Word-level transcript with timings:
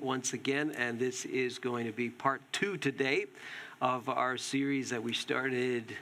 once 0.00 0.32
again, 0.32 0.72
and 0.76 0.98
this 0.98 1.24
is 1.24 1.58
going 1.58 1.86
to 1.86 1.92
be 1.92 2.08
part 2.08 2.40
two 2.52 2.76
today 2.76 3.26
of 3.80 4.08
our 4.08 4.36
series 4.36 4.90
that 4.90 5.02
we 5.02 5.12
started, 5.12 5.96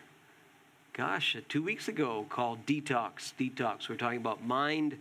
gosh, 0.92 1.36
two 1.48 1.62
weeks 1.62 1.88
ago 1.88 2.26
called 2.28 2.66
Detox. 2.66 3.32
Detox. 3.38 3.88
We're 3.88 3.96
talking 3.96 4.18
about 4.18 4.44
mind 4.44 4.96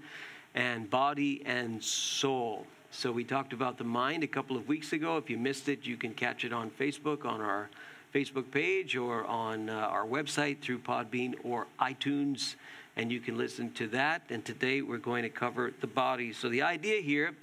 and 0.55 0.89
body 0.89 1.41
and 1.45 1.83
soul. 1.83 2.65
So 2.91 3.11
we 3.11 3.23
talked 3.23 3.53
about 3.53 3.77
the 3.77 3.83
mind 3.83 4.23
a 4.23 4.27
couple 4.27 4.55
of 4.55 4.67
weeks 4.67 4.93
ago. 4.93 5.17
If 5.17 5.29
you 5.29 5.37
missed 5.37 5.67
it, 5.67 5.85
you 5.85 5.97
can 5.97 6.13
catch 6.13 6.45
it 6.45 6.53
on 6.53 6.69
Facebook 6.71 7.25
on 7.25 7.41
our 7.41 7.69
Facebook 8.13 8.49
page 8.51 8.95
or 8.95 9.25
on 9.25 9.69
uh, 9.69 9.73
our 9.73 10.05
website 10.05 10.61
through 10.61 10.79
Podbean 10.79 11.35
or 11.43 11.67
iTunes 11.79 12.55
and 12.99 13.13
you 13.13 13.21
can 13.21 13.37
listen 13.37 13.71
to 13.71 13.87
that. 13.87 14.23
And 14.29 14.43
today 14.43 14.81
we're 14.81 14.97
going 14.97 15.23
to 15.23 15.29
cover 15.29 15.71
the 15.79 15.87
body. 15.87 16.33
So 16.33 16.49
the 16.49 16.63
idea 16.63 16.99
here 16.99 17.33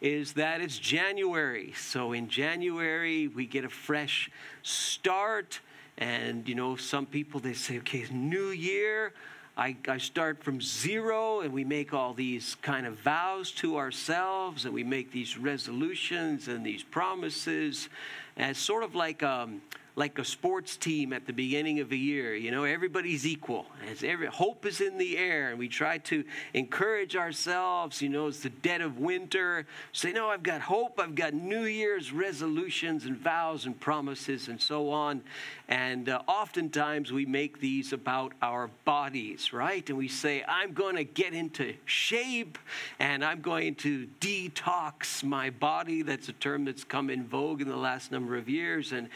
is 0.00 0.32
that 0.32 0.62
it's 0.62 0.78
January. 0.78 1.74
So 1.76 2.12
in 2.12 2.30
January, 2.30 3.28
we 3.28 3.44
get 3.44 3.66
a 3.66 3.68
fresh 3.68 4.30
start. 4.62 5.60
And, 5.98 6.48
you 6.48 6.54
know, 6.54 6.76
some 6.76 7.04
people, 7.04 7.40
they 7.40 7.52
say, 7.52 7.76
okay, 7.80 8.06
new 8.10 8.48
year. 8.48 9.12
I, 9.54 9.76
I, 9.86 9.98
start 9.98 10.42
from 10.42 10.62
zero 10.62 11.40
and 11.40 11.52
we 11.52 11.62
make 11.62 11.92
all 11.92 12.14
these 12.14 12.54
kind 12.62 12.86
of 12.86 12.98
vows 13.00 13.52
to 13.56 13.76
ourselves 13.76 14.64
and 14.64 14.72
we 14.72 14.82
make 14.82 15.12
these 15.12 15.36
resolutions 15.36 16.48
and 16.48 16.64
these 16.64 16.82
promises. 16.82 17.90
as 18.38 18.56
sort 18.56 18.82
of 18.82 18.94
like, 18.94 19.22
um, 19.22 19.60
like 19.94 20.18
a 20.18 20.24
sports 20.24 20.76
team 20.76 21.12
at 21.12 21.26
the 21.26 21.32
beginning 21.32 21.80
of 21.80 21.92
a 21.92 21.96
year. 21.96 22.34
You 22.34 22.50
know, 22.50 22.64
everybody's 22.64 23.26
equal. 23.26 23.66
As 23.90 24.02
every, 24.02 24.26
hope 24.26 24.64
is 24.64 24.80
in 24.80 24.96
the 24.96 25.18
air, 25.18 25.50
and 25.50 25.58
we 25.58 25.68
try 25.68 25.98
to 25.98 26.24
encourage 26.54 27.14
ourselves. 27.14 28.00
You 28.00 28.08
know, 28.08 28.28
it's 28.28 28.40
the 28.40 28.50
dead 28.50 28.80
of 28.80 28.98
winter. 28.98 29.66
Say, 29.92 30.12
no, 30.12 30.28
I've 30.28 30.42
got 30.42 30.62
hope. 30.62 30.98
I've 30.98 31.14
got 31.14 31.34
New 31.34 31.64
Year's 31.64 32.10
resolutions 32.10 33.04
and 33.04 33.16
vows 33.16 33.66
and 33.66 33.78
promises 33.78 34.48
and 34.48 34.60
so 34.60 34.90
on. 34.90 35.22
And 35.68 36.08
uh, 36.08 36.22
oftentimes 36.26 37.12
we 37.12 37.26
make 37.26 37.60
these 37.60 37.92
about 37.92 38.32
our 38.40 38.70
bodies, 38.84 39.52
right? 39.52 39.86
And 39.88 39.98
we 39.98 40.08
say, 40.08 40.44
I'm 40.46 40.72
going 40.72 40.96
to 40.96 41.04
get 41.04 41.34
into 41.34 41.74
shape 41.84 42.58
and 42.98 43.24
I'm 43.24 43.40
going 43.40 43.74
to 43.76 44.06
detox 44.20 45.22
my 45.22 45.50
body. 45.50 46.02
That's 46.02 46.28
a 46.28 46.34
term 46.34 46.64
that's 46.64 46.84
come 46.84 47.10
in 47.10 47.26
vogue 47.26 47.60
in 47.60 47.68
the 47.68 47.76
last 47.76 48.10
number 48.10 48.36
of 48.36 48.48
years. 48.48 48.92
And 48.92 49.08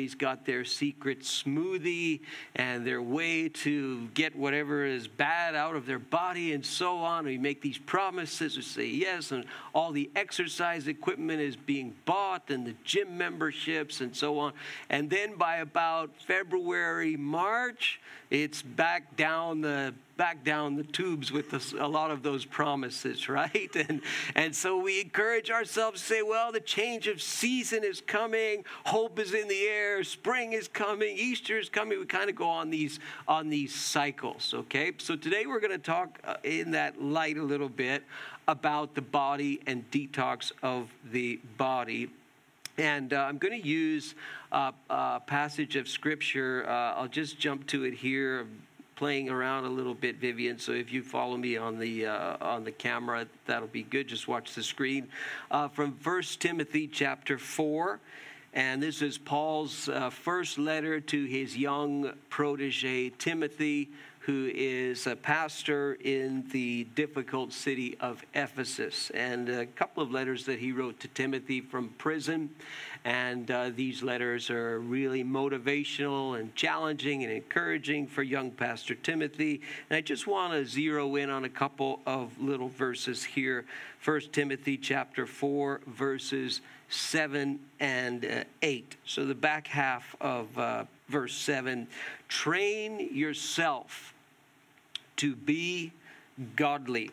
everybody's 0.00 0.14
got 0.14 0.46
their 0.46 0.64
secret 0.64 1.20
smoothie 1.20 2.20
and 2.56 2.86
their 2.86 3.02
way 3.02 3.50
to 3.50 4.08
get 4.14 4.34
whatever 4.34 4.86
is 4.86 5.06
bad 5.06 5.54
out 5.54 5.76
of 5.76 5.84
their 5.84 5.98
body 5.98 6.54
and 6.54 6.64
so 6.64 6.96
on. 6.98 7.26
We 7.26 7.36
make 7.36 7.60
these 7.60 7.76
promises. 7.76 8.56
We 8.56 8.62
say 8.62 8.86
yes, 8.86 9.30
and 9.30 9.44
all 9.74 9.92
the 9.92 10.08
exercise 10.16 10.88
equipment 10.88 11.42
is 11.42 11.54
being 11.54 11.94
bought 12.06 12.48
and 12.48 12.66
the 12.66 12.74
gym 12.82 13.18
memberships 13.18 14.00
and 14.00 14.16
so 14.16 14.38
on. 14.38 14.54
And 14.88 15.10
then 15.10 15.36
by 15.36 15.56
about 15.56 15.90
about 15.90 16.10
February, 16.26 17.16
March, 17.16 18.00
it's 18.30 18.62
back 18.62 19.16
down 19.16 19.60
the 19.60 19.94
back 20.20 20.44
down 20.44 20.76
the 20.76 20.82
tubes 20.82 21.32
with 21.32 21.74
a 21.80 21.88
lot 21.88 22.10
of 22.10 22.22
those 22.22 22.44
promises, 22.44 23.26
right? 23.40 23.74
And 23.74 24.02
and 24.34 24.54
so 24.54 24.76
we 24.76 25.00
encourage 25.00 25.50
ourselves 25.50 26.02
to 26.02 26.06
say, 26.06 26.20
well, 26.20 26.52
the 26.52 26.60
change 26.60 27.06
of 27.06 27.22
season 27.22 27.84
is 27.84 28.02
coming, 28.02 28.66
hope 28.84 29.18
is 29.18 29.32
in 29.32 29.48
the 29.48 29.62
air, 29.62 30.04
spring 30.04 30.52
is 30.52 30.68
coming, 30.68 31.16
Easter 31.16 31.58
is 31.58 31.70
coming. 31.70 31.98
We 31.98 32.04
kind 32.04 32.28
of 32.28 32.36
go 32.36 32.50
on 32.50 32.68
these 32.68 33.00
on 33.26 33.48
these 33.48 33.74
cycles, 33.74 34.52
okay? 34.52 34.92
So 34.98 35.16
today 35.16 35.46
we're 35.46 35.58
going 35.58 35.70
to 35.70 35.78
talk 35.78 36.18
uh, 36.22 36.34
in 36.44 36.72
that 36.72 37.00
light 37.00 37.38
a 37.38 37.42
little 37.42 37.70
bit 37.70 38.04
about 38.46 38.94
the 38.94 39.02
body 39.02 39.62
and 39.66 39.90
detox 39.90 40.52
of 40.62 40.90
the 41.12 41.40
body 41.56 42.10
and 42.76 43.12
uh, 43.12 43.18
I'm 43.28 43.36
going 43.36 43.60
to 43.60 43.68
use 43.68 44.14
uh, 44.52 44.72
a 44.88 45.20
passage 45.20 45.76
of 45.76 45.86
scripture. 45.86 46.64
Uh, 46.66 46.94
I'll 46.94 47.08
just 47.08 47.38
jump 47.38 47.66
to 47.68 47.84
it 47.84 47.92
here, 47.92 48.46
playing 49.00 49.30
around 49.30 49.64
a 49.64 49.70
little 49.70 49.94
bit, 49.94 50.16
Vivian. 50.16 50.58
So 50.58 50.72
if 50.72 50.92
you 50.92 51.02
follow 51.02 51.38
me 51.38 51.56
on 51.56 51.78
the 51.78 52.04
uh, 52.04 52.36
on 52.42 52.64
the 52.64 52.70
camera, 52.70 53.26
that'll 53.46 53.66
be 53.66 53.82
good. 53.82 54.08
Just 54.08 54.28
watch 54.28 54.52
the 54.54 54.62
screen 54.62 55.08
uh, 55.50 55.68
from 55.68 55.94
First 55.94 56.40
Timothy 56.40 56.86
chapter 56.86 57.38
four. 57.38 57.98
And 58.52 58.82
this 58.82 59.00
is 59.00 59.16
Paul's 59.16 59.88
uh, 59.88 60.10
first 60.10 60.58
letter 60.58 61.00
to 61.00 61.24
his 61.24 61.56
young 61.56 62.12
protege, 62.28 63.08
Timothy, 63.08 63.88
who 64.20 64.50
is 64.54 65.06
a 65.06 65.16
pastor 65.16 65.96
in 66.04 66.44
the 66.50 66.84
difficult 66.94 67.52
city 67.54 67.96
of 68.00 68.22
Ephesus. 68.34 69.10
And 69.10 69.48
a 69.48 69.64
couple 69.64 70.02
of 70.02 70.10
letters 70.10 70.44
that 70.44 70.58
he 70.58 70.72
wrote 70.72 71.00
to 71.00 71.08
Timothy 71.08 71.62
from 71.62 71.88
prison. 71.96 72.50
And 73.02 73.50
uh, 73.50 73.70
these 73.74 74.02
letters 74.02 74.50
are 74.50 74.78
really 74.78 75.24
motivational 75.24 76.38
and 76.38 76.54
challenging 76.54 77.24
and 77.24 77.32
encouraging 77.32 78.06
for 78.06 78.22
young 78.22 78.50
Pastor 78.50 78.94
Timothy. 78.94 79.62
And 79.88 79.96
I 79.96 80.02
just 80.02 80.26
want 80.26 80.52
to 80.52 80.66
zero 80.66 81.16
in 81.16 81.30
on 81.30 81.44
a 81.44 81.48
couple 81.48 82.00
of 82.04 82.38
little 82.38 82.68
verses 82.68 83.24
here. 83.24 83.64
First 84.00 84.34
Timothy 84.34 84.76
chapter 84.76 85.26
4, 85.26 85.80
verses 85.86 86.60
7 86.90 87.58
and 87.78 88.24
uh, 88.24 88.44
8. 88.60 88.96
So 89.06 89.24
the 89.24 89.34
back 89.34 89.66
half 89.66 90.14
of 90.20 90.58
uh, 90.58 90.84
verse 91.08 91.34
7 91.34 91.86
train 92.30 93.10
yourself 93.12 94.14
to 95.16 95.34
be 95.36 95.92
godly. 96.56 97.10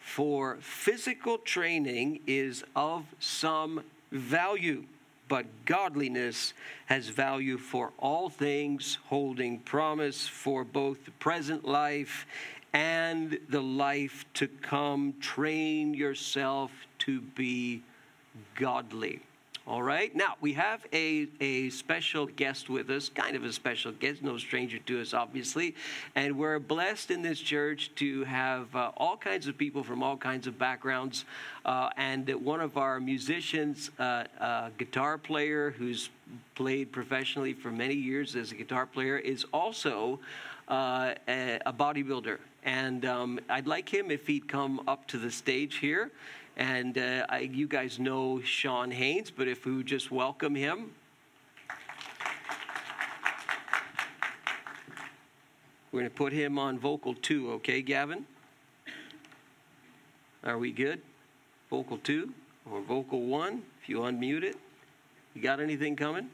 For 0.00 0.56
physical 0.60 1.38
training 1.38 2.20
is 2.26 2.64
of 2.74 3.04
some 3.20 3.84
value, 4.10 4.84
but 5.28 5.46
godliness 5.64 6.54
has 6.86 7.08
value 7.08 7.58
for 7.58 7.92
all 7.98 8.28
things, 8.28 8.98
holding 9.04 9.58
promise 9.60 10.26
for 10.26 10.64
both 10.64 11.04
the 11.04 11.12
present 11.12 11.64
life 11.64 12.26
and 12.72 13.38
the 13.48 13.62
life 13.62 14.24
to 14.34 14.48
come. 14.48 15.14
Train 15.20 15.94
yourself 15.94 16.72
to 17.00 17.20
be 17.20 17.82
godly. 18.56 19.20
All 19.64 19.82
right. 19.82 20.12
Now, 20.16 20.34
we 20.40 20.54
have 20.54 20.84
a, 20.92 21.28
a 21.40 21.70
special 21.70 22.26
guest 22.26 22.68
with 22.68 22.90
us, 22.90 23.08
kind 23.08 23.36
of 23.36 23.44
a 23.44 23.52
special 23.52 23.92
guest, 23.92 24.20
no 24.20 24.36
stranger 24.36 24.78
to 24.80 25.00
us, 25.00 25.14
obviously. 25.14 25.76
And 26.16 26.36
we're 26.36 26.58
blessed 26.58 27.12
in 27.12 27.22
this 27.22 27.38
church 27.38 27.92
to 27.94 28.24
have 28.24 28.74
uh, 28.74 28.90
all 28.96 29.16
kinds 29.16 29.46
of 29.46 29.56
people 29.56 29.84
from 29.84 30.02
all 30.02 30.16
kinds 30.16 30.48
of 30.48 30.58
backgrounds. 30.58 31.26
Uh, 31.64 31.90
and 31.96 32.28
one 32.44 32.60
of 32.60 32.76
our 32.76 32.98
musicians, 32.98 33.92
uh, 34.00 34.24
a 34.40 34.72
guitar 34.78 35.16
player 35.16 35.70
who's 35.70 36.10
played 36.56 36.90
professionally 36.90 37.52
for 37.52 37.70
many 37.70 37.94
years 37.94 38.34
as 38.34 38.50
a 38.50 38.56
guitar 38.56 38.84
player, 38.84 39.16
is 39.16 39.46
also 39.52 40.18
uh, 40.66 41.14
a, 41.28 41.60
a, 41.66 41.72
bodybuilder. 41.72 42.38
And 42.64 43.04
um, 43.04 43.38
I'd 43.48 43.68
like 43.68 43.88
him 43.88 44.10
if 44.10 44.26
he'd 44.26 44.48
come 44.48 44.80
up 44.88 45.06
to 45.08 45.18
the 45.18 45.30
stage 45.30 45.76
here. 45.76 46.10
And 46.56 46.98
uh, 46.98 47.26
I, 47.28 47.40
you 47.40 47.66
guys 47.66 47.98
know 47.98 48.40
Sean 48.42 48.90
Haynes, 48.90 49.30
but 49.30 49.48
if 49.48 49.64
we 49.64 49.74
would 49.74 49.86
just 49.86 50.10
welcome 50.10 50.54
him. 50.54 50.90
We're 55.90 56.00
going 56.00 56.10
to 56.10 56.16
put 56.16 56.32
him 56.32 56.58
on 56.58 56.78
vocal 56.78 57.14
two, 57.14 57.52
okay, 57.52 57.82
Gavin? 57.82 58.24
Are 60.44 60.58
we 60.58 60.72
good? 60.72 61.00
Vocal 61.70 61.98
two 61.98 62.32
or 62.70 62.80
vocal 62.80 63.22
one, 63.22 63.62
if 63.82 63.88
you 63.88 64.00
unmute 64.00 64.42
it. 64.42 64.56
You 65.34 65.42
got 65.42 65.60
anything 65.60 65.96
coming? 65.96 66.28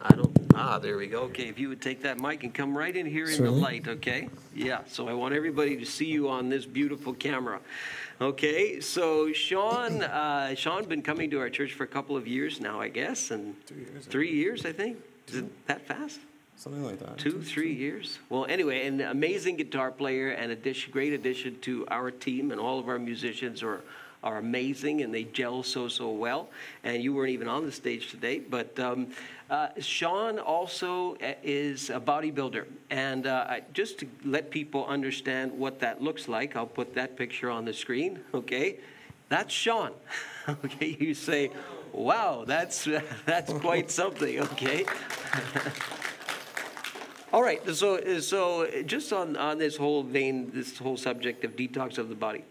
I 0.00 0.14
don't. 0.14 0.35
Ah, 0.58 0.78
there 0.78 0.96
we 0.96 1.06
go. 1.06 1.20
Okay, 1.24 1.48
if 1.48 1.58
you 1.58 1.68
would 1.68 1.82
take 1.82 2.00
that 2.00 2.18
mic 2.18 2.42
and 2.42 2.54
come 2.54 2.76
right 2.76 2.96
in 2.96 3.04
here 3.04 3.28
in 3.28 3.44
the 3.44 3.50
light, 3.50 3.86
okay? 3.86 4.30
Yeah, 4.54 4.80
so 4.86 5.06
I 5.06 5.12
want 5.12 5.34
everybody 5.34 5.76
to 5.76 5.84
see 5.84 6.06
you 6.06 6.30
on 6.30 6.48
this 6.48 6.64
beautiful 6.64 7.12
camera. 7.12 7.60
Okay, 8.22 8.80
so 8.80 9.34
Sean, 9.34 10.02
uh, 10.02 10.54
Sean 10.54 10.84
been 10.86 11.02
coming 11.02 11.30
to 11.30 11.38
our 11.40 11.50
church 11.50 11.74
for 11.74 11.84
a 11.84 11.86
couple 11.86 12.16
of 12.16 12.26
years 12.26 12.58
now, 12.58 12.80
I 12.80 12.88
guess, 12.88 13.30
and 13.32 13.54
three 13.66 13.84
years, 13.84 14.06
three 14.06 14.32
years 14.32 14.64
I 14.64 14.72
think. 14.72 14.96
Is 15.28 15.36
it 15.36 15.66
that 15.66 15.86
fast? 15.86 16.20
Something 16.56 16.84
like 16.84 17.00
that. 17.00 17.18
Two, 17.18 17.42
three 17.42 17.74
years. 17.74 18.18
Well, 18.30 18.46
anyway, 18.46 18.86
an 18.86 19.02
amazing 19.02 19.56
guitar 19.56 19.90
player 19.90 20.30
and 20.30 20.50
a 20.50 20.74
great 20.90 21.12
addition 21.12 21.60
to 21.60 21.86
our 21.88 22.10
team, 22.10 22.50
and 22.50 22.58
all 22.58 22.78
of 22.78 22.88
our 22.88 22.98
musicians 22.98 23.62
are 23.62 23.82
are 24.22 24.38
amazing 24.38 25.02
and 25.02 25.14
they 25.14 25.24
gel 25.24 25.62
so 25.62 25.88
so 25.88 26.10
well. 26.10 26.48
And 26.84 27.02
you 27.02 27.12
weren't 27.14 27.30
even 27.30 27.48
on 27.48 27.64
the 27.64 27.72
stage 27.72 28.10
today, 28.10 28.38
but 28.38 28.78
um, 28.78 29.08
uh, 29.48 29.68
Sean 29.78 30.38
also 30.38 31.14
uh, 31.16 31.34
is 31.42 31.90
a 31.90 32.00
bodybuilder. 32.00 32.66
And 32.90 33.26
uh, 33.26 33.60
just 33.72 33.98
to 34.00 34.08
let 34.24 34.50
people 34.50 34.86
understand 34.86 35.52
what 35.52 35.78
that 35.80 36.02
looks 36.02 36.26
like, 36.26 36.56
I'll 36.56 36.66
put 36.66 36.94
that 36.94 37.16
picture 37.16 37.50
on 37.50 37.64
the 37.64 37.72
screen, 37.72 38.20
okay? 38.34 38.78
That's 39.28 39.52
Sean. 39.52 39.92
okay, 40.48 40.96
you 40.98 41.14
say, 41.14 41.50
wow, 41.92 42.44
that's, 42.46 42.88
that's 43.26 43.52
quite 43.52 43.90
something, 43.90 44.40
okay? 44.40 44.84
All 47.32 47.42
right, 47.42 47.60
so, 47.74 48.20
so 48.20 48.70
just 48.86 49.12
on, 49.12 49.36
on 49.36 49.58
this 49.58 49.76
whole 49.76 50.02
vein, 50.02 50.50
this 50.54 50.78
whole 50.78 50.96
subject 50.96 51.44
of 51.44 51.54
detox 51.54 51.98
of 51.98 52.08
the 52.08 52.14
body. 52.14 52.44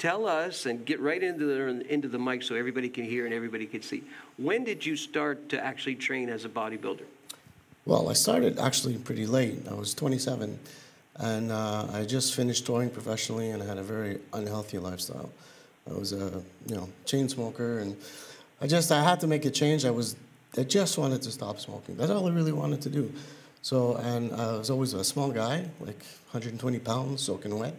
Tell 0.00 0.26
us 0.26 0.66
and 0.66 0.84
get 0.84 0.98
right 0.98 1.22
into 1.22 1.44
the 1.44 1.92
into 1.92 2.08
the 2.08 2.18
mic 2.18 2.42
so 2.42 2.56
everybody 2.56 2.88
can 2.88 3.04
hear 3.04 3.26
and 3.26 3.34
everybody 3.34 3.66
can 3.66 3.82
see. 3.82 4.02
When 4.38 4.64
did 4.64 4.84
you 4.84 4.96
start 4.96 5.48
to 5.50 5.62
actually 5.62 5.94
train 5.94 6.28
as 6.28 6.44
a 6.44 6.48
bodybuilder? 6.48 7.04
Well, 7.86 8.08
I 8.08 8.14
started 8.14 8.58
actually 8.58 8.96
pretty 8.98 9.26
late. 9.26 9.68
I 9.70 9.74
was 9.74 9.94
27, 9.94 10.58
and 11.16 11.52
uh, 11.52 11.86
I 11.92 12.04
just 12.04 12.34
finished 12.34 12.66
touring 12.66 12.90
professionally, 12.90 13.50
and 13.50 13.62
I 13.62 13.66
had 13.66 13.78
a 13.78 13.82
very 13.82 14.18
unhealthy 14.32 14.78
lifestyle. 14.78 15.30
I 15.88 15.94
was 15.94 16.12
a 16.12 16.42
you 16.66 16.74
know 16.74 16.88
chain 17.04 17.28
smoker, 17.28 17.78
and 17.78 17.96
I 18.60 18.66
just 18.66 18.90
I 18.90 19.04
had 19.04 19.20
to 19.20 19.26
make 19.26 19.44
a 19.44 19.50
change. 19.50 19.84
I 19.84 19.90
was 19.90 20.16
I 20.58 20.64
just 20.64 20.98
wanted 20.98 21.22
to 21.22 21.30
stop 21.30 21.60
smoking. 21.60 21.96
That's 21.96 22.10
all 22.10 22.26
I 22.26 22.32
really 22.32 22.52
wanted 22.52 22.80
to 22.82 22.88
do. 22.88 23.12
So, 23.62 23.96
and 23.96 24.32
I 24.32 24.56
was 24.56 24.70
always 24.70 24.94
a 24.94 25.04
small 25.04 25.30
guy, 25.30 25.68
like 25.80 26.02
120 26.32 26.78
pounds, 26.78 27.20
soaking 27.20 27.58
wet. 27.58 27.74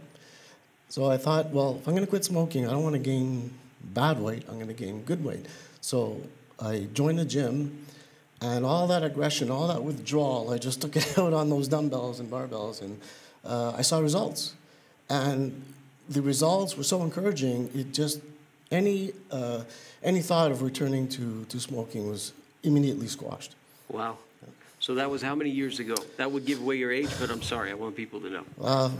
So 0.91 1.09
I 1.09 1.15
thought, 1.15 1.51
well, 1.51 1.77
if 1.79 1.87
I'm 1.87 1.93
going 1.93 2.05
to 2.05 2.09
quit 2.09 2.25
smoking, 2.25 2.67
I 2.67 2.71
don't 2.71 2.83
want 2.83 2.95
to 2.95 2.99
gain 2.99 3.53
bad 3.81 4.19
weight. 4.19 4.43
I'm 4.49 4.55
going 4.55 4.67
to 4.67 4.73
gain 4.73 5.03
good 5.03 5.23
weight. 5.23 5.45
So 5.79 6.21
I 6.59 6.89
joined 6.93 7.17
the 7.17 7.23
gym, 7.23 7.85
and 8.41 8.65
all 8.65 8.87
that 8.87 9.01
aggression, 9.01 9.49
all 9.49 9.69
that 9.69 9.81
withdrawal, 9.81 10.51
I 10.51 10.57
just 10.57 10.81
took 10.81 10.93
it 10.97 11.17
out 11.17 11.31
on 11.31 11.49
those 11.49 11.69
dumbbells 11.69 12.19
and 12.19 12.29
barbells, 12.29 12.81
and 12.81 12.99
uh, 13.45 13.71
I 13.71 13.83
saw 13.83 13.99
results. 13.99 14.53
And 15.09 15.63
the 16.09 16.21
results 16.21 16.75
were 16.75 16.83
so 16.83 17.03
encouraging. 17.03 17.69
It 17.73 17.93
just 17.93 18.19
any 18.69 19.13
uh, 19.31 19.63
any 20.03 20.21
thought 20.21 20.51
of 20.51 20.61
returning 20.61 21.07
to, 21.07 21.45
to 21.45 21.57
smoking 21.61 22.09
was 22.09 22.33
immediately 22.63 23.07
squashed. 23.07 23.55
Wow. 23.87 24.17
So 24.81 24.95
that 24.95 25.09
was 25.09 25.21
how 25.21 25.35
many 25.35 25.51
years 25.51 25.79
ago? 25.79 25.95
That 26.17 26.29
would 26.33 26.45
give 26.45 26.59
away 26.59 26.75
your 26.75 26.91
age, 26.91 27.11
but 27.17 27.29
I'm 27.29 27.43
sorry, 27.43 27.71
I 27.71 27.75
want 27.75 27.95
people 27.95 28.19
to 28.19 28.29
know. 28.29 28.45
Uh, 28.61 28.91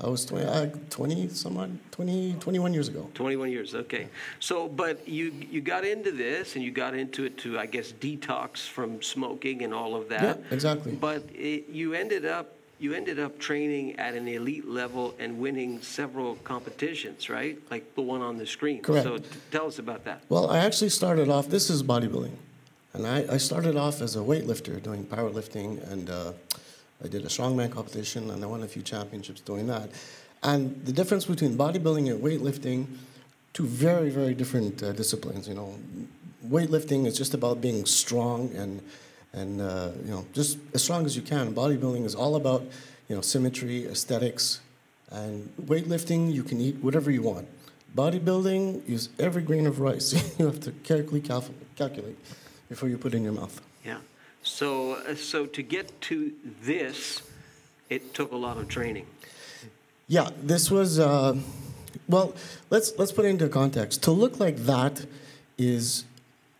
I 0.00 0.06
was 0.06 0.24
20, 0.24 0.46
uh, 0.46 0.66
20 0.90 1.28
some 1.28 1.56
odd, 1.56 1.76
20, 1.90 2.34
21 2.38 2.72
years 2.72 2.88
ago. 2.88 3.10
21 3.14 3.50
years, 3.50 3.74
okay. 3.74 4.08
So, 4.38 4.68
but 4.68 5.08
you 5.08 5.32
you 5.50 5.60
got 5.60 5.84
into 5.84 6.12
this, 6.12 6.54
and 6.54 6.64
you 6.64 6.70
got 6.70 6.94
into 6.94 7.24
it 7.24 7.36
to, 7.38 7.58
I 7.58 7.66
guess, 7.66 7.92
detox 7.92 8.68
from 8.68 9.02
smoking 9.02 9.62
and 9.64 9.74
all 9.74 9.96
of 9.96 10.08
that. 10.10 10.38
Yeah, 10.38 10.54
exactly. 10.54 10.92
But 10.92 11.24
it, 11.34 11.68
you 11.68 11.94
ended 11.94 12.24
up 12.26 12.54
you 12.78 12.94
ended 12.94 13.18
up 13.18 13.38
training 13.40 13.98
at 13.98 14.14
an 14.14 14.28
elite 14.28 14.68
level 14.68 15.14
and 15.18 15.38
winning 15.40 15.82
several 15.82 16.36
competitions, 16.36 17.28
right? 17.28 17.58
Like 17.70 17.94
the 17.96 18.02
one 18.02 18.20
on 18.20 18.38
the 18.38 18.46
screen. 18.46 18.82
Correct. 18.82 19.04
So 19.04 19.18
t- 19.18 19.24
tell 19.50 19.66
us 19.66 19.80
about 19.80 20.04
that. 20.04 20.22
Well, 20.28 20.48
I 20.48 20.58
actually 20.58 20.90
started 20.90 21.28
off, 21.28 21.48
this 21.48 21.70
is 21.70 21.82
bodybuilding. 21.82 22.36
And 22.92 23.06
I, 23.06 23.34
I 23.34 23.36
started 23.36 23.76
off 23.76 24.00
as 24.00 24.16
a 24.16 24.20
weightlifter 24.20 24.82
doing 24.82 25.04
powerlifting, 25.04 25.90
and 25.90 26.08
uh, 26.08 26.32
I 27.02 27.08
did 27.08 27.22
a 27.24 27.28
strongman 27.28 27.70
competition, 27.70 28.30
and 28.30 28.42
I 28.42 28.46
won 28.46 28.62
a 28.62 28.68
few 28.68 28.82
championships 28.82 29.40
doing 29.40 29.66
that. 29.68 29.90
And 30.42 30.84
the 30.84 30.92
difference 30.92 31.24
between 31.24 31.56
bodybuilding 31.56 32.10
and 32.10 32.22
weightlifting, 32.22 32.86
two 33.52 33.66
very, 33.66 34.10
very 34.10 34.34
different 34.34 34.82
uh, 34.82 34.92
disciplines. 34.92 35.48
You 35.48 35.54
know, 35.54 35.74
weightlifting 36.46 37.06
is 37.06 37.16
just 37.16 37.34
about 37.34 37.60
being 37.60 37.84
strong 37.86 38.54
and 38.54 38.82
and 39.32 39.60
uh, 39.60 39.90
you 40.04 40.10
know 40.10 40.24
just 40.32 40.58
as 40.74 40.82
strong 40.82 41.04
as 41.06 41.16
you 41.16 41.22
can. 41.22 41.54
Bodybuilding 41.54 42.04
is 42.04 42.14
all 42.14 42.36
about 42.36 42.62
you 43.08 43.16
know 43.16 43.20
symmetry, 43.20 43.86
aesthetics, 43.86 44.60
and 45.10 45.52
weightlifting. 45.62 46.32
You 46.32 46.42
can 46.42 46.60
eat 46.60 46.76
whatever 46.76 47.10
you 47.10 47.22
want. 47.22 47.48
Bodybuilding 47.96 48.88
is 48.88 49.08
every 49.18 49.42
grain 49.42 49.66
of 49.66 49.80
rice. 49.80 50.12
you 50.38 50.46
have 50.46 50.60
to 50.60 50.72
carefully 50.72 51.20
calc- 51.20 51.50
calculate 51.76 52.18
before 52.68 52.88
you 52.88 52.98
put 52.98 53.14
it 53.14 53.16
in 53.16 53.24
your 53.24 53.32
mouth. 53.32 53.60
Yeah. 53.84 53.98
So 54.48 54.94
uh, 54.94 55.14
so 55.14 55.46
to 55.46 55.62
get 55.62 56.00
to 56.02 56.32
this, 56.62 57.22
it 57.90 58.14
took 58.14 58.32
a 58.32 58.36
lot 58.36 58.56
of 58.56 58.68
training. 58.68 59.06
Yeah, 60.08 60.30
this 60.42 60.70
was 60.70 60.98
uh, 60.98 61.36
well. 62.08 62.34
Let's 62.70 62.92
let's 62.98 63.12
put 63.12 63.24
it 63.26 63.28
into 63.28 63.48
context. 63.48 64.02
To 64.04 64.10
look 64.10 64.40
like 64.40 64.56
that 64.64 65.04
is 65.58 66.04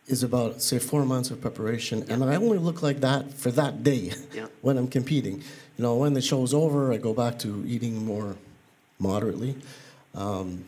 is 0.07 0.23
about 0.23 0.61
say 0.61 0.79
four 0.79 1.03
months 1.05 1.31
of 1.31 1.41
preparation, 1.41 2.05
and 2.09 2.23
I 2.23 2.35
only 2.35 2.57
look 2.59 2.81
like 2.81 2.99
that 3.01 3.33
for 3.33 3.51
that 3.51 3.83
day 3.83 4.13
Yeah. 4.33 4.47
when 4.61 4.77
I'm 4.77 4.87
competing. 4.87 5.43
You 5.77 5.83
know, 5.83 5.95
when 5.95 6.13
the 6.13 6.21
show's 6.21 6.53
over, 6.53 6.93
I 6.93 6.97
go 6.97 7.13
back 7.13 7.39
to 7.39 7.63
eating 7.67 8.05
more 8.05 8.35
moderately, 8.99 9.55
um, 10.13 10.65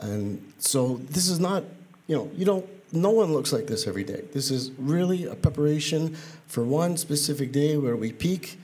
and 0.00 0.52
so 0.58 1.00
this 1.10 1.28
is 1.28 1.38
not. 1.40 1.64
You 2.08 2.16
know, 2.16 2.30
you 2.36 2.44
don't. 2.44 2.66
No 2.92 3.10
one 3.10 3.32
looks 3.32 3.52
like 3.52 3.66
this 3.66 3.86
every 3.86 4.04
day. 4.04 4.22
This 4.32 4.50
is 4.50 4.70
really 4.78 5.24
a 5.24 5.34
preparation 5.34 6.14
for 6.46 6.62
one 6.62 6.98
specific 6.98 7.50
day 7.50 7.78
where 7.78 7.96
we 7.96 8.12
peak. 8.12 8.58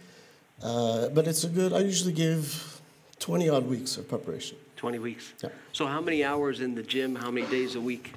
Uh, 0.62 1.08
but 1.08 1.26
it's 1.26 1.44
a 1.44 1.48
good. 1.48 1.72
I 1.72 1.78
usually 1.78 2.12
give 2.12 2.80
twenty 3.18 3.48
odd 3.48 3.66
weeks 3.66 3.96
of 3.96 4.08
preparation. 4.08 4.58
20 4.76 5.00
weeks. 5.00 5.32
Yeah. 5.42 5.48
So 5.72 5.86
how 5.86 6.00
many 6.00 6.22
hours 6.22 6.60
in 6.60 6.76
the 6.76 6.84
gym? 6.84 7.16
How 7.16 7.32
many 7.32 7.48
days 7.48 7.74
a 7.74 7.80
week? 7.80 8.12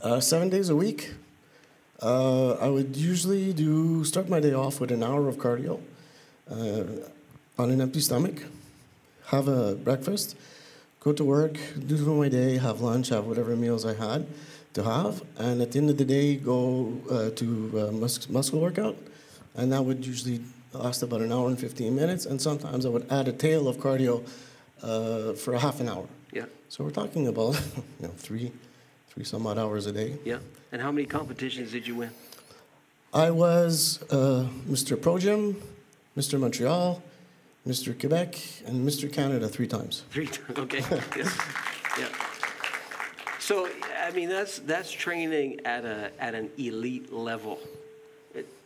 Uh, 0.00 0.20
seven 0.20 0.48
days 0.48 0.68
a 0.68 0.76
week. 0.76 1.14
Uh, 2.00 2.52
I 2.52 2.68
would 2.68 2.96
usually 2.96 3.52
do 3.52 4.04
start 4.04 4.28
my 4.28 4.38
day 4.38 4.52
off 4.52 4.80
with 4.80 4.92
an 4.92 5.02
hour 5.02 5.28
of 5.28 5.36
cardio 5.36 5.80
uh, 6.48 6.84
on 7.60 7.70
an 7.72 7.80
empty 7.80 7.98
stomach, 7.98 8.44
have 9.26 9.48
a 9.48 9.74
breakfast, 9.74 10.36
go 11.00 11.12
to 11.12 11.24
work, 11.24 11.56
do 11.86 11.96
my 12.14 12.28
day, 12.28 12.58
have 12.58 12.80
lunch, 12.80 13.08
have 13.08 13.26
whatever 13.26 13.56
meals 13.56 13.84
I 13.84 13.94
had 13.94 14.26
to 14.74 14.82
have, 14.82 15.22
and 15.38 15.62
at 15.62 15.72
the 15.72 15.78
end 15.78 15.90
of 15.90 15.96
the 15.96 16.04
day, 16.04 16.36
go 16.36 16.92
uh, 17.10 17.30
to 17.30 17.46
uh, 17.74 17.92
mus- 17.92 18.28
muscle 18.28 18.60
workout, 18.60 18.96
and 19.54 19.72
that 19.72 19.82
would 19.82 20.04
usually 20.04 20.40
last 20.72 21.02
about 21.02 21.20
an 21.20 21.32
hour 21.32 21.46
and 21.48 21.58
15 21.58 21.94
minutes, 21.94 22.26
and 22.26 22.40
sometimes 22.40 22.84
I 22.84 22.88
would 22.88 23.10
add 23.10 23.28
a 23.28 23.32
tail 23.32 23.68
of 23.68 23.78
cardio 23.78 24.26
uh, 24.82 25.32
for 25.34 25.54
a 25.54 25.58
half 25.58 25.80
an 25.80 25.88
hour. 25.88 26.06
Yeah. 26.32 26.46
So 26.68 26.84
we're 26.84 26.90
talking 26.90 27.28
about 27.28 27.54
you 28.00 28.08
know 28.08 28.14
three, 28.16 28.52
three 29.08 29.24
some 29.24 29.46
odd 29.46 29.58
hours 29.58 29.86
a 29.86 29.92
day. 29.92 30.18
Yeah. 30.24 30.38
And 30.72 30.82
how 30.82 30.90
many 30.90 31.06
competitions 31.06 31.70
did 31.70 31.86
you 31.86 31.94
win? 31.94 32.10
I 33.12 33.30
was 33.30 34.02
uh, 34.10 34.48
Mr. 34.68 35.00
Pro 35.00 35.18
Gym, 35.18 35.62
Mr. 36.16 36.38
Montreal, 36.38 37.00
Mr. 37.66 37.98
Quebec, 37.98 38.36
and 38.66 38.86
Mr. 38.86 39.10
Canada 39.10 39.48
three 39.48 39.68
times. 39.68 40.02
Three 40.10 40.26
times. 40.26 40.58
Okay. 40.58 40.80
yeah. 41.16 41.30
yeah. 41.96 42.08
So 43.44 43.68
I 44.00 44.10
mean 44.12 44.30
that's 44.30 44.60
that's 44.60 44.90
training 44.90 45.60
at 45.66 45.84
a 45.84 46.10
at 46.18 46.34
an 46.34 46.48
elite 46.56 47.12
level. 47.12 47.58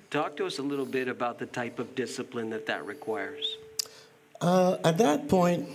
Talk 0.08 0.36
to 0.36 0.46
us 0.46 0.58
a 0.58 0.62
little 0.62 0.86
bit 0.86 1.08
about 1.08 1.40
the 1.40 1.46
type 1.46 1.80
of 1.80 1.96
discipline 1.96 2.50
that 2.50 2.66
that 2.66 2.86
requires. 2.86 3.56
Uh, 4.40 4.78
at 4.84 4.96
that 4.98 5.28
point, 5.28 5.68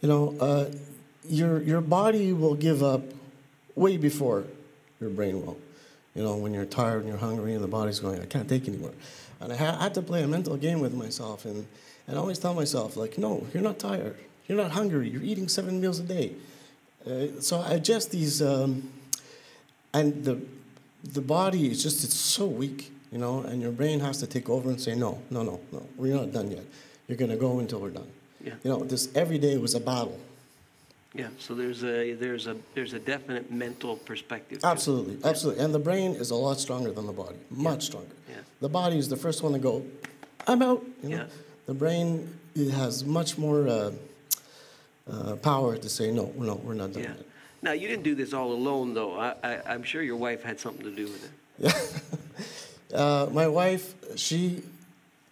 you 0.00 0.08
know, 0.08 0.34
uh, 0.40 0.64
your 1.28 1.62
your 1.62 1.80
body 1.80 2.32
will 2.32 2.56
give 2.56 2.82
up 2.82 3.02
way 3.76 3.96
before 3.96 4.42
your 5.00 5.10
brain 5.10 5.46
will. 5.46 5.56
You 6.16 6.24
know, 6.24 6.36
when 6.36 6.52
you're 6.52 6.64
tired 6.64 7.02
and 7.02 7.08
you're 7.10 7.16
hungry 7.16 7.54
and 7.54 7.62
the 7.62 7.68
body's 7.68 8.00
going, 8.00 8.20
I 8.20 8.26
can't 8.26 8.48
take 8.48 8.66
anymore. 8.66 8.94
And 9.40 9.52
I 9.52 9.56
ha- 9.56 9.78
had 9.78 9.94
to 9.94 10.02
play 10.02 10.24
a 10.24 10.26
mental 10.26 10.56
game 10.56 10.80
with 10.80 10.94
myself 10.94 11.44
and, 11.44 11.64
and 12.08 12.18
always 12.18 12.40
tell 12.40 12.54
myself, 12.54 12.96
like, 12.96 13.18
no, 13.18 13.46
you're 13.54 13.62
not 13.62 13.78
tired. 13.78 14.16
You're 14.48 14.58
not 14.58 14.72
hungry. 14.72 15.08
You're 15.08 15.22
eating 15.22 15.46
seven 15.46 15.80
meals 15.80 16.00
a 16.00 16.02
day. 16.02 16.32
Uh, 17.06 17.40
so 17.40 17.60
I 17.60 17.78
just 17.78 18.10
these, 18.10 18.42
um, 18.42 18.90
and 19.92 20.24
the, 20.24 20.40
the 21.04 21.20
body 21.20 21.70
is 21.70 21.82
just, 21.82 22.04
it's 22.04 22.14
so 22.14 22.46
weak, 22.46 22.92
you 23.12 23.18
know, 23.18 23.40
and 23.40 23.62
your 23.62 23.72
brain 23.72 24.00
has 24.00 24.18
to 24.18 24.26
take 24.26 24.48
over 24.48 24.68
and 24.68 24.80
say, 24.80 24.94
no, 24.94 25.22
no, 25.30 25.42
no, 25.42 25.60
no, 25.72 25.86
we're 25.96 26.14
not 26.14 26.32
done 26.32 26.50
yet. 26.50 26.64
You're 27.06 27.16
going 27.16 27.30
to 27.30 27.36
go 27.36 27.58
until 27.58 27.80
we're 27.80 27.90
done. 27.90 28.10
Yeah. 28.44 28.54
You 28.62 28.70
know, 28.70 28.84
this 28.84 29.08
every 29.14 29.38
day 29.38 29.56
was 29.56 29.74
a 29.74 29.80
battle. 29.80 30.18
Yeah. 31.14 31.28
So 31.38 31.54
there's 31.54 31.82
a 31.84 32.12
there's 32.12 32.46
a 32.46 32.56
there's 32.74 32.92
a 32.92 32.98
definite 32.98 33.50
mental 33.50 33.96
perspective. 33.96 34.60
Absolutely, 34.62 35.18
absolutely. 35.24 35.64
And 35.64 35.74
the 35.74 35.78
brain 35.78 36.12
is 36.12 36.30
a 36.30 36.34
lot 36.34 36.60
stronger 36.60 36.92
than 36.92 37.06
the 37.06 37.12
body, 37.12 37.36
much 37.50 37.86
stronger. 37.86 38.14
Yeah. 38.28 38.36
The 38.60 38.68
body 38.68 38.98
is 38.98 39.08
the 39.08 39.16
first 39.16 39.42
one 39.42 39.54
to 39.54 39.58
go, 39.58 39.84
I'm 40.46 40.62
out. 40.62 40.84
You 41.02 41.08
know? 41.08 41.16
Yeah. 41.16 41.26
The 41.66 41.74
brain 41.74 42.38
it 42.54 42.70
has 42.70 43.04
much 43.04 43.38
more 43.38 43.68
uh, 43.68 43.92
uh, 45.10 45.36
power 45.36 45.76
to 45.76 45.88
say, 45.88 46.10
no, 46.10 46.32
no, 46.36 46.54
we're 46.56 46.74
not 46.74 46.92
done 46.92 47.02
Yeah. 47.02 47.08
yet. 47.16 47.26
Now 47.62 47.72
you 47.72 47.88
didn't 47.88 48.04
do 48.04 48.14
this 48.14 48.32
all 48.32 48.52
alone 48.52 48.94
though. 48.94 49.18
I, 49.18 49.34
I 49.42 49.60
I'm 49.66 49.82
sure 49.82 50.02
your 50.02 50.16
wife 50.16 50.42
had 50.44 50.60
something 50.60 50.84
to 50.84 50.90
do 50.94 51.04
with 51.04 51.24
it. 51.24 51.74
Uh, 52.94 53.28
my 53.32 53.46
wife, 53.46 53.94
she 54.16 54.62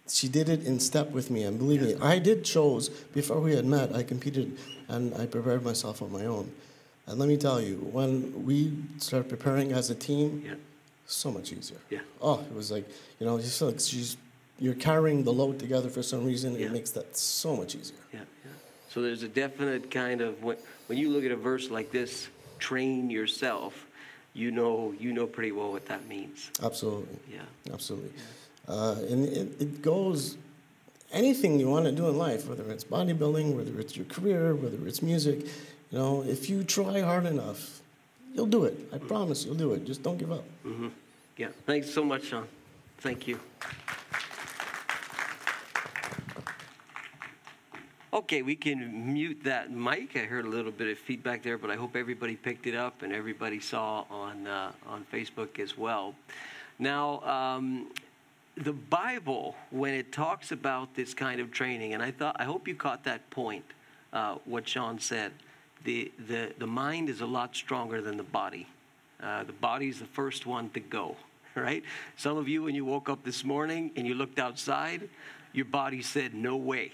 she 0.07 0.27
did 0.27 0.47
it 0.47 0.63
in 0.63 0.79
step 0.79 1.09
with 1.09 1.31
me, 1.31 1.41
and 1.43 1.57
believe 1.57 1.81
me, 1.81 1.95
I 1.99 2.19
did 2.19 2.45
shows 2.45 2.87
before 2.89 3.39
we 3.41 3.55
had 3.55 3.65
met. 3.65 3.95
I 3.95 4.03
competed, 4.03 4.57
and 4.87 5.13
I 5.15 5.25
prepared 5.25 5.63
myself 5.63 6.03
on 6.03 6.11
my 6.11 6.25
own. 6.25 6.51
And 7.07 7.17
let 7.17 7.27
me 7.27 7.35
tell 7.35 7.59
you, 7.59 7.77
when 7.91 8.45
we 8.45 8.73
start 8.99 9.27
preparing 9.27 9.71
as 9.73 9.89
a 9.89 9.95
team, 9.95 10.43
Yeah. 10.45 10.53
so 11.07 11.31
much 11.31 11.51
easier. 11.51 11.79
Yeah. 11.89 12.01
Oh, 12.21 12.41
it 12.41 12.53
was 12.55 12.69
like 12.71 12.87
you 13.19 13.25
know, 13.25 13.39
just 13.39 13.59
like 13.61 13.79
she's 13.79 14.17
you're 14.59 14.75
carrying 14.75 15.23
the 15.23 15.33
load 15.33 15.57
together 15.57 15.89
for 15.89 16.03
some 16.03 16.25
reason. 16.25 16.53
Yeah. 16.53 16.67
It 16.67 16.73
makes 16.73 16.91
that 16.91 17.17
so 17.17 17.55
much 17.55 17.73
easier. 17.73 17.97
Yeah, 18.13 18.19
yeah. 18.45 18.51
So 18.97 19.03
there's 19.03 19.21
a 19.21 19.27
definite 19.27 19.91
kind 19.91 20.21
of 20.21 20.41
when, 20.41 20.57
when 20.87 20.97
you 20.97 21.11
look 21.11 21.23
at 21.23 21.29
a 21.29 21.35
verse 21.35 21.69
like 21.69 21.91
this, 21.91 22.29
train 22.57 23.11
yourself. 23.11 23.85
You 24.33 24.49
know, 24.49 24.91
you 24.99 25.13
know 25.13 25.27
pretty 25.27 25.51
well 25.51 25.71
what 25.71 25.85
that 25.85 26.07
means. 26.07 26.49
Absolutely, 26.63 27.19
Yeah, 27.31 27.41
absolutely. 27.71 28.09
Uh, 28.67 28.95
and 29.07 29.25
it, 29.27 29.61
it 29.61 29.81
goes 29.83 30.35
anything 31.11 31.59
you 31.59 31.69
want 31.69 31.85
to 31.85 31.91
do 31.91 32.09
in 32.09 32.17
life, 32.17 32.49
whether 32.49 32.63
it's 32.71 32.83
bodybuilding, 32.83 33.55
whether 33.55 33.79
it's 33.79 33.95
your 33.95 34.07
career, 34.07 34.55
whether 34.55 34.87
it's 34.87 35.03
music. 35.03 35.45
You 35.91 35.99
know, 35.99 36.23
if 36.23 36.49
you 36.49 36.63
try 36.63 37.01
hard 37.01 37.27
enough, 37.27 37.81
you'll 38.33 38.47
do 38.47 38.65
it. 38.65 38.89
I 38.91 38.97
promise 38.97 39.45
you'll 39.45 39.53
do 39.53 39.73
it. 39.73 39.85
Just 39.85 40.01
don't 40.01 40.17
give 40.17 40.31
up. 40.31 40.43
Mm-hmm. 40.65 40.87
Yeah. 41.37 41.49
Thanks 41.67 41.91
so 41.91 42.03
much, 42.03 42.23
Sean. 42.23 42.47
Thank 42.97 43.27
you. 43.27 43.39
Okay, 48.17 48.41
we 48.41 48.55
can 48.55 49.13
mute 49.13 49.43
that 49.43 49.69
mic. 49.69 50.15
I 50.15 50.21
heard 50.21 50.45
a 50.45 50.49
little 50.49 50.71
bit 50.71 50.87
of 50.87 50.97
feedback 50.97 51.43
there, 51.43 51.59
but 51.59 51.69
I 51.69 51.75
hope 51.75 51.95
everybody 51.95 52.35
picked 52.35 52.65
it 52.65 52.73
up 52.73 53.03
and 53.03 53.13
everybody 53.13 53.59
saw 53.59 54.05
on 54.09 54.47
uh, 54.47 54.71
on 54.87 55.05
Facebook 55.13 55.59
as 55.59 55.77
well. 55.77 56.15
Now, 56.79 57.21
um, 57.21 57.91
the 58.55 58.73
Bible, 58.73 59.53
when 59.69 59.93
it 59.93 60.11
talks 60.11 60.51
about 60.51 60.95
this 60.95 61.13
kind 61.13 61.39
of 61.39 61.51
training, 61.51 61.93
and 61.93 62.01
I 62.01 62.09
thought 62.09 62.35
I 62.39 62.45
hope 62.45 62.67
you 62.67 62.73
caught 62.73 63.03
that 63.03 63.29
point, 63.29 63.65
uh, 64.11 64.37
what 64.45 64.67
Sean 64.67 64.97
said. 64.97 65.31
The, 65.83 66.11
the, 66.27 66.53
the 66.57 66.65
mind 66.65 67.09
is 67.09 67.21
a 67.21 67.27
lot 67.27 67.55
stronger 67.55 68.01
than 68.01 68.17
the 68.17 68.23
body. 68.23 68.65
Uh, 69.21 69.43
the 69.43 69.53
body 69.53 69.89
is 69.89 69.99
the 69.99 70.05
first 70.05 70.47
one 70.47 70.71
to 70.71 70.79
go, 70.79 71.15
right? 71.55 71.83
Some 72.15 72.35
of 72.35 72.47
you, 72.47 72.63
when 72.63 72.73
you 72.73 72.83
woke 72.83 73.09
up 73.09 73.23
this 73.23 73.43
morning 73.43 73.91
and 73.95 74.07
you 74.07 74.15
looked 74.15 74.39
outside, 74.39 75.07
your 75.53 75.65
body 75.65 76.01
said, 76.01 76.33
No 76.33 76.57
way 76.57 76.93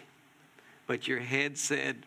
but 0.88 1.08
your 1.08 1.20
head 1.20 1.58
said, 1.58 1.98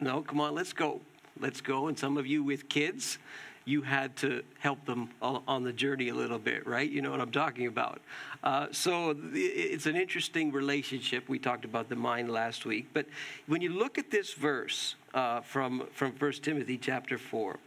no, 0.00 0.22
come 0.22 0.40
on, 0.40 0.54
let's 0.54 0.72
go. 0.72 1.00
Let's 1.38 1.60
go. 1.60 1.88
And 1.88 1.98
some 1.98 2.16
of 2.16 2.26
you 2.26 2.42
with 2.42 2.68
kids, 2.68 3.18
you 3.64 3.82
had 3.82 4.16
to 4.16 4.42
help 4.58 4.84
them 4.86 5.10
on 5.22 5.62
the 5.62 5.72
journey 5.72 6.08
a 6.08 6.14
little 6.14 6.38
bit, 6.38 6.66
right? 6.66 6.90
You 6.90 7.00
know 7.00 7.10
what 7.10 7.20
I'm 7.20 7.30
talking 7.30 7.66
about. 7.66 8.00
Uh, 8.42 8.66
so 8.72 9.16
it's 9.32 9.86
an 9.86 9.96
interesting 9.96 10.50
relationship. 10.50 11.28
We 11.28 11.38
talked 11.38 11.64
about 11.64 11.88
the 11.88 11.96
mind 11.96 12.30
last 12.30 12.66
week. 12.66 12.88
But 12.92 13.06
when 13.46 13.62
you 13.62 13.70
look 13.70 13.98
at 13.98 14.10
this 14.10 14.34
verse 14.34 14.96
uh, 15.14 15.40
from, 15.42 15.86
from 15.92 16.12
1 16.18 16.32
Timothy 16.32 16.78
chapter 16.78 17.18
4, 17.18 17.58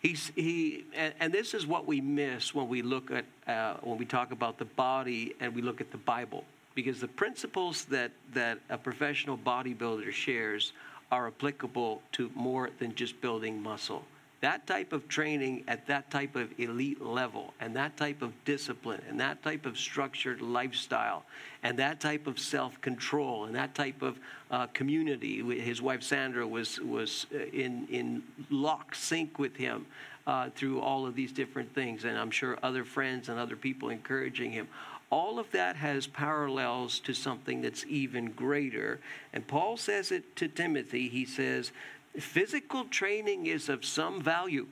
He's, 0.00 0.30
he, 0.36 0.84
and, 0.94 1.14
and, 1.18 1.32
this 1.32 1.54
is 1.54 1.66
what 1.66 1.86
we 1.86 2.02
miss 2.02 2.54
when 2.54 2.68
we 2.68 2.82
look 2.82 3.10
at, 3.10 3.24
uh, 3.48 3.78
when 3.80 3.96
we 3.96 4.04
talk 4.04 4.30
about 4.30 4.58
the 4.58 4.66
body 4.66 5.34
and 5.40 5.54
we 5.54 5.62
look 5.62 5.80
at 5.80 5.90
the 5.90 5.96
Bible 5.96 6.44
because 6.76 7.00
the 7.00 7.08
principles 7.08 7.86
that, 7.86 8.12
that 8.34 8.60
a 8.68 8.78
professional 8.78 9.36
bodybuilder 9.36 10.12
shares 10.12 10.74
are 11.10 11.26
applicable 11.26 12.02
to 12.12 12.30
more 12.34 12.70
than 12.78 12.94
just 12.94 13.20
building 13.20 13.60
muscle. 13.60 14.04
That 14.42 14.66
type 14.66 14.92
of 14.92 15.08
training 15.08 15.64
at 15.66 15.86
that 15.86 16.10
type 16.10 16.36
of 16.36 16.50
elite 16.60 17.00
level, 17.00 17.54
and 17.58 17.74
that 17.74 17.96
type 17.96 18.20
of 18.20 18.32
discipline, 18.44 19.00
and 19.08 19.18
that 19.18 19.42
type 19.42 19.64
of 19.64 19.78
structured 19.78 20.42
lifestyle, 20.42 21.24
and 21.62 21.78
that 21.78 22.00
type 22.00 22.26
of 22.26 22.38
self 22.38 22.78
control, 22.82 23.46
and 23.46 23.54
that 23.54 23.74
type 23.74 24.02
of 24.02 24.18
uh, 24.50 24.66
community. 24.68 25.42
His 25.58 25.80
wife 25.80 26.02
Sandra 26.02 26.46
was, 26.46 26.78
was 26.80 27.26
uh, 27.34 27.38
in, 27.38 27.88
in 27.90 28.22
lock 28.50 28.94
sync 28.94 29.38
with 29.38 29.56
him 29.56 29.86
uh, 30.26 30.50
through 30.54 30.82
all 30.82 31.06
of 31.06 31.14
these 31.14 31.32
different 31.32 31.74
things, 31.74 32.04
and 32.04 32.18
I'm 32.18 32.30
sure 32.30 32.58
other 32.62 32.84
friends 32.84 33.30
and 33.30 33.38
other 33.38 33.56
people 33.56 33.88
encouraging 33.88 34.50
him 34.52 34.68
all 35.10 35.38
of 35.38 35.50
that 35.52 35.76
has 35.76 36.06
parallels 36.06 36.98
to 37.00 37.14
something 37.14 37.62
that's 37.62 37.84
even 37.88 38.32
greater. 38.32 38.98
And 39.32 39.46
Paul 39.46 39.76
says 39.76 40.10
it 40.10 40.34
to 40.36 40.48
Timothy. 40.48 41.08
He 41.08 41.24
says, 41.24 41.70
physical 42.18 42.84
training 42.84 43.46
is 43.46 43.68
of 43.68 43.84
some 43.84 44.20
value. 44.20 44.66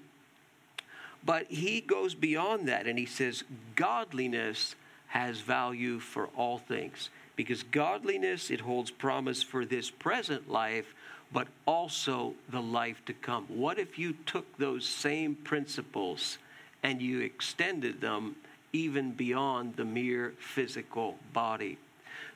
But 1.24 1.46
he 1.46 1.80
goes 1.80 2.14
beyond 2.14 2.68
that 2.68 2.86
and 2.86 2.98
he 2.98 3.06
says, 3.06 3.44
godliness 3.76 4.74
has 5.08 5.40
value 5.40 6.00
for 6.00 6.28
all 6.36 6.58
things. 6.58 7.10
Because 7.36 7.62
godliness, 7.62 8.50
it 8.50 8.60
holds 8.60 8.90
promise 8.90 9.42
for 9.42 9.64
this 9.64 9.90
present 9.90 10.50
life, 10.50 10.94
but 11.32 11.48
also 11.66 12.34
the 12.48 12.60
life 12.60 13.04
to 13.06 13.12
come. 13.12 13.46
What 13.48 13.78
if 13.78 13.98
you 13.98 14.14
took 14.26 14.56
those 14.58 14.86
same 14.86 15.34
principles 15.34 16.38
and 16.82 17.00
you 17.00 17.20
extended 17.20 18.00
them 18.00 18.36
even 18.74 19.12
beyond 19.12 19.76
the 19.76 19.84
mere 19.84 20.34
physical 20.38 21.16
body. 21.32 21.78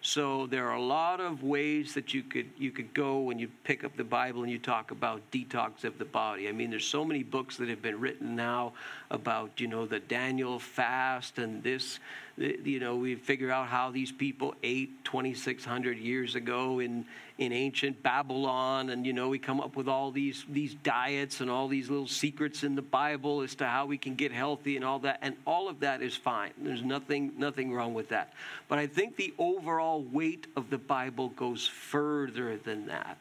So 0.01 0.47
there 0.47 0.69
are 0.69 0.77
a 0.77 0.81
lot 0.81 1.21
of 1.21 1.43
ways 1.43 1.93
that 1.95 2.15
you 2.15 2.23
could 2.23 2.47
you 2.57 2.71
could 2.71 2.95
go 2.95 3.19
when 3.19 3.39
you 3.41 3.49
pick 3.65 3.83
up 3.83 3.97
the 3.97 4.05
Bible 4.05 4.43
and 4.43 4.51
you 4.51 4.61
talk 4.61 4.93
about 4.93 5.21
detox 5.33 5.83
of 5.83 5.99
the 5.99 6.05
body. 6.05 6.49
I 6.49 6.53
mean, 6.53 6.71
there's 6.71 6.87
so 6.87 7.05
many 7.05 7.25
books 7.25 7.57
that 7.57 7.69
have 7.69 7.83
been 7.83 7.99
written 7.99 8.37
now 8.37 8.75
about 9.11 9.61
you 9.61 9.67
know 9.67 9.87
the 9.87 9.99
Daniel 9.99 10.61
fast 10.61 11.39
and 11.39 11.63
this. 11.65 11.99
You 12.39 12.79
know, 12.79 12.97
we 12.97 13.17
figure 13.17 13.51
out 13.51 13.67
how 13.67 13.91
these 13.91 14.13
people 14.13 14.55
ate 14.63 15.05
2,600 15.05 15.99
years 15.99 16.35
ago 16.35 16.79
in 16.79 17.05
in 17.39 17.53
ancient 17.53 18.03
Babylon, 18.03 18.91
and 18.91 19.07
you 19.07 19.13
know 19.13 19.29
we 19.29 19.39
come 19.39 19.61
up 19.61 19.77
with 19.77 19.89
all 19.89 20.11
these 20.11 20.45
these 20.49 20.75
diets 20.75 21.41
and 21.41 21.51
all 21.51 21.69
these 21.69 21.89
little 21.89 22.09
secrets 22.09 22.65
in 22.65 22.75
the 22.75 22.83
Bible 22.83 23.43
as 23.43 23.55
to 23.57 23.67
how 23.67 23.87
we 23.87 23.97
can 23.97 24.17
get 24.17 24.33
healthy 24.33 24.77
and 24.77 24.85
all 24.85 24.99
that, 25.01 25.19
and 25.23 25.37
all 25.47 25.69
of 25.69 25.81
that 25.81 26.03
is 26.03 26.17
fine. 26.17 26.51
There's 26.59 26.83
nothing 26.83 27.33
nothing 27.39 27.73
wrong 27.73 27.95
with 27.95 28.09
that. 28.11 28.33
But 28.69 28.79
I 28.79 28.87
think 28.87 29.17
the 29.17 29.35
overall 29.39 30.03
weight 30.03 30.47
of 30.57 30.71
the 30.71 30.79
Bible 30.79 31.29
goes 31.31 31.67
further 31.67 32.57
than 32.57 32.87
that. 32.87 33.19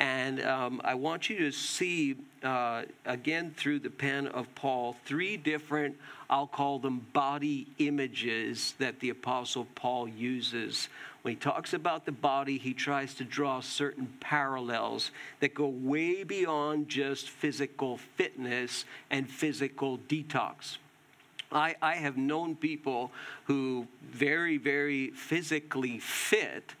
And 0.00 0.40
um, 0.42 0.80
I 0.84 0.94
want 0.94 1.28
you 1.28 1.38
to 1.38 1.50
see, 1.50 2.16
uh, 2.44 2.82
again, 3.04 3.52
through 3.56 3.80
the 3.80 3.90
pen 3.90 4.28
of 4.28 4.52
Paul, 4.54 4.94
three 5.04 5.36
different, 5.36 5.96
I'll 6.30 6.46
call 6.46 6.78
them 6.78 7.06
body 7.12 7.66
images 7.78 8.74
that 8.78 9.00
the 9.00 9.10
Apostle 9.10 9.66
Paul 9.74 10.08
uses. 10.08 10.88
When 11.22 11.34
he 11.34 11.40
talks 11.40 11.72
about 11.72 12.06
the 12.06 12.12
body, 12.12 12.58
he 12.58 12.74
tries 12.74 13.14
to 13.14 13.24
draw 13.24 13.60
certain 13.60 14.12
parallels 14.20 15.10
that 15.40 15.52
go 15.52 15.66
way 15.66 16.22
beyond 16.22 16.88
just 16.88 17.28
physical 17.28 17.96
fitness 17.96 18.84
and 19.10 19.28
physical 19.28 19.98
detox. 19.98 20.78
I, 21.50 21.74
I 21.82 21.94
have 21.94 22.16
known 22.16 22.54
people 22.54 23.10
who 23.44 23.88
very, 24.02 24.58
very 24.58 25.10
physically 25.10 25.98
fit 25.98 26.74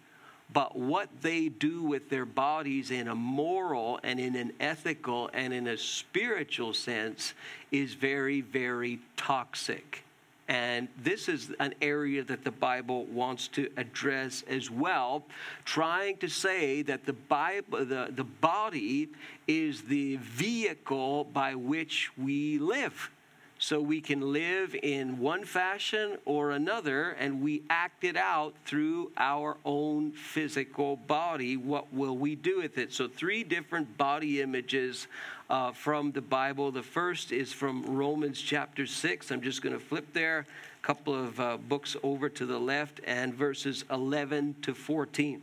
but 0.52 0.76
what 0.76 1.08
they 1.20 1.48
do 1.48 1.82
with 1.82 2.08
their 2.08 2.24
bodies 2.24 2.90
in 2.90 3.08
a 3.08 3.14
moral 3.14 4.00
and 4.02 4.18
in 4.18 4.34
an 4.34 4.52
ethical 4.60 5.28
and 5.34 5.52
in 5.52 5.66
a 5.66 5.76
spiritual 5.76 6.72
sense 6.72 7.34
is 7.70 7.94
very, 7.94 8.40
very 8.40 8.98
toxic. 9.16 10.04
And 10.48 10.88
this 10.96 11.28
is 11.28 11.52
an 11.60 11.74
area 11.82 12.22
that 12.24 12.42
the 12.42 12.50
Bible 12.50 13.04
wants 13.04 13.48
to 13.48 13.70
address 13.76 14.42
as 14.48 14.70
well, 14.70 15.24
trying 15.66 16.16
to 16.18 16.28
say 16.28 16.80
that 16.82 17.04
the 17.04 17.12
Bible, 17.12 17.84
the, 17.84 18.08
the 18.10 18.24
body 18.24 19.10
is 19.46 19.82
the 19.82 20.16
vehicle 20.16 21.24
by 21.24 21.54
which 21.54 22.10
we 22.16 22.58
live 22.58 23.10
so 23.58 23.80
we 23.80 24.00
can 24.00 24.32
live 24.32 24.76
in 24.82 25.18
one 25.18 25.44
fashion 25.44 26.16
or 26.24 26.52
another 26.52 27.10
and 27.18 27.42
we 27.42 27.62
act 27.68 28.04
it 28.04 28.16
out 28.16 28.54
through 28.64 29.10
our 29.16 29.56
own 29.64 30.12
physical 30.12 30.96
body. 30.96 31.56
What 31.56 31.92
will 31.92 32.16
we 32.16 32.36
do 32.36 32.58
with 32.58 32.78
it? 32.78 32.92
So, 32.92 33.08
three 33.08 33.42
different 33.42 33.98
body 33.98 34.40
images 34.40 35.08
uh, 35.50 35.72
from 35.72 36.12
the 36.12 36.20
Bible. 36.20 36.70
The 36.70 36.82
first 36.82 37.32
is 37.32 37.52
from 37.52 37.82
Romans 37.82 38.40
chapter 38.40 38.86
6. 38.86 39.30
I'm 39.30 39.42
just 39.42 39.60
going 39.60 39.74
to 39.74 39.80
flip 39.80 40.06
there 40.12 40.46
a 40.82 40.86
couple 40.86 41.14
of 41.14 41.40
uh, 41.40 41.56
books 41.56 41.96
over 42.02 42.28
to 42.28 42.46
the 42.46 42.58
left 42.58 43.00
and 43.04 43.34
verses 43.34 43.84
11 43.90 44.56
to 44.62 44.74
14. 44.74 45.42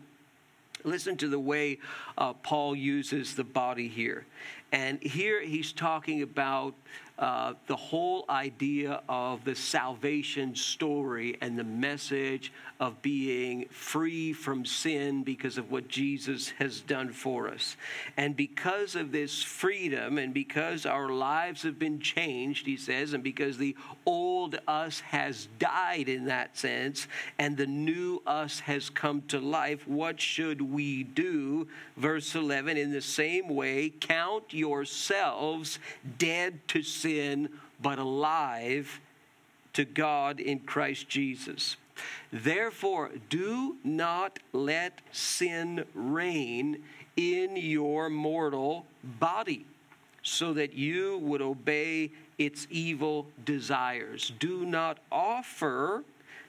Listen 0.85 1.17
to 1.17 1.27
the 1.27 1.39
way 1.39 1.79
uh, 2.17 2.33
Paul 2.33 2.75
uses 2.75 3.35
the 3.35 3.43
body 3.43 3.87
here. 3.87 4.25
And 4.71 5.01
here 5.01 5.41
he's 5.41 5.71
talking 5.71 6.21
about 6.21 6.73
uh, 7.17 7.53
the 7.67 7.75
whole 7.75 8.25
idea 8.29 9.01
of 9.07 9.45
the 9.45 9.55
salvation 9.55 10.53
story 10.53 11.37
and 11.39 11.57
the 11.57 11.63
message 11.63 12.51
of 12.81 13.01
being 13.01 13.65
free 13.69 14.33
from 14.33 14.65
sin 14.65 15.23
because 15.23 15.57
of 15.57 15.71
what 15.71 15.87
Jesus 15.87 16.49
has 16.59 16.81
done 16.81 17.13
for 17.13 17.47
us. 17.47 17.77
And 18.17 18.35
because 18.35 18.95
of 18.95 19.13
this 19.13 19.41
freedom, 19.41 20.17
and 20.17 20.33
because 20.33 20.85
our 20.85 21.07
lives 21.09 21.63
have 21.63 21.79
been 21.79 22.01
changed, 22.01 22.65
he 22.65 22.75
says, 22.75 23.13
and 23.13 23.23
because 23.23 23.57
the 23.57 23.77
old 24.05 24.59
us 24.67 24.99
has 24.99 25.47
died 25.57 26.09
in 26.09 26.25
that 26.25 26.57
sense, 26.57 27.07
and 27.39 27.55
the 27.55 27.65
new 27.65 28.21
us 28.27 28.59
has 28.59 28.89
come 28.89 29.21
to 29.29 29.39
life, 29.39 29.87
what 29.87 30.19
should 30.19 30.61
we 30.61 31.03
do? 31.03 31.65
Verse 31.95 32.35
11, 32.35 32.75
in 32.75 32.91
the 32.91 33.01
same 33.01 33.47
way, 33.47 33.89
count 34.01 34.53
yourselves 34.55 35.79
dead 36.17 36.67
to 36.69 36.81
sin, 36.81 37.49
but 37.81 37.99
alive 37.99 38.99
to 39.73 39.85
God 39.85 40.39
in 40.39 40.59
Christ 40.59 41.07
Jesus. 41.09 41.77
Therefore, 42.31 43.11
do 43.29 43.77
not 43.83 44.39
let 44.53 45.01
sin 45.11 45.85
reign 45.93 46.83
in 47.15 47.55
your 47.55 48.09
mortal 48.09 48.85
body, 49.03 49.65
so 50.21 50.53
that 50.53 50.73
you 50.73 51.17
would 51.19 51.41
obey 51.41 52.11
its 52.37 52.67
evil 52.69 53.27
desires. 53.45 54.33
Do 54.39 54.65
not 54.65 54.97
offer 55.11 56.03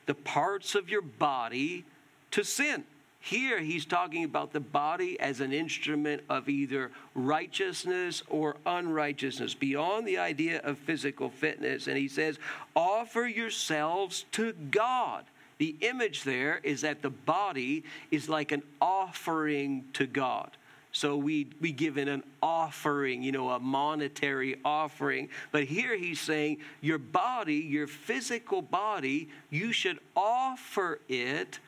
the 0.07 0.15
parts 0.15 0.75
of 0.75 0.89
your 0.89 1.03
body 1.03 1.85
to 2.33 2.43
sin 2.43 2.85
Here 3.27 3.59
he's 3.59 3.85
talking 3.85 4.23
about 4.23 4.53
the 4.53 4.61
body 4.61 5.19
as 5.19 5.41
an 5.41 5.53
instrument 5.53 6.23
of 6.31 6.49
either 6.49 6.93
righteousness 7.17 8.23
or 8.31 8.55
unrighteousness, 8.65 9.53
beyond 9.53 10.07
the 10.07 10.19
idea 10.19 10.61
of 10.61 10.79
physical 10.79 11.29
fitness. 11.29 11.89
And 11.89 11.97
he 11.97 12.07
says, 12.07 12.39
offer 12.77 13.27
yourselves 13.27 14.27
to 14.31 14.53
God. 14.53 15.25
The 15.59 15.75
image 15.81 16.23
there 16.23 16.61
is 16.63 16.83
that 16.83 17.03
the 17.03 17.11
body 17.11 17.83
is 18.13 18.29
like 18.29 18.53
an 18.53 18.63
offering 18.81 19.87
to 19.95 20.07
God. 20.07 20.53
So 20.93 21.17
we, 21.17 21.49
we 21.61 21.73
give 21.73 21.97
an 21.97 22.23
offering, 22.41 23.25
you 23.25 23.33
know, 23.33 23.51
a 23.51 23.59
monetary 23.59 24.55
offering. 24.65 25.31
But 25.51 25.65
here 25.65 25.97
he's 25.97 26.21
saying, 26.21 26.59
your 26.81 26.99
body, 26.99 27.57
your 27.57 27.89
physical 27.89 28.63
body, 28.63 29.31
you 29.51 29.73
should 29.73 29.99
offer 30.15 31.01
it 31.09 31.59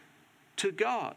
to 0.58 0.70
God. 0.70 1.16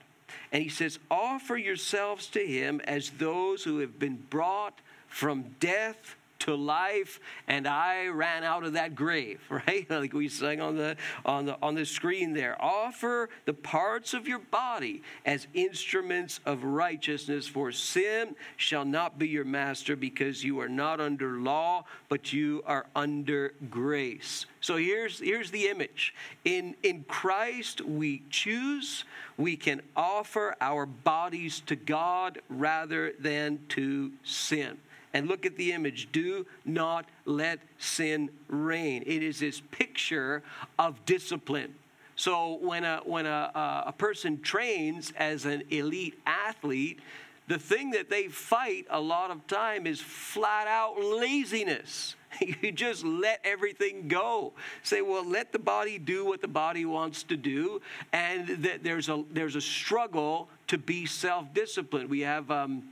And 0.52 0.64
he 0.64 0.70
says, 0.70 1.00
offer 1.10 1.58
yourselves 1.58 2.28
to 2.28 2.46
him 2.46 2.82
as 2.86 3.10
those 3.12 3.64
who 3.64 3.80
have 3.80 4.00
been 4.00 4.18
brought 4.30 4.82
from 5.08 5.56
death 5.60 6.16
to 6.42 6.56
life 6.56 7.20
and 7.48 7.68
I 7.68 8.08
ran 8.08 8.44
out 8.44 8.64
of 8.64 8.74
that 8.74 8.96
grave, 8.96 9.40
right? 9.50 9.90
Like 9.90 10.14
we 10.14 10.28
sang 10.28 10.62
on 10.62 10.76
the 10.76 10.98
on 11.26 11.46
the 11.46 11.58
on 11.62 11.76
the 11.76 11.86
screen 11.86 12.34
there. 12.34 12.62
Offer 12.62 13.30
the 13.46 13.54
parts 13.54 14.14
of 14.14 14.28
your 14.28 14.40
body 14.40 15.04
as 15.26 15.48
instruments 15.54 16.40
of 16.46 16.64
righteousness 16.64 17.48
for 17.48 17.72
sin 17.72 18.36
shall 18.58 18.86
not 18.86 19.20
be 19.20 19.28
your 19.28 19.46
master 19.46 19.96
because 19.96 20.44
you 20.44 20.60
are 20.60 20.70
not 20.70 21.00
under 21.00 21.38
law 21.38 21.86
but 22.10 22.34
you 22.34 22.64
are 22.66 22.86
under 22.96 23.54
grace. 23.70 24.46
So 24.60 24.78
here's 24.78 25.20
here's 25.20 25.52
the 25.52 25.68
image. 25.68 26.14
In 26.44 26.76
in 26.84 27.04
Christ 27.08 27.82
we 27.82 28.24
choose, 28.30 29.04
we 29.38 29.56
can 29.56 29.82
offer 29.96 30.56
our 30.60 30.86
bodies 30.86 31.62
to 31.68 31.76
God 31.76 32.42
rather 32.50 33.14
than 33.20 33.60
to 33.70 34.12
sin. 34.24 34.78
And 35.14 35.28
look 35.28 35.46
at 35.46 35.58
the 35.58 35.74
image. 35.74 36.10
Do 36.12 36.46
not 36.64 37.06
let 37.26 37.60
sin 37.78 38.30
reign. 38.48 39.04
It 39.06 39.24
is 39.24 39.40
this 39.40 39.62
picture 39.72 40.42
of 40.80 41.06
discipline. 41.06 41.76
So 42.16 42.60
when 42.62 42.84
a, 42.84 43.02
when 43.04 43.26
a, 43.26 43.84
a 43.88 43.92
person 43.92 44.42
trains 44.42 45.12
as 45.18 45.46
an 45.46 45.64
elite 45.70 46.20
athlete, 46.26 47.00
the 47.48 47.58
thing 47.58 47.92
that 47.92 48.10
they 48.10 48.28
fight 48.28 48.86
a 48.90 49.02
lot 49.02 49.32
of 49.32 49.46
time 49.48 49.86
is 49.86 50.00
flat 50.00 50.68
out 50.68 51.02
laziness. 51.02 52.16
You 52.62 52.72
just 52.72 53.04
let 53.04 53.42
everything 53.44 54.08
go. 54.08 54.54
Say, 54.84 55.02
well, 55.02 55.28
let 55.28 55.52
the 55.52 55.60
body 55.60 55.98
do 56.00 56.26
what 56.26 56.40
the 56.40 56.48
body 56.48 56.86
wants 56.86 57.24
to 57.24 57.36
do, 57.36 57.82
and 58.14 58.48
that 58.64 58.84
there's 58.84 59.10
a 59.10 59.26
there's 59.32 59.58
a 59.58 59.62
struggle 59.62 60.48
to 60.68 60.78
be 60.78 61.06
self-disciplined. 61.06 62.10
We 62.10 62.22
have. 62.22 62.50
Um, 62.50 62.84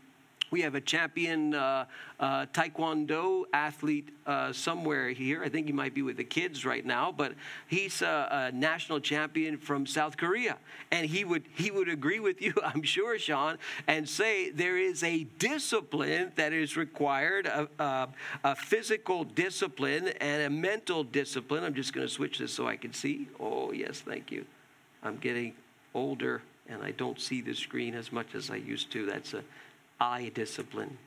we 0.52 0.62
have 0.62 0.76
a 0.76 0.82
champion 0.82 1.54
uh, 1.54 1.86
uh, 2.20 2.46
taekwondo 2.48 3.44
athlete 3.54 4.10
uh, 4.26 4.52
somewhere 4.52 5.10
here. 5.10 5.44
I 5.44 5.50
think 5.50 5.68
he 5.68 5.74
might 5.74 5.94
be 5.94 6.02
with 6.02 6.18
the 6.18 6.24
kids 6.24 6.66
right 6.66 6.86
now, 6.86 7.12
but 7.12 7.34
he's 7.68 8.02
a, 8.02 8.50
a, 8.50 8.56
national 8.56 9.00
champion 9.00 9.58
from 9.58 9.86
South 9.86 10.18
Korea, 10.18 10.58
and 10.92 11.06
he 11.06 11.24
would 11.24 11.44
he 11.56 11.72
would 11.72 11.90
agree 11.90 12.20
with 12.20 12.42
you, 12.42 12.54
I'm 12.64 12.84
sure, 12.84 13.18
Sean, 13.18 13.58
and 13.88 14.08
say 14.08 14.50
there 14.50 14.78
is 14.78 15.04
a 15.04 15.24
discipline 15.38 16.32
that 16.36 16.54
is 16.54 16.76
required, 16.76 17.46
a, 17.46 17.70
a, 17.80 18.10
a 18.44 18.56
physical 18.56 19.24
discipline 19.24 20.10
and 20.20 20.44
a 20.44 20.50
mental 20.50 21.04
discipline. 21.04 21.64
I'm 21.64 21.74
just 21.74 21.94
going 21.94 22.08
to 22.08 22.14
switch 22.14 22.40
this 22.40 22.54
so 22.54 22.68
I 22.68 22.76
can 22.76 22.94
see. 22.94 23.28
Oh 23.40 23.72
yes, 23.72 24.02
thank 24.02 24.32
you. 24.32 24.46
I'm 25.04 25.18
getting 25.18 25.54
older 25.94 26.42
and 26.68 26.84
I 26.84 26.92
don't 26.92 27.20
see 27.20 27.42
the 27.42 27.54
screen 27.54 27.96
as 27.96 28.12
much 28.12 28.36
as 28.36 28.50
I 28.50 28.58
used 28.58 28.92
to. 28.92 29.06
That's 29.06 29.34
a 29.34 29.44
eye 30.00 30.32
discipline. 30.34 30.98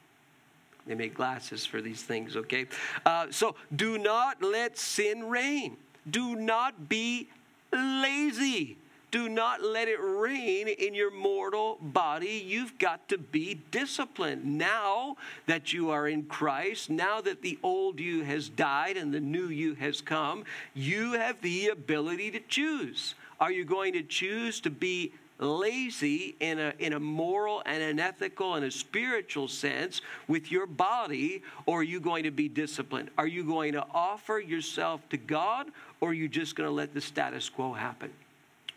They 0.87 0.95
make 0.95 1.15
glasses 1.15 1.65
for 1.65 1.81
these 1.81 2.03
things, 2.03 2.37
okay? 2.37 2.67
Uh, 3.07 3.27
so 3.31 3.55
do 3.75 3.99
not 3.99 4.43
let 4.43 4.77
sin 4.77 5.29
reign. 5.29 5.77
Do 6.11 6.35
not 6.35 6.89
be 6.89 7.29
lazy. 7.73 8.77
Do 9.13 9.29
not 9.29 9.63
let 9.63 9.89
it 9.89 10.01
reign 10.01 10.69
in 10.69 10.95
your 10.95 11.11
mortal 11.11 11.77
body. 11.81 12.43
You've 12.45 12.79
got 12.79 13.11
to 13.11 13.19
be 13.19 13.61
disciplined. 13.71 14.59
Now 14.59 15.19
that 15.47 15.73
you 15.73 15.91
are 15.91 16.09
in 16.09 16.25
Christ, 16.25 16.89
now 16.89 17.21
that 17.21 17.43
the 17.43 17.59
old 17.63 18.01
you 18.01 18.25
has 18.25 18.49
died 18.49 18.97
and 18.97 19.13
the 19.13 19.21
new 19.21 19.49
you 19.49 19.75
has 19.75 20.01
come, 20.01 20.45
you 20.75 21.13
have 21.13 21.41
the 21.43 21.69
ability 21.69 22.31
to 22.31 22.41
choose. 22.41 23.15
Are 23.39 23.53
you 23.53 23.67
going 23.67 23.93
to 23.93 24.03
choose 24.03 24.61
to 24.63 24.71
be 24.71 25.13
lazy 25.43 26.37
in 26.41 26.59
a, 26.59 26.73
in 26.79 26.93
a 26.93 27.01
moral 27.01 27.63
and 27.67 27.83
an 27.83 27.99
ethical 27.99 28.55
and 28.55 28.65
a 28.65 28.71
spiritual 28.71 29.49
sense 29.49 30.01
with 30.29 30.51
your 30.51 30.67
body, 30.67 31.43
or 31.67 31.81
are 31.81 31.83
you 31.83 32.01
going 32.01 32.25
to 32.25 32.31
be 32.31 32.49
disciplined? 32.49 33.11
Are 33.19 33.27
you 33.27 33.45
going 33.45 33.73
to 33.73 33.85
offer 33.93 34.39
yourself 34.39 35.07
to 35.11 35.17
God, 35.17 35.71
or 36.01 36.11
are 36.11 36.15
you 36.15 36.29
just 36.29 36.57
going 36.57 36.69
to 36.69 36.75
let 36.75 36.95
the 36.95 37.01
status 37.01 37.49
quo 37.49 37.73
happen? 37.73 38.11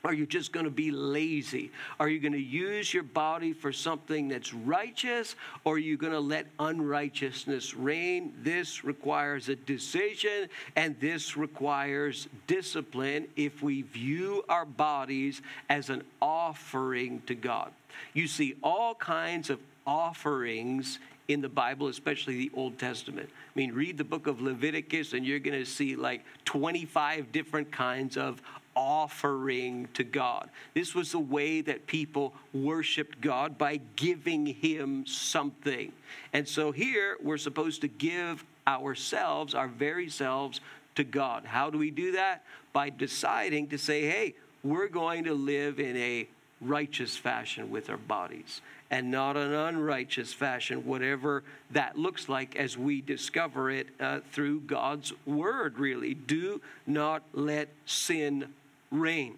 Are 0.05 0.13
you 0.13 0.27
just 0.27 0.51
going 0.51 0.65
to 0.65 0.71
be 0.71 0.91
lazy? 0.91 1.71
Are 1.99 2.07
you 2.07 2.19
going 2.19 2.33
to 2.33 2.39
use 2.39 2.93
your 2.93 3.01
body 3.01 3.53
for 3.53 3.73
something 3.73 4.27
that's 4.27 4.53
righteous 4.53 5.35
or 5.63 5.73
are 5.73 5.79
you 5.79 5.97
going 5.97 6.13
to 6.13 6.19
let 6.19 6.45
unrighteousness 6.59 7.73
reign? 7.73 8.31
This 8.43 8.83
requires 8.83 9.49
a 9.49 9.55
decision 9.55 10.47
and 10.75 10.95
this 10.99 11.35
requires 11.35 12.27
discipline 12.45 13.25
if 13.35 13.63
we 13.63 13.81
view 13.81 14.43
our 14.47 14.65
bodies 14.65 15.41
as 15.69 15.89
an 15.89 16.03
offering 16.21 17.23
to 17.25 17.33
God. 17.33 17.71
You 18.13 18.27
see 18.27 18.57
all 18.61 18.93
kinds 18.93 19.49
of 19.49 19.59
offerings 19.87 20.99
in 21.27 21.41
the 21.41 21.49
Bible, 21.49 21.87
especially 21.87 22.37
the 22.37 22.51
Old 22.53 22.77
Testament. 22.77 23.27
I 23.27 23.59
mean, 23.59 23.73
read 23.73 23.97
the 23.97 24.03
book 24.03 24.27
of 24.27 24.39
Leviticus 24.39 25.13
and 25.13 25.25
you're 25.25 25.39
going 25.39 25.59
to 25.59 25.65
see 25.65 25.95
like 25.95 26.23
25 26.45 27.31
different 27.31 27.71
kinds 27.71 28.17
of 28.17 28.39
offering 28.75 29.87
to 29.93 30.03
God. 30.03 30.49
This 30.73 30.93
was 30.93 31.11
the 31.11 31.19
way 31.19 31.61
that 31.61 31.87
people 31.87 32.33
worshiped 32.53 33.21
God 33.21 33.57
by 33.57 33.79
giving 33.95 34.45
Him 34.45 35.05
something. 35.05 35.91
And 36.33 36.47
so 36.47 36.71
here 36.71 37.17
we're 37.21 37.37
supposed 37.37 37.81
to 37.81 37.87
give 37.87 38.43
ourselves, 38.67 39.53
our 39.53 39.67
very 39.67 40.09
selves, 40.09 40.61
to 40.95 41.03
God. 41.03 41.45
How 41.45 41.69
do 41.69 41.77
we 41.77 41.91
do 41.91 42.13
that? 42.13 42.43
By 42.73 42.89
deciding 42.89 43.67
to 43.69 43.77
say, 43.77 44.03
hey, 44.03 44.35
we're 44.63 44.87
going 44.87 45.25
to 45.25 45.33
live 45.33 45.79
in 45.79 45.95
a 45.97 46.27
righteous 46.61 47.15
fashion 47.15 47.69
with 47.69 47.89
our 47.89 47.97
bodies 47.97 48.61
and 48.91 49.11
not 49.11 49.35
an 49.35 49.53
unrighteous 49.53 50.33
fashion, 50.33 50.85
whatever 50.85 51.43
that 51.71 51.97
looks 51.97 52.29
like 52.29 52.55
as 52.55 52.77
we 52.77 53.01
discover 53.01 53.69
it 53.69 53.87
uh, 53.99 54.19
through 54.31 54.59
God's 54.61 55.11
word, 55.25 55.79
really. 55.79 56.13
Do 56.13 56.61
not 56.85 57.23
let 57.33 57.69
sin 57.85 58.53
reign. 58.99 59.37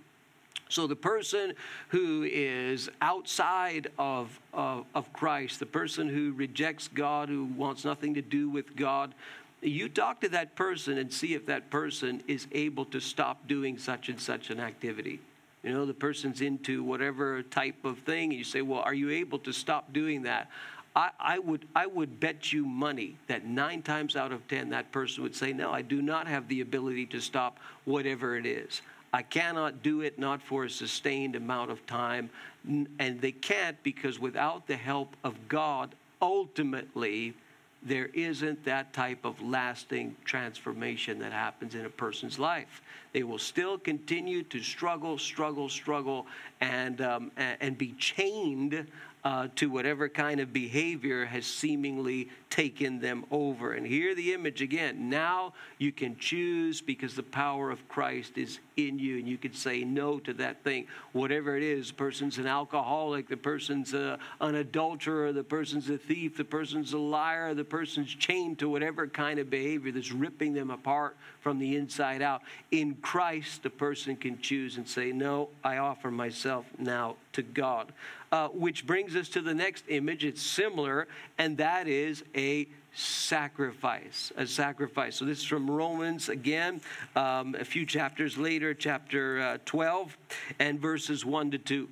So 0.70 0.86
the 0.86 0.96
person 0.96 1.54
who 1.90 2.24
is 2.24 2.90
outside 3.02 3.90
of, 3.98 4.38
of, 4.54 4.86
of, 4.94 5.12
Christ, 5.14 5.60
the 5.60 5.66
person 5.66 6.10
who 6.10 6.34
rejects 6.34 6.90
God, 6.90 7.30
who 7.30 7.46
wants 7.46 7.86
nothing 7.86 8.16
to 8.16 8.22
do 8.22 8.50
with 8.50 8.76
God, 8.76 9.14
you 9.62 9.90
talk 9.90 10.22
to 10.22 10.30
that 10.30 10.56
person 10.56 10.98
and 10.98 11.12
see 11.12 11.34
if 11.34 11.46
that 11.46 11.70
person 11.70 12.22
is 12.28 12.48
able 12.52 12.86
to 12.86 13.00
stop 13.00 13.48
doing 13.48 13.78
such 13.78 14.10
and 14.10 14.20
such 14.20 14.50
an 14.50 14.60
activity. 14.60 15.20
You 15.64 15.74
know, 15.74 15.86
the 15.86 15.94
person's 15.94 16.42
into 16.42 16.84
whatever 16.84 17.42
type 17.44 17.84
of 17.84 18.00
thing, 18.00 18.30
and 18.30 18.38
you 18.38 18.44
say, 18.44 18.62
Well, 18.62 18.82
are 18.82 18.94
you 18.94 19.10
able 19.10 19.40
to 19.40 19.52
stop 19.52 19.92
doing 19.92 20.24
that? 20.24 20.50
I, 20.96 21.10
I, 21.20 21.40
would, 21.40 21.68
I 21.76 21.86
would 21.86 22.20
bet 22.20 22.52
you 22.52 22.66
money 22.66 23.18
that 23.28 23.46
nine 23.46 23.82
times 23.82 24.16
out 24.16 24.32
of 24.32 24.48
ten, 24.48 24.70
that 24.70 24.92
person 24.92 25.24
would 25.24 25.36
say, 25.36 25.54
No, 25.54 25.72
I 25.72 25.82
do 25.82 26.02
not 26.02 26.28
have 26.28 26.48
the 26.48 26.62
ability 26.62 27.08
to 27.08 27.20
stop 27.20 27.58
whatever 27.86 28.38
it 28.38 28.46
is. 28.46 28.82
I 29.18 29.24
cannot 29.24 29.82
do 29.82 30.02
it, 30.02 30.20
not 30.20 30.44
for 30.44 30.66
a 30.66 30.70
sustained 30.70 31.36
amount 31.36 31.72
of 31.72 31.84
time. 31.88 32.30
And 33.00 33.20
they 33.20 33.32
can't 33.32 33.82
because 33.82 34.20
without 34.20 34.68
the 34.68 34.76
help 34.76 35.16
of 35.24 35.34
God, 35.48 35.96
ultimately, 36.22 37.34
there 37.82 38.12
isn't 38.14 38.64
that 38.66 38.94
type 38.94 39.26
of 39.26 39.42
lasting 39.42 40.16
transformation 40.24 41.18
that 41.18 41.32
happens 41.32 41.74
in 41.74 41.84
a 41.84 41.90
person's 41.90 42.38
life. 42.38 42.84
They 43.12 43.24
will 43.24 43.40
still 43.40 43.80
continue 43.80 44.44
to 44.44 44.62
struggle, 44.62 45.18
struggle, 45.18 45.68
struggle, 45.68 46.28
and, 46.62 47.02
um, 47.02 47.32
and 47.38 47.76
be 47.76 47.94
chained 47.94 48.86
uh, 49.24 49.48
to 49.56 49.70
whatever 49.70 50.08
kind 50.08 50.40
of 50.40 50.54
behavior 50.54 51.26
has 51.26 51.46
seemingly 51.46 52.30
taken 52.50 53.00
them 53.00 53.26
over. 53.30 53.74
And 53.74 53.86
here 53.86 54.16
the 54.16 54.34
image 54.34 54.62
again. 54.62 55.10
Now 55.10 55.54
you 55.80 55.92
can 55.92 56.18
choose 56.18 56.82
because 56.82 57.16
the 57.16 57.24
power 57.24 57.70
of 57.70 57.88
Christ 57.90 58.38
is 58.38 58.60
in 58.78 59.00
you, 59.00 59.18
and 59.18 59.28
you 59.28 59.38
can 59.38 59.54
say 59.54 59.84
no 59.84 60.20
to 60.20 60.34
that 60.36 60.64
thing, 60.64 60.88
whatever 61.12 61.58
it 61.58 61.64
is. 61.64 61.90
The 61.90 61.96
person's 61.96 62.38
an 62.38 62.48
alcoholic, 62.48 63.28
the 63.28 63.38
person's 63.38 63.94
a, 63.94 64.20
an 64.40 64.56
adulterer, 64.56 65.34
the 65.34 65.44
person's 65.44 65.90
a 65.90 65.98
thief, 65.98 66.38
the 66.38 66.46
person's 66.46 66.94
a 66.94 66.98
liar, 66.98 67.54
the 67.54 67.66
person's 67.66 68.14
chained 68.14 68.60
to 68.60 68.70
whatever 68.70 69.08
kind 69.08 69.40
of 69.40 69.50
behavior 69.50 69.92
that's 69.92 70.12
ripping 70.12 70.54
them 70.54 70.70
apart 70.70 71.18
from 71.42 71.60
the 71.60 71.76
inside 71.76 72.22
out. 72.22 72.44
In 72.72 72.96
Christ, 72.96 73.64
the 73.64 73.70
person 73.70 74.16
can 74.16 74.40
choose 74.40 74.78
and 74.78 74.88
say, 74.88 75.12
No, 75.12 75.50
I 75.64 75.78
offer 75.78 76.12
myself 76.12 76.66
now 76.78 77.16
to 77.34 77.42
God. 77.42 77.92
Uh, 78.30 78.50
which 78.50 78.86
brings 78.86 79.16
us 79.16 79.30
to 79.30 79.42
the 79.42 79.54
next 79.54 79.86
image. 79.88 80.26
It's 80.26 80.42
similar, 80.42 81.08
and 81.38 81.58
that 81.60 81.88
is 81.88 82.26
a 82.36 82.68
sacrifice. 82.94 84.34
A 84.36 84.46
sacrifice. 84.46 85.16
So 85.16 85.24
this 85.24 85.40
is 85.40 85.46
from 85.46 85.72
Romans 85.72 86.28
again, 86.28 86.82
um, 87.16 87.56
a 87.58 87.64
few 87.64 87.86
chapters 87.86 88.38
later, 88.38 88.74
chapter 88.74 89.40
uh, 89.40 89.58
12, 89.64 90.18
and 90.60 90.78
verses 90.78 91.24
1 91.24 91.52
to 91.52 91.58
2. 91.58 91.88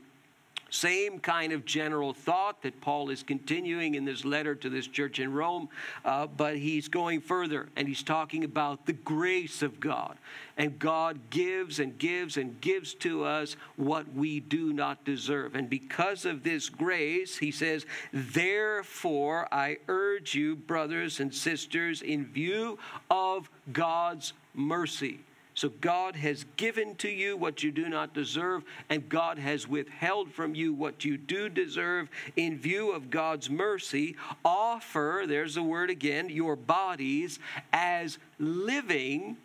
Same 0.69 1.19
kind 1.19 1.53
of 1.53 1.63
general 1.63 2.13
thought 2.13 2.61
that 2.63 2.81
Paul 2.81 3.09
is 3.09 3.23
continuing 3.23 3.95
in 3.95 4.03
this 4.03 4.25
letter 4.25 4.55
to 4.55 4.69
this 4.69 4.87
church 4.87 5.19
in 5.19 5.31
Rome, 5.31 5.69
uh, 6.03 6.27
but 6.27 6.57
he's 6.57 6.87
going 6.87 7.21
further 7.21 7.69
and 7.75 7.87
he's 7.87 8.03
talking 8.03 8.43
about 8.43 8.85
the 8.85 8.93
grace 8.93 9.61
of 9.61 9.79
God. 9.79 10.17
And 10.57 10.79
God 10.79 11.19
gives 11.29 11.79
and 11.79 11.97
gives 11.97 12.37
and 12.37 12.59
gives 12.61 12.93
to 12.95 13.23
us 13.23 13.55
what 13.75 14.11
we 14.13 14.39
do 14.39 14.73
not 14.73 15.03
deserve. 15.05 15.55
And 15.55 15.69
because 15.69 16.25
of 16.25 16.43
this 16.43 16.69
grace, 16.69 17.37
he 17.37 17.51
says, 17.51 17.85
Therefore, 18.11 19.47
I 19.51 19.77
urge 19.87 20.33
you, 20.33 20.55
brothers 20.55 21.19
and 21.19 21.33
sisters, 21.33 22.01
in 22.01 22.25
view 22.25 22.79
of 23.09 23.49
God's 23.71 24.33
mercy 24.53 25.19
so 25.55 25.69
God 25.69 26.17
has 26.17 26.45
given 26.57 26.95
to 26.95 27.09
you 27.09 27.37
what 27.37 27.63
you 27.63 27.71
do 27.71 27.87
not 27.87 28.13
deserve, 28.13 28.63
and 28.89 29.07
God 29.07 29.39
has 29.39 29.67
withheld 29.67 30.31
from 30.31 30.53
you 30.53 30.73
what 30.73 31.05
you 31.05 31.17
do 31.17 31.47
deserve 31.47 32.09
in 32.35 32.59
view 32.59 32.91
of 32.91 33.09
God's 33.09 33.49
mercy. 33.49 34.17
Offer, 34.43 35.23
there's 35.25 35.55
the 35.55 35.63
word 35.63 35.89
again, 35.89 36.29
your 36.29 36.57
bodies 36.57 37.39
as 37.71 38.17
living 38.37 39.37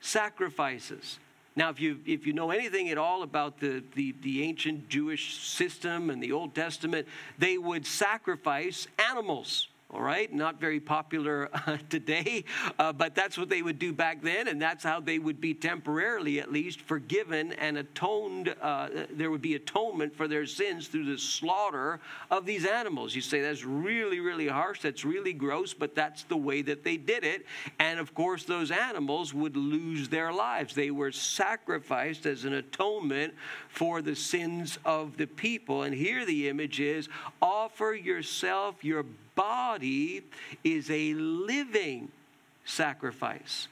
sacrifices. 0.00 1.18
Now, 1.56 1.70
if 1.70 1.80
you, 1.80 1.98
if 2.06 2.26
you 2.26 2.32
know 2.32 2.50
anything 2.50 2.90
at 2.90 2.98
all 2.98 3.24
about 3.24 3.58
the, 3.58 3.82
the, 3.94 4.14
the 4.22 4.44
ancient 4.44 4.88
Jewish 4.88 5.38
system 5.38 6.10
and 6.10 6.22
the 6.22 6.30
Old 6.30 6.54
Testament, 6.54 7.08
they 7.38 7.58
would 7.58 7.86
sacrifice 7.86 8.86
animals 9.10 9.66
all 9.90 10.02
right? 10.02 10.32
Not 10.32 10.60
very 10.60 10.80
popular 10.80 11.48
uh, 11.66 11.78
today, 11.88 12.44
uh, 12.78 12.92
but 12.92 13.14
that's 13.14 13.38
what 13.38 13.48
they 13.48 13.62
would 13.62 13.78
do 13.78 13.92
back 13.92 14.20
then, 14.20 14.48
and 14.48 14.60
that's 14.60 14.82
how 14.82 15.00
they 15.00 15.18
would 15.18 15.40
be 15.40 15.54
temporarily, 15.54 16.40
at 16.40 16.50
least, 16.50 16.80
forgiven 16.80 17.52
and 17.54 17.78
atoned. 17.78 18.54
Uh, 18.60 18.88
there 19.10 19.30
would 19.30 19.42
be 19.42 19.54
atonement 19.54 20.14
for 20.16 20.26
their 20.26 20.46
sins 20.46 20.88
through 20.88 21.04
the 21.04 21.18
slaughter 21.18 22.00
of 22.30 22.46
these 22.46 22.66
animals. 22.66 23.14
You 23.14 23.22
say 23.22 23.40
that's 23.40 23.64
really, 23.64 24.20
really 24.20 24.48
harsh, 24.48 24.80
that's 24.82 25.04
really 25.04 25.32
gross, 25.32 25.72
but 25.72 25.94
that's 25.94 26.24
the 26.24 26.36
way 26.36 26.62
that 26.62 26.82
they 26.82 26.96
did 26.96 27.24
it. 27.24 27.46
And 27.78 28.00
of 28.00 28.12
course, 28.14 28.44
those 28.44 28.70
animals 28.70 29.32
would 29.32 29.56
lose 29.56 30.08
their 30.08 30.32
lives. 30.32 30.74
They 30.74 30.90
were 30.90 31.12
sacrificed 31.12 32.26
as 32.26 32.44
an 32.44 32.54
atonement 32.54 33.34
for 33.68 34.02
the 34.02 34.16
sins 34.16 34.78
of 34.84 35.16
the 35.16 35.26
people. 35.26 35.84
And 35.84 35.94
here 35.94 36.24
the 36.24 36.48
image 36.48 36.80
is 36.80 37.08
offer 37.40 37.92
yourself, 37.94 38.82
your 38.82 39.04
body 39.36 39.75
is 39.82 40.90
a 40.90 41.14
living 41.14 42.10
sacrifice. 42.64 43.68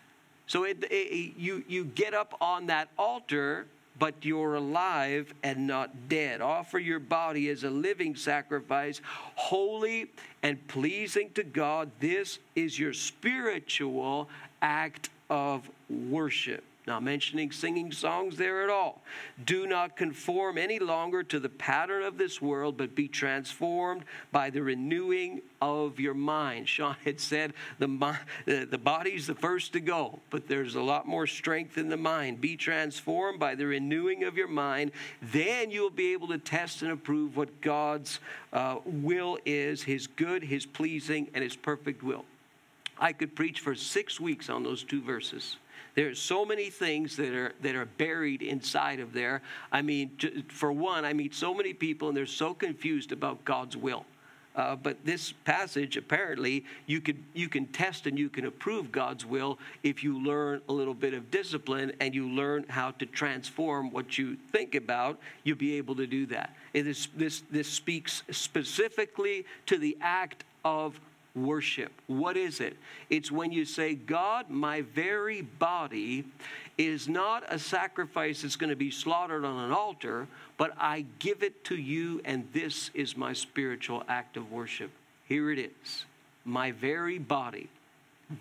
So 0.46 0.64
it, 0.64 0.84
it, 0.90 1.34
you, 1.38 1.64
you 1.68 1.84
get 1.84 2.14
up 2.14 2.36
on 2.40 2.66
that 2.66 2.88
altar, 2.98 3.66
but 3.98 4.24
you're 4.24 4.56
alive 4.56 5.32
and 5.42 5.66
not 5.66 6.08
dead. 6.08 6.40
Offer 6.40 6.78
your 6.78 6.98
body 6.98 7.48
as 7.48 7.64
a 7.64 7.70
living 7.70 8.14
sacrifice, 8.16 9.00
holy 9.34 10.10
and 10.42 10.66
pleasing 10.68 11.30
to 11.34 11.44
God. 11.44 11.90
This 12.00 12.38
is 12.54 12.78
your 12.78 12.92
spiritual 12.92 14.28
act 14.60 15.10
of 15.30 15.68
worship. 15.88 16.64
Not 16.86 17.02
mentioning 17.02 17.50
singing 17.50 17.92
songs 17.92 18.36
there 18.36 18.62
at 18.62 18.68
all. 18.68 19.02
Do 19.46 19.66
not 19.66 19.96
conform 19.96 20.58
any 20.58 20.78
longer 20.78 21.22
to 21.22 21.40
the 21.40 21.48
pattern 21.48 22.02
of 22.02 22.18
this 22.18 22.42
world, 22.42 22.76
but 22.76 22.94
be 22.94 23.08
transformed 23.08 24.04
by 24.32 24.50
the 24.50 24.62
renewing 24.62 25.40
of 25.62 25.98
your 25.98 26.12
mind. 26.12 26.68
Sean 26.68 26.96
had 27.02 27.20
said 27.20 27.54
the, 27.78 28.18
the 28.46 28.76
body's 28.76 29.26
the 29.26 29.34
first 29.34 29.72
to 29.72 29.80
go, 29.80 30.18
but 30.28 30.46
there's 30.46 30.74
a 30.74 30.82
lot 30.82 31.08
more 31.08 31.26
strength 31.26 31.78
in 31.78 31.88
the 31.88 31.96
mind. 31.96 32.42
Be 32.42 32.54
transformed 32.54 33.40
by 33.40 33.54
the 33.54 33.66
renewing 33.66 34.24
of 34.24 34.36
your 34.36 34.48
mind. 34.48 34.92
Then 35.22 35.70
you'll 35.70 35.88
be 35.88 36.12
able 36.12 36.28
to 36.28 36.38
test 36.38 36.82
and 36.82 36.92
approve 36.92 37.34
what 37.34 37.62
God's 37.62 38.20
uh, 38.52 38.76
will 38.84 39.38
is 39.46 39.82
His 39.82 40.06
good, 40.06 40.42
His 40.42 40.66
pleasing, 40.66 41.28
and 41.32 41.42
His 41.42 41.56
perfect 41.56 42.02
will. 42.02 42.26
I 42.98 43.14
could 43.14 43.34
preach 43.34 43.60
for 43.60 43.74
six 43.74 44.20
weeks 44.20 44.50
on 44.50 44.62
those 44.62 44.82
two 44.82 45.00
verses. 45.00 45.56
There's 45.94 46.18
so 46.18 46.44
many 46.44 46.70
things 46.70 47.16
that 47.16 47.32
are 47.34 47.52
that 47.62 47.74
are 47.74 47.86
buried 47.86 48.42
inside 48.42 49.00
of 49.00 49.12
there. 49.12 49.42
I 49.70 49.82
mean, 49.82 50.10
for 50.48 50.72
one, 50.72 51.04
I 51.04 51.12
meet 51.12 51.34
so 51.34 51.54
many 51.54 51.72
people 51.72 52.08
and 52.08 52.16
they're 52.16 52.26
so 52.26 52.52
confused 52.54 53.12
about 53.12 53.44
God's 53.44 53.76
will. 53.76 54.04
Uh, 54.56 54.76
but 54.76 55.04
this 55.04 55.32
passage, 55.44 55.96
apparently, 55.96 56.64
you 56.86 57.00
could 57.00 57.22
you 57.32 57.48
can 57.48 57.66
test 57.66 58.06
and 58.06 58.16
you 58.16 58.28
can 58.28 58.46
approve 58.46 58.92
God's 58.92 59.26
will 59.26 59.58
if 59.82 60.04
you 60.04 60.22
learn 60.22 60.60
a 60.68 60.72
little 60.72 60.94
bit 60.94 61.12
of 61.12 61.30
discipline 61.30 61.92
and 62.00 62.14
you 62.14 62.28
learn 62.28 62.64
how 62.68 62.92
to 62.92 63.06
transform 63.06 63.90
what 63.90 64.16
you 64.16 64.36
think 64.52 64.76
about. 64.76 65.18
You'll 65.42 65.56
be 65.56 65.76
able 65.76 65.96
to 65.96 66.06
do 66.06 66.26
that. 66.26 66.54
Is, 66.72 67.08
this 67.16 67.42
this 67.50 67.68
speaks 67.68 68.22
specifically 68.30 69.44
to 69.66 69.76
the 69.76 69.96
act 70.00 70.44
of 70.64 71.00
worship. 71.34 71.92
What 72.06 72.36
is 72.36 72.60
it? 72.60 72.76
It's 73.10 73.30
when 73.30 73.52
you 73.52 73.64
say, 73.64 73.94
God, 73.94 74.50
my 74.50 74.82
very 74.82 75.42
body 75.42 76.24
is 76.78 77.08
not 77.08 77.44
a 77.48 77.58
sacrifice 77.58 78.42
that's 78.42 78.56
going 78.56 78.70
to 78.70 78.76
be 78.76 78.90
slaughtered 78.90 79.44
on 79.44 79.64
an 79.64 79.72
altar, 79.72 80.26
but 80.56 80.72
I 80.78 81.04
give 81.18 81.42
it 81.42 81.64
to 81.64 81.76
you, 81.76 82.20
and 82.24 82.48
this 82.52 82.90
is 82.94 83.16
my 83.16 83.32
spiritual 83.32 84.04
act 84.08 84.36
of 84.36 84.52
worship. 84.52 84.90
Here 85.26 85.50
it 85.50 85.58
is. 85.58 86.04
My 86.44 86.72
very 86.72 87.18
body. 87.18 87.68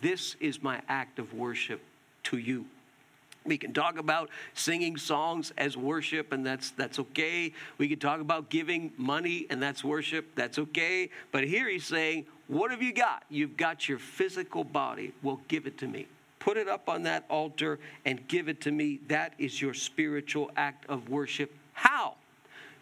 This 0.02 0.36
is 0.40 0.62
my 0.62 0.82
act 0.88 1.20
of 1.20 1.34
worship 1.34 1.82
to 2.24 2.38
you. 2.38 2.66
We 3.46 3.58
can 3.58 3.74
talk 3.74 3.98
about 4.00 4.30
singing 4.54 4.96
songs 4.96 5.52
as 5.58 5.76
worship, 5.76 6.32
and 6.32 6.46
that's, 6.46 6.72
that's 6.72 6.98
okay. 7.00 7.54
We 7.78 7.90
can 7.90 8.00
talk 8.00 8.22
about 8.22 8.50
giving 8.50 8.94
money, 8.98 9.48
and 9.50 9.62
that's 9.62 9.84
worship. 9.84 10.34
That's 10.36 10.58
okay. 10.58 11.10
But 11.32 11.44
here 11.44 11.68
he's 11.68 11.86
saying, 11.86 12.26
What 12.48 12.72
have 12.72 12.82
you 12.82 12.94
got? 12.94 13.24
You've 13.30 13.58
got 13.58 13.88
your 13.88 14.00
physical 14.00 14.64
body. 14.64 15.14
Well, 15.22 15.40
give 15.48 15.66
it 15.66 15.78
to 15.80 15.88
me. 15.88 16.08
Put 16.40 16.58
it 16.58 16.68
up 16.68 16.90
on 16.90 17.04
that 17.04 17.24
altar 17.30 17.80
and 18.06 18.28
give 18.28 18.50
it 18.50 18.60
to 18.62 18.72
me. 18.72 19.00
That 19.08 19.34
is 19.38 19.62
your 19.62 19.74
spiritual 19.74 20.52
act 20.58 20.86
of 20.90 21.10
worship. 21.10 21.54
How? 21.74 22.16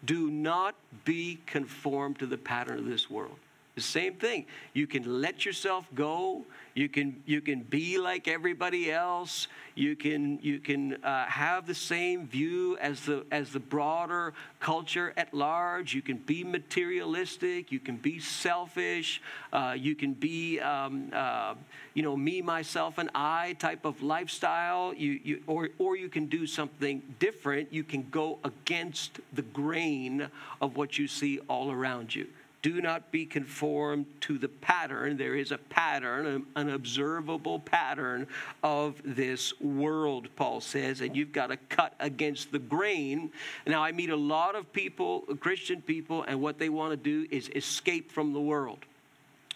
Do 0.04 0.32
not 0.32 0.76
be 1.06 1.40
conformed 1.46 2.18
to 2.20 2.26
the 2.26 2.38
pattern 2.38 2.80
of 2.80 2.86
this 2.86 3.10
world. 3.10 3.38
The 3.76 3.82
same 3.82 4.16
thing. 4.16 4.48
You 4.74 4.88
can 4.88 5.22
let 5.22 5.46
yourself 5.46 5.86
go. 5.94 6.44
You 6.74 6.88
can 6.88 7.22
you 7.26 7.42
can 7.42 7.64
be 7.64 7.98
like 7.98 8.28
everybody 8.28 8.92
else. 8.92 9.48
You 9.76 9.96
can 9.96 10.40
you 10.42 10.60
can 10.60 11.04
uh, 11.04 11.26
have 11.26 11.68
the 11.68 11.76
same 11.76 12.28
view 12.28 12.78
as 12.80 13.02
the 13.02 13.26
as 13.30 13.52
the 13.52 13.60
broader 13.60 14.34
culture 14.62 15.14
at 15.18 15.34
large. 15.34 15.94
You 15.94 16.02
can 16.02 16.18
be 16.18 16.46
materialistic. 16.46 17.72
You 17.74 17.80
can 17.80 17.98
be 17.98 18.20
selfish. 18.20 19.22
Uh, 19.52 19.76
you 19.78 19.96
can 19.96 20.14
be 20.14 20.62
um, 20.62 21.10
uh, 21.14 21.56
you 21.94 22.04
know 22.04 22.16
me 22.16 22.42
myself 22.42 22.98
and 22.98 23.10
I 23.14 23.54
type 23.60 23.84
of 23.84 24.02
lifestyle. 24.02 24.94
You 24.94 25.20
you 25.24 25.44
or 25.48 25.70
or 25.78 25.98
you 25.98 26.08
can 26.08 26.28
do 26.28 26.48
something 26.48 27.02
different. 27.20 27.74
You 27.74 27.84
can 27.84 28.08
go 28.12 28.40
against 28.46 29.20
the 29.34 29.42
grain 29.42 30.30
of 30.62 30.78
what 30.78 30.98
you 30.98 31.08
see 31.08 31.40
all 31.50 31.70
around 31.70 32.16
you 32.16 32.28
do 32.62 32.82
not 32.82 33.12
be 33.12 33.26
conformed 33.26 34.06
to 34.22 34.38
the 34.38 34.48
pattern. 34.48 35.18
There 35.18 35.36
is 35.36 35.52
a 35.52 35.58
pattern, 35.58 36.46
an 36.56 36.70
observable 36.70 37.60
pattern 37.60 38.28
of 38.62 39.02
this 39.04 39.60
world, 39.60 40.28
Paul 40.36 40.62
says, 40.62 41.02
and 41.02 41.16
you've 41.16 41.32
got 41.32 41.48
to 41.48 41.58
cut 41.70 41.94
against 42.00 42.52
the 42.52 42.60
grain. 42.60 43.32
Now, 43.66 43.84
I 43.84 43.92
meet 43.92 44.12
a 44.12 44.16
lot 44.16 44.56
of 44.56 44.72
people, 44.74 45.22
Christian 45.40 45.82
people, 45.82 46.24
and 46.24 46.42
what 46.42 46.60
they 46.60 46.70
want 46.70 46.92
to 46.92 46.98
do 46.98 47.28
is 47.32 47.50
escape 47.56 48.12
from 48.12 48.34
the 48.34 48.42
world. 48.42 48.80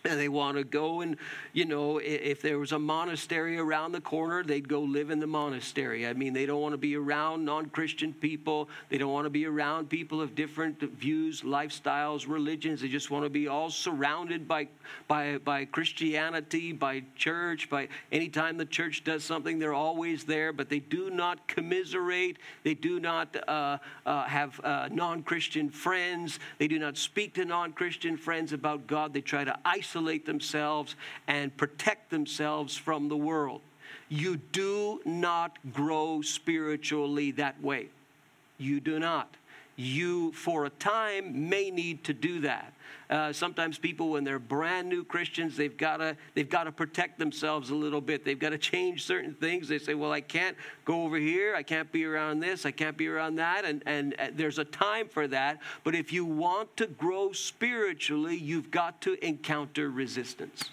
And 0.06 0.20
they 0.20 0.30
want 0.30 0.58
to 0.58 0.64
go 0.64 1.02
and 1.02 1.18
you 1.54 1.66
know 1.66 2.00
if 2.00 2.42
there 2.42 2.60
was 2.60 2.72
a 2.72 2.80
monastery 2.80 3.58
around 3.58 3.92
the 3.92 4.02
corner 4.02 4.44
they'd 4.44 4.68
go 4.68 4.82
live 4.82 5.10
in 5.10 5.20
the 5.20 5.28
monastery. 5.28 6.08
I 6.08 6.14
mean 6.14 6.34
they 6.34 6.46
don't 6.46 6.62
want 6.62 6.74
to 6.74 6.78
be 6.78 6.96
around 6.96 7.46
non-christian 7.46 8.14
people. 8.14 8.70
They 8.90 8.98
don't 8.98 9.12
want 9.12 9.26
to 9.26 9.30
be 9.30 9.46
around 9.46 9.90
people 9.90 10.22
of 10.22 10.36
different 10.36 10.80
views 10.80 11.42
lifestyles 11.42 12.28
religions. 12.28 12.82
They 12.82 12.88
just 12.88 13.12
want 13.12 13.26
to 13.26 13.30
be 13.30 13.48
all 13.48 13.70
surrounded 13.70 14.48
by 14.48 14.68
by 15.08 15.38
by 15.40 15.66
christianity 15.66 16.72
by 16.72 17.04
church 17.16 17.70
by 17.70 17.88
anytime 18.12 18.58
the 18.58 18.66
church 18.66 19.04
does 19.04 19.24
something 19.24 19.58
they're 19.58 19.74
always 19.74 20.24
there 20.24 20.54
but 20.54 20.70
they 20.70 20.80
do 20.80 21.10
not 21.10 21.48
commiserate. 21.48 22.38
They 22.64 22.74
do 22.74 23.00
not 23.00 23.36
uh, 23.48 23.78
uh, 24.06 24.24
have 24.26 24.60
uh, 24.64 24.90
non-christian 24.92 25.70
friends. 25.70 26.40
They 26.58 26.68
do 26.68 26.80
not 26.80 26.98
speak 26.98 27.34
to 27.36 27.46
non-christian 27.46 28.18
friends 28.18 28.54
about 28.54 28.88
god. 28.88 29.14
They 29.14 29.22
try 29.22 29.44
to 29.44 29.58
isolate 29.66 29.95
isolate 29.96 30.26
themselves 30.26 30.96
and 31.28 31.56
protect 31.56 32.10
themselves 32.10 32.76
from 32.76 33.08
the 33.08 33.16
world. 33.16 33.62
You 34.10 34.38
do 34.52 35.00
not 35.06 35.58
grow 35.74 36.22
spiritually 36.22 37.32
that 37.32 37.62
way. 37.62 37.88
You 38.58 38.80
do 38.82 39.00
not. 39.00 39.36
You, 39.78 40.32
for 40.34 40.66
a 40.66 40.70
time, 40.70 41.50
may 41.50 41.72
need 41.72 42.04
to 42.06 42.14
do 42.14 42.42
that. 42.42 42.74
Uh, 43.10 43.32
sometimes 43.32 43.78
people, 43.78 44.10
when 44.10 44.24
they're 44.24 44.40
brand 44.40 44.90
new 44.90 45.04
Christians, 45.04 45.56
they've 45.56 45.78
got 45.78 45.98
to 45.98 46.18
they've 46.34 46.50
got 46.50 46.64
to 46.64 46.72
protect 46.72 47.20
themselves 47.20 47.70
a 47.70 47.76
little 47.76 48.02
bit. 48.02 48.26
They've 48.26 48.40
got 48.40 48.50
to 48.50 48.58
change 48.58 49.06
certain 49.06 49.34
things. 49.34 49.68
They 49.68 49.78
say, 49.78 49.94
"Well, 49.94 50.12
I 50.12 50.22
can't 50.22 50.58
go 50.86 51.04
over 51.04 51.18
here. 51.18 51.56
I 51.56 51.62
can't 51.62 51.92
be 51.92 52.06
around 52.06 52.40
this. 52.40 52.66
I 52.66 52.72
can't 52.72 52.98
be 52.98 53.08
around 53.08 53.36
that." 53.36 53.64
And 53.64 53.84
and 53.86 54.16
uh, 54.18 54.28
there's 54.34 54.58
a 54.58 54.66
time 54.66 55.08
for 55.08 55.28
that. 55.28 55.60
But 55.84 55.94
if 55.94 56.12
you 56.12 56.26
want 56.26 56.76
to 56.78 56.88
grow 56.88 57.32
spiritually, 57.32 58.36
you've 58.36 58.72
got 58.72 59.02
to 59.02 59.24
encounter 59.26 59.90
resistance. 59.90 60.72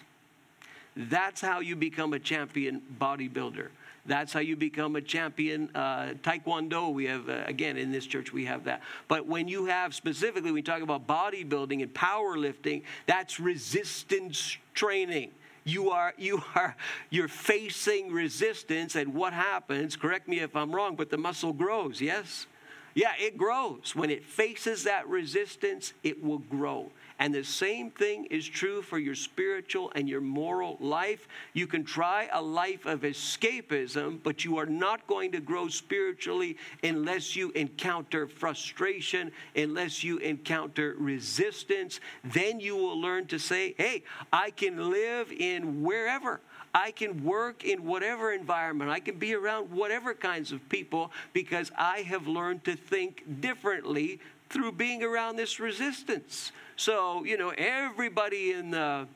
That's 0.96 1.40
how 1.40 1.60
you 1.60 1.76
become 1.76 2.12
a 2.12 2.18
champion 2.18 2.82
bodybuilder. 2.98 3.68
That's 4.04 4.32
how 4.32 4.40
you 4.40 4.56
become 4.56 4.96
a 4.96 5.00
champion. 5.00 5.70
Uh, 5.74 6.14
taekwondo, 6.22 6.92
we 6.92 7.04
have, 7.06 7.28
uh, 7.28 7.42
again, 7.46 7.76
in 7.76 7.92
this 7.92 8.04
church, 8.04 8.32
we 8.32 8.44
have 8.46 8.64
that. 8.64 8.82
But 9.06 9.26
when 9.26 9.46
you 9.46 9.66
have 9.66 9.94
specifically, 9.94 10.50
we 10.50 10.62
talk 10.62 10.82
about 10.82 11.06
bodybuilding 11.06 11.82
and 11.82 11.94
powerlifting, 11.94 12.82
that's 13.06 13.38
resistance 13.38 14.56
training 14.74 15.30
you 15.64 15.90
are 15.90 16.14
you 16.18 16.42
are 16.54 16.76
you're 17.10 17.28
facing 17.28 18.12
resistance 18.12 18.96
and 18.96 19.14
what 19.14 19.32
happens 19.32 19.96
correct 19.96 20.28
me 20.28 20.40
if 20.40 20.56
i'm 20.56 20.74
wrong 20.74 20.96
but 20.96 21.10
the 21.10 21.16
muscle 21.16 21.52
grows 21.52 22.00
yes 22.00 22.46
yeah 22.94 23.12
it 23.18 23.36
grows 23.36 23.94
when 23.94 24.10
it 24.10 24.24
faces 24.24 24.84
that 24.84 25.06
resistance 25.08 25.92
it 26.02 26.22
will 26.22 26.38
grow 26.38 26.90
and 27.22 27.32
the 27.32 27.44
same 27.44 27.88
thing 27.88 28.24
is 28.32 28.44
true 28.44 28.82
for 28.82 28.98
your 28.98 29.14
spiritual 29.14 29.92
and 29.94 30.08
your 30.08 30.20
moral 30.20 30.76
life. 30.80 31.28
You 31.52 31.68
can 31.68 31.84
try 31.84 32.28
a 32.32 32.42
life 32.42 32.84
of 32.84 33.02
escapism, 33.02 34.18
but 34.24 34.44
you 34.44 34.58
are 34.58 34.66
not 34.66 35.06
going 35.06 35.30
to 35.30 35.38
grow 35.38 35.68
spiritually 35.68 36.56
unless 36.82 37.36
you 37.36 37.52
encounter 37.52 38.26
frustration, 38.26 39.30
unless 39.54 40.02
you 40.02 40.18
encounter 40.18 40.96
resistance. 40.98 42.00
Then 42.24 42.58
you 42.58 42.74
will 42.74 43.00
learn 43.00 43.28
to 43.28 43.38
say, 43.38 43.76
hey, 43.78 44.02
I 44.32 44.50
can 44.50 44.90
live 44.90 45.30
in 45.30 45.84
wherever. 45.84 46.40
I 46.74 46.90
can 46.90 47.22
work 47.22 47.62
in 47.62 47.84
whatever 47.84 48.32
environment. 48.32 48.90
I 48.90 48.98
can 48.98 49.20
be 49.20 49.32
around 49.34 49.70
whatever 49.70 50.12
kinds 50.12 50.50
of 50.50 50.68
people 50.68 51.12
because 51.32 51.70
I 51.78 51.98
have 51.98 52.26
learned 52.26 52.64
to 52.64 52.74
think 52.74 53.40
differently 53.40 54.18
through 54.52 54.72
being 54.72 55.02
around 55.02 55.36
this 55.36 55.60
resistance. 55.60 56.50
So, 56.82 57.22
you 57.22 57.36
know, 57.36 57.50
everybody 57.50 58.50
in 58.50 58.72
the 58.72 59.06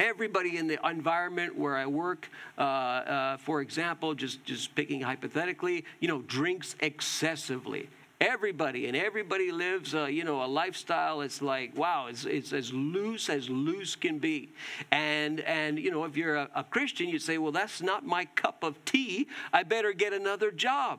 everybody 0.00 0.56
in 0.56 0.66
the 0.66 0.84
environment 0.84 1.56
where 1.56 1.76
I 1.76 1.86
work, 1.86 2.28
uh, 2.58 2.60
uh, 2.60 3.36
for 3.36 3.60
example, 3.60 4.14
just 4.14 4.44
just 4.44 4.74
picking 4.74 5.02
hypothetically, 5.02 5.84
you 6.00 6.08
know, 6.08 6.22
drinks 6.22 6.74
excessively. 6.80 7.88
Everybody 8.20 8.88
and 8.88 8.96
everybody 8.96 9.52
lives, 9.52 9.94
uh, 9.94 10.06
you 10.06 10.24
know, 10.24 10.42
a 10.42 10.48
lifestyle. 10.48 11.20
It's 11.20 11.40
like 11.40 11.70
wow, 11.76 12.08
it's, 12.08 12.24
it's 12.24 12.52
as 12.52 12.72
loose 12.72 13.30
as 13.30 13.48
loose 13.48 13.94
can 13.94 14.18
be. 14.18 14.48
And 14.90 15.38
and 15.42 15.78
you 15.78 15.92
know, 15.92 16.02
if 16.02 16.16
you're 16.16 16.34
a, 16.34 16.48
a 16.52 16.64
Christian, 16.64 17.08
you 17.08 17.20
say, 17.20 17.38
well, 17.38 17.52
that's 17.52 17.80
not 17.80 18.04
my 18.04 18.24
cup 18.24 18.64
of 18.64 18.84
tea. 18.84 19.28
I 19.52 19.62
better 19.62 19.92
get 19.92 20.12
another 20.12 20.50
job. 20.50 20.98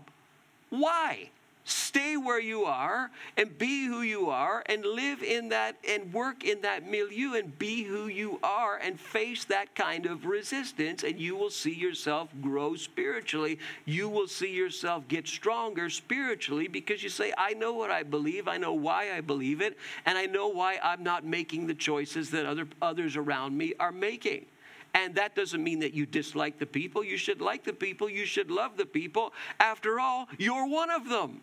Why? 0.69 1.29
Stay 1.69 2.17
where 2.17 2.39
you 2.39 2.63
are 2.63 3.11
and 3.37 3.55
be 3.59 3.85
who 3.85 4.01
you 4.01 4.31
are 4.31 4.63
and 4.65 4.83
live 4.83 5.21
in 5.21 5.49
that 5.49 5.75
and 5.87 6.11
work 6.11 6.43
in 6.43 6.61
that 6.61 6.89
milieu 6.89 7.35
and 7.35 7.59
be 7.59 7.83
who 7.83 8.07
you 8.07 8.39
are 8.41 8.77
and 8.77 8.99
face 8.99 9.43
that 9.45 9.75
kind 9.75 10.07
of 10.07 10.25
resistance, 10.25 11.03
and 11.03 11.19
you 11.19 11.35
will 11.35 11.51
see 11.51 11.73
yourself 11.73 12.29
grow 12.41 12.75
spiritually. 12.75 13.59
You 13.85 14.09
will 14.09 14.27
see 14.27 14.51
yourself 14.51 15.07
get 15.07 15.27
stronger 15.27 15.91
spiritually 15.91 16.67
because 16.67 17.03
you 17.03 17.09
say, 17.09 17.33
I 17.37 17.53
know 17.53 17.73
what 17.73 17.91
I 17.91 18.01
believe, 18.01 18.47
I 18.47 18.57
know 18.57 18.73
why 18.73 19.11
I 19.13 19.21
believe 19.21 19.61
it, 19.61 19.77
and 20.07 20.17
I 20.17 20.25
know 20.25 20.47
why 20.47 20.79
I'm 20.83 21.03
not 21.03 21.23
making 21.23 21.67
the 21.67 21.75
choices 21.75 22.31
that 22.31 22.47
other, 22.47 22.67
others 22.81 23.15
around 23.15 23.55
me 23.55 23.75
are 23.79 23.91
making. 23.91 24.47
And 24.95 25.13
that 25.15 25.35
doesn't 25.35 25.63
mean 25.63 25.81
that 25.81 25.93
you 25.93 26.07
dislike 26.07 26.57
the 26.57 26.65
people. 26.65 27.03
You 27.03 27.17
should 27.17 27.41
like 27.41 27.63
the 27.63 27.73
people. 27.73 28.09
You 28.09 28.25
should 28.25 28.49
love 28.49 28.75
the 28.75 28.87
people. 28.87 29.33
After 29.59 29.99
all, 29.99 30.27
you're 30.39 30.65
one 30.65 30.89
of 30.89 31.07
them 31.07 31.41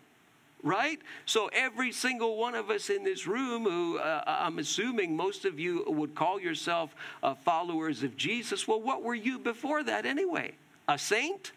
right? 0.67 0.99
So 1.25 1.49
every 1.53 1.91
single 1.91 2.37
one 2.37 2.55
of 2.55 2.69
us 2.69 2.89
in 2.89 3.03
this 3.03 3.25
room, 3.25 3.63
who 3.63 3.97
uh, 3.97 4.23
I'm 4.25 4.59
assuming 4.59 5.15
most 5.15 5.45
of 5.45 5.59
you 5.59 5.83
would 5.87 6.15
call 6.15 6.39
yourself 6.39 6.95
uh, 7.23 7.35
followers 7.35 8.03
of 8.03 8.17
Jesus, 8.17 8.67
well, 8.67 8.81
what 8.81 9.03
were 9.03 9.15
you 9.15 9.39
before 9.39 9.83
that 9.83 10.05
anyway? 10.05 10.53
A 10.87 10.97
saint? 10.97 11.51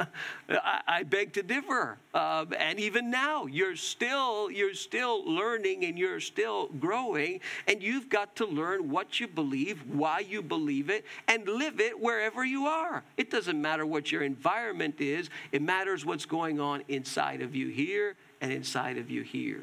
I, 0.88 1.02
beg 1.02 1.32
to 1.34 1.42
differ. 1.42 1.98
Uh, 2.14 2.46
and 2.58 2.78
even 2.80 3.10
now, 3.10 3.46
you're 3.46 3.76
still 3.76 4.50
you're 4.50 4.74
still 4.74 5.24
learning 5.30 5.84
and 5.84 5.98
you're 5.98 6.20
still 6.20 6.68
growing, 6.68 7.40
and 7.66 7.82
you've 7.82 8.08
got 8.08 8.36
to 8.36 8.46
learn 8.46 8.90
what 8.90 9.20
you 9.20 9.28
believe, 9.28 9.82
why 9.90 10.20
you 10.20 10.42
believe 10.42 10.90
it, 10.90 11.04
and 11.28 11.46
live 11.46 11.80
it 11.80 11.98
wherever 11.98 12.44
you 12.44 12.66
are. 12.66 13.02
It 13.16 13.30
doesn't 13.30 13.60
matter 13.60 13.86
what 13.86 14.10
your 14.10 14.22
environment 14.22 15.00
is; 15.00 15.30
it 15.52 15.62
matters 15.62 16.04
what's 16.04 16.26
going 16.26 16.60
on 16.60 16.82
inside 16.88 17.42
of 17.42 17.54
you 17.54 17.68
here 17.68 18.16
and 18.42 18.52
inside 18.52 18.98
of 18.98 19.10
you 19.10 19.22
here. 19.22 19.62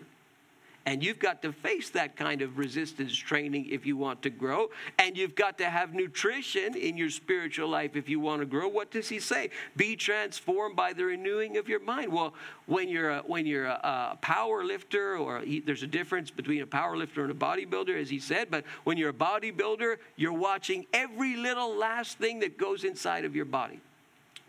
And 0.85 1.03
you've 1.03 1.19
got 1.19 1.43
to 1.43 1.51
face 1.51 1.91
that 1.91 2.15
kind 2.15 2.41
of 2.41 2.57
resistance 2.57 3.15
training 3.15 3.67
if 3.69 3.85
you 3.85 3.95
want 3.95 4.23
to 4.23 4.31
grow. 4.31 4.69
And 4.97 5.15
you've 5.15 5.35
got 5.35 5.59
to 5.59 5.69
have 5.69 5.93
nutrition 5.93 6.75
in 6.75 6.97
your 6.97 7.11
spiritual 7.11 7.67
life 7.69 7.95
if 7.95 8.09
you 8.09 8.19
want 8.19 8.41
to 8.41 8.45
grow. 8.47 8.67
What 8.67 8.89
does 8.89 9.07
he 9.07 9.19
say? 9.19 9.51
Be 9.75 9.95
transformed 9.95 10.75
by 10.75 10.93
the 10.93 11.05
renewing 11.05 11.57
of 11.57 11.67
your 11.67 11.81
mind. 11.81 12.11
Well, 12.11 12.33
when 12.65 12.89
you're 12.89 13.11
a, 13.11 13.19
when 13.19 13.45
you're 13.45 13.67
a, 13.67 14.13
a 14.13 14.17
power 14.21 14.63
lifter, 14.63 15.17
or 15.17 15.41
he, 15.41 15.59
there's 15.59 15.83
a 15.83 15.87
difference 15.87 16.31
between 16.31 16.61
a 16.63 16.67
power 16.67 16.97
lifter 16.97 17.21
and 17.21 17.31
a 17.31 17.35
bodybuilder, 17.35 18.01
as 18.01 18.09
he 18.09 18.17
said, 18.17 18.49
but 18.49 18.63
when 18.85 18.97
you're 18.97 19.11
a 19.11 19.13
bodybuilder, 19.13 19.97
you're 20.15 20.33
watching 20.33 20.87
every 20.91 21.35
little 21.35 21.75
last 21.75 22.17
thing 22.17 22.39
that 22.39 22.57
goes 22.57 22.83
inside 22.83 23.25
of 23.25 23.35
your 23.35 23.45
body 23.45 23.79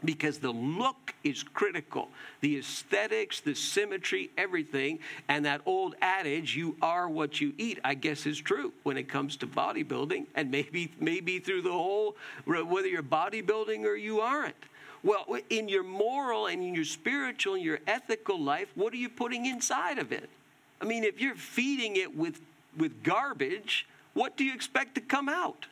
because 0.05 0.39
the 0.39 0.51
look 0.51 1.15
is 1.25 1.43
critical. 1.43 2.09
The 2.41 2.59
aesthetics, 2.59 3.41
the 3.41 3.55
symmetry, 3.55 4.31
everything. 4.39 4.99
And 5.29 5.45
that 5.45 5.61
old 5.67 5.95
adage, 6.01 6.57
you 6.57 6.77
are 6.81 7.09
what 7.09 7.41
you 7.41 7.53
eat, 7.59 7.79
I 7.85 7.95
guess 7.95 8.27
is 8.27 8.39
true 8.39 8.73
when 8.83 8.97
it 8.97 9.09
comes 9.09 9.37
to 9.37 9.47
bodybuilding 9.47 10.27
and 10.35 10.51
maybe, 10.51 10.91
maybe 10.99 11.39
through 11.39 11.63
the 11.63 11.73
whole, 11.73 12.17
whether 12.45 12.89
you're 12.89 13.03
bodybuilding 13.03 13.85
or 13.85 13.95
you 13.95 14.21
aren't. 14.21 14.55
Well, 15.03 15.39
in 15.49 15.69
your 15.69 15.83
moral 15.83 16.47
and 16.47 16.63
in 16.63 16.75
your 16.75 16.85
spiritual 16.85 17.55
and 17.55 17.65
your 17.65 17.79
ethical 17.87 18.39
life, 18.39 18.69
what 18.75 18.93
are 18.93 18.99
you 18.99 19.09
putting 19.09 19.47
inside 19.47 19.99
of 19.99 20.13
it? 20.13 20.29
I 20.81 20.85
mean, 20.85 21.05
if 21.05 21.21
you're 21.21 21.35
feeding 21.35 21.97
it 21.97 22.15
with, 22.15 22.41
with 22.77 23.03
garbage, 23.03 23.87
what 24.13 24.37
do 24.37 24.45
you 24.45 24.53
expect 24.53 24.95
to 24.97 25.01
come 25.01 25.29
out? 25.29 25.67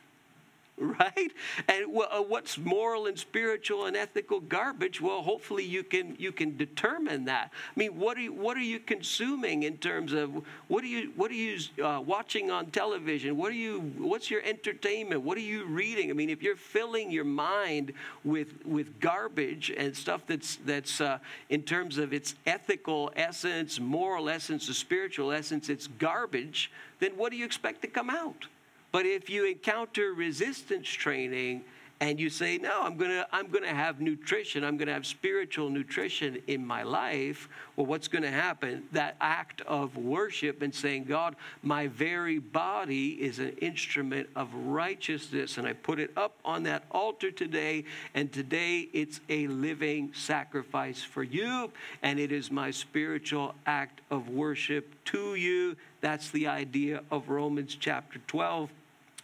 right? 0.99 1.31
And 1.67 1.85
uh, 1.95 2.21
what's 2.21 2.57
moral 2.57 3.07
and 3.07 3.19
spiritual 3.19 3.85
and 3.85 3.97
ethical 3.97 4.39
garbage? 4.39 5.01
Well, 5.01 5.21
hopefully 5.21 5.65
you 5.65 5.83
can 5.83 6.15
you 6.17 6.31
can 6.31 6.55
determine 6.55 7.25
that. 7.25 7.51
I 7.53 7.79
mean, 7.79 7.99
what 7.99 8.17
are 8.17 8.21
you, 8.21 8.33
what 8.33 8.55
are 8.55 8.61
you 8.61 8.79
consuming 8.79 9.63
in 9.63 9.77
terms 9.77 10.13
of 10.13 10.31
what 10.67 10.83
are 10.83 10.87
you 10.87 11.11
what 11.15 11.31
are 11.31 11.35
you 11.35 11.59
uh, 11.83 11.99
watching 11.99 12.49
on 12.49 12.67
television? 12.67 13.35
What 13.35 13.51
are 13.51 13.55
you 13.55 13.79
what's 13.97 14.31
your 14.31 14.41
entertainment? 14.43 15.21
What 15.21 15.37
are 15.37 15.41
you 15.41 15.65
reading? 15.65 16.09
I 16.11 16.13
mean, 16.13 16.29
if 16.29 16.41
you're 16.41 16.55
filling 16.55 17.11
your 17.11 17.25
mind 17.25 17.91
with 18.23 18.65
with 18.65 18.99
garbage 19.01 19.71
and 19.75 19.95
stuff 19.95 20.23
that's 20.27 20.57
that's 20.65 21.01
uh, 21.01 21.19
in 21.49 21.63
terms 21.63 21.97
of 21.97 22.13
its 22.13 22.35
ethical 22.45 23.11
essence, 23.17 23.79
moral 23.81 24.29
essence, 24.29 24.67
the 24.67 24.73
spiritual 24.73 25.33
essence, 25.33 25.67
it's 25.67 25.87
garbage. 25.87 26.71
Then 26.99 27.11
what 27.11 27.31
do 27.31 27.37
you 27.37 27.45
expect 27.45 27.81
to 27.81 27.87
come 27.87 28.09
out? 28.09 28.47
But 28.91 29.05
if 29.05 29.29
you 29.29 29.45
encounter 29.45 30.13
resistance 30.13 30.87
training 30.87 31.63
and 32.01 32.17
you 32.17 32.29
say, 32.29 32.57
"No, 32.57 32.83
I'm 32.83 32.95
going 32.95 33.11
to 33.11 33.27
I'm 33.31 33.47
going 33.47 33.63
to 33.63 33.75
have 33.75 33.99
nutrition. 33.99 34.63
I'm 34.63 34.77
going 34.77 34.87
to 34.87 34.93
have 34.93 35.05
spiritual 35.05 35.69
nutrition 35.69 36.41
in 36.47 36.65
my 36.65 36.83
life." 36.83 37.49
Well, 37.75 37.85
what's 37.85 38.07
going 38.07 38.23
to 38.23 38.31
happen? 38.31 38.83
That 38.93 39.15
act 39.19 39.61
of 39.61 39.97
worship 39.97 40.61
and 40.61 40.73
saying, 40.73 41.05
"God, 41.05 41.35
my 41.61 41.87
very 41.87 42.39
body 42.39 43.21
is 43.21 43.39
an 43.39 43.49
instrument 43.57 44.29
of 44.35 44.53
righteousness 44.53 45.57
and 45.57 45.67
I 45.67 45.73
put 45.73 45.99
it 45.99 46.11
up 46.15 46.39
on 46.45 46.63
that 46.63 46.83
altar 46.91 47.31
today 47.31 47.83
and 48.13 48.31
today 48.31 48.87
it's 48.93 49.19
a 49.27 49.47
living 49.47 50.13
sacrifice 50.13 51.03
for 51.03 51.23
you 51.23 51.71
and 52.01 52.17
it 52.17 52.31
is 52.31 52.49
my 52.49 52.71
spiritual 52.71 53.55
act 53.65 53.99
of 54.09 54.29
worship 54.29 54.95
to 55.05 55.35
you." 55.35 55.75
That's 56.01 56.29
the 56.31 56.47
idea 56.47 57.03
of 57.11 57.27
Romans 57.27 57.75
chapter 57.77 58.19
12 58.27 58.69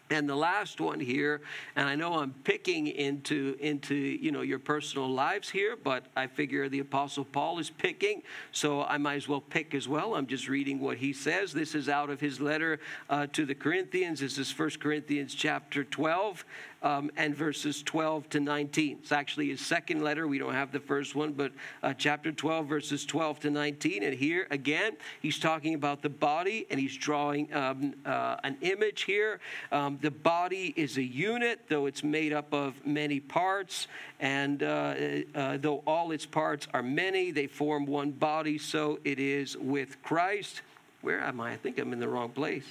and 0.09 0.29
the 0.29 0.35
last 0.35 0.79
one 0.79 0.99
here, 0.99 1.41
and 1.75 1.89
I 1.89 1.95
know 1.95 2.19
I'm 2.19 2.33
picking 2.43 2.87
into 2.87 3.55
into 3.59 3.95
you 3.95 4.31
know 4.31 4.41
your 4.41 4.59
personal 4.59 5.09
lives 5.09 5.49
here, 5.49 5.75
but 5.75 6.05
I 6.15 6.27
figure 6.27 6.69
the 6.69 6.79
Apostle 6.79 7.25
Paul 7.25 7.59
is 7.59 7.69
picking, 7.69 8.21
so 8.51 8.83
I 8.83 8.97
might 8.97 9.15
as 9.15 9.27
well 9.27 9.41
pick 9.41 9.73
as 9.73 9.87
well. 9.87 10.15
I'm 10.15 10.27
just 10.27 10.47
reading 10.47 10.79
what 10.79 10.97
he 10.97 11.11
says. 11.11 11.53
This 11.53 11.73
is 11.73 11.89
out 11.89 12.09
of 12.09 12.19
his 12.19 12.39
letter 12.39 12.79
uh, 13.09 13.27
to 13.33 13.45
the 13.45 13.55
Corinthians. 13.55 14.19
This 14.19 14.37
is 14.37 14.57
1 14.57 14.71
Corinthians 14.79 15.33
chapter 15.33 15.83
12, 15.83 16.45
um, 16.86 17.10
and 17.17 17.36
verses 17.36 17.82
12 17.82 18.30
to 18.30 18.39
19. 18.39 19.00
It's 19.02 19.12
actually 19.12 19.50
his 19.50 19.60
second 19.60 20.04
letter. 20.04 20.28
We 20.28 20.38
don't 20.38 20.54
have 20.54 20.71
the 20.71 20.80
first 20.80 21.15
one, 21.15 21.34
but 21.34 21.52
uh, 21.82 21.93
chapter 21.98 22.32
12, 22.32 22.67
verses 22.67 23.06
12 23.06 23.39
to 23.41 23.50
19. 23.50 24.04
And 24.04 24.13
here 24.13 24.48
again, 24.52 24.95
he's 25.19 25.39
talking 25.39 25.74
about 25.74 26.04
the 26.04 26.10
body 26.10 26.67
and 26.69 26.80
he's 26.80 26.95
drawing 26.95 27.52
um, 27.56 27.95
uh, 28.06 28.38
an 28.43 28.58
image 28.62 29.02
here. 29.02 29.39
Um, 29.71 29.98
the 30.00 30.12
body 30.12 30.74
is 30.78 30.98
a 30.98 31.04
unit, 31.04 31.62
though 31.69 31.88
it's 31.88 32.04
made 32.04 32.32
up 32.32 32.54
of 32.54 32.86
many 32.86 33.19
parts. 33.19 33.88
And 34.19 34.62
uh, 34.62 34.93
uh 35.34 35.58
though 35.58 35.82
all 35.88 36.12
its 36.12 36.28
parts 36.28 36.67
are 36.74 36.84
many, 36.84 37.32
they 37.32 37.48
form 37.48 37.88
one 37.88 38.12
body. 38.12 38.60
So 38.60 39.00
it 39.04 39.19
is 39.19 39.58
with 39.58 40.02
Christ. 40.04 40.62
Where 41.02 41.19
am 41.19 41.41
I? 41.41 41.54
I 41.54 41.58
think 41.58 41.80
I'm 41.80 41.93
in 41.93 42.00
the 42.00 42.08
wrong 42.08 42.30
place. 42.30 42.67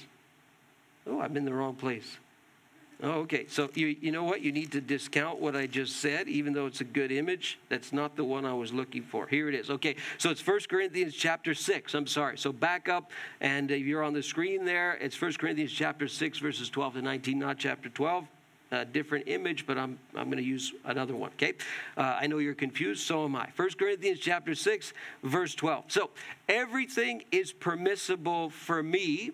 Oh, 1.05 1.19
I'm 1.19 1.35
in 1.35 1.43
the 1.43 1.53
wrong 1.53 1.75
place. 1.75 2.17
Oh, 3.03 3.21
okay. 3.21 3.45
So 3.47 3.69
you, 3.73 3.87
you 3.87 4.11
know 4.11 4.23
what? 4.23 4.41
You 4.41 4.51
need 4.51 4.71
to 4.71 4.81
discount 4.81 5.39
what 5.39 5.55
I 5.55 5.67
just 5.67 5.97
said, 5.97 6.29
even 6.29 6.53
though 6.53 6.65
it's 6.65 6.81
a 6.81 6.85
good 6.85 7.11
image. 7.11 7.59
That's 7.69 7.91
not 7.91 8.15
the 8.15 8.23
one 8.23 8.45
I 8.45 8.53
was 8.53 8.73
looking 8.73 9.03
for. 9.03 9.27
Here 9.27 9.49
it 9.49 9.55
is. 9.55 9.69
Okay. 9.69 9.97
So 10.17 10.29
it's 10.29 10.45
1 10.45 10.61
Corinthians 10.69 11.13
chapter 11.13 11.53
6. 11.53 11.93
I'm 11.93 12.07
sorry. 12.07 12.37
So 12.37 12.53
back 12.53 12.87
up, 12.87 13.11
and 13.41 13.69
if 13.69 13.85
you're 13.85 14.03
on 14.03 14.13
the 14.13 14.23
screen 14.23 14.63
there, 14.63 14.93
it's 15.01 15.21
1 15.21 15.33
Corinthians 15.33 15.73
chapter 15.73 16.07
6, 16.07 16.37
verses 16.39 16.69
12 16.69 16.95
to 16.95 17.01
19, 17.01 17.37
not 17.39 17.57
chapter 17.57 17.89
12. 17.89 18.25
A 18.71 18.83
different 18.83 19.27
image, 19.27 19.67
but 19.67 19.77
I'm, 19.77 19.99
I'm 20.15 20.25
going 20.25 20.37
to 20.37 20.43
use 20.43 20.73
another 20.85 21.15
one, 21.15 21.29
okay? 21.33 21.53
Uh, 21.95 22.17
I 22.19 22.27
know 22.27 22.39
you're 22.39 22.55
confused, 22.55 23.03
so 23.03 23.23
am 23.23 23.35
I. 23.35 23.47
1 23.55 23.69
Corinthians 23.77 24.19
chapter 24.19 24.55
6, 24.55 24.91
verse 25.21 25.53
12. 25.53 25.85
So, 25.87 26.09
everything 26.49 27.23
is 27.31 27.53
permissible 27.53 28.49
for 28.49 28.81
me, 28.81 29.31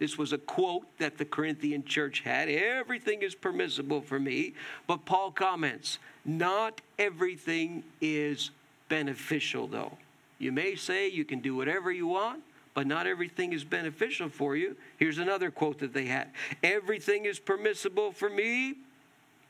this 0.00 0.16
was 0.16 0.32
a 0.32 0.38
quote 0.38 0.86
that 0.98 1.18
the 1.18 1.26
Corinthian 1.26 1.84
church 1.84 2.20
had. 2.20 2.48
Everything 2.48 3.20
is 3.20 3.34
permissible 3.34 4.00
for 4.00 4.18
me. 4.18 4.54
But 4.86 5.04
Paul 5.04 5.30
comments, 5.30 5.98
not 6.24 6.80
everything 6.98 7.84
is 8.00 8.50
beneficial, 8.88 9.68
though. 9.68 9.92
You 10.38 10.52
may 10.52 10.74
say 10.74 11.08
you 11.08 11.26
can 11.26 11.40
do 11.40 11.54
whatever 11.54 11.92
you 11.92 12.06
want, 12.06 12.42
but 12.72 12.86
not 12.86 13.06
everything 13.06 13.52
is 13.52 13.62
beneficial 13.62 14.30
for 14.30 14.56
you. 14.56 14.74
Here's 14.96 15.18
another 15.18 15.50
quote 15.50 15.78
that 15.80 15.92
they 15.92 16.06
had 16.06 16.28
Everything 16.62 17.26
is 17.26 17.38
permissible 17.38 18.10
for 18.10 18.30
me. 18.30 18.76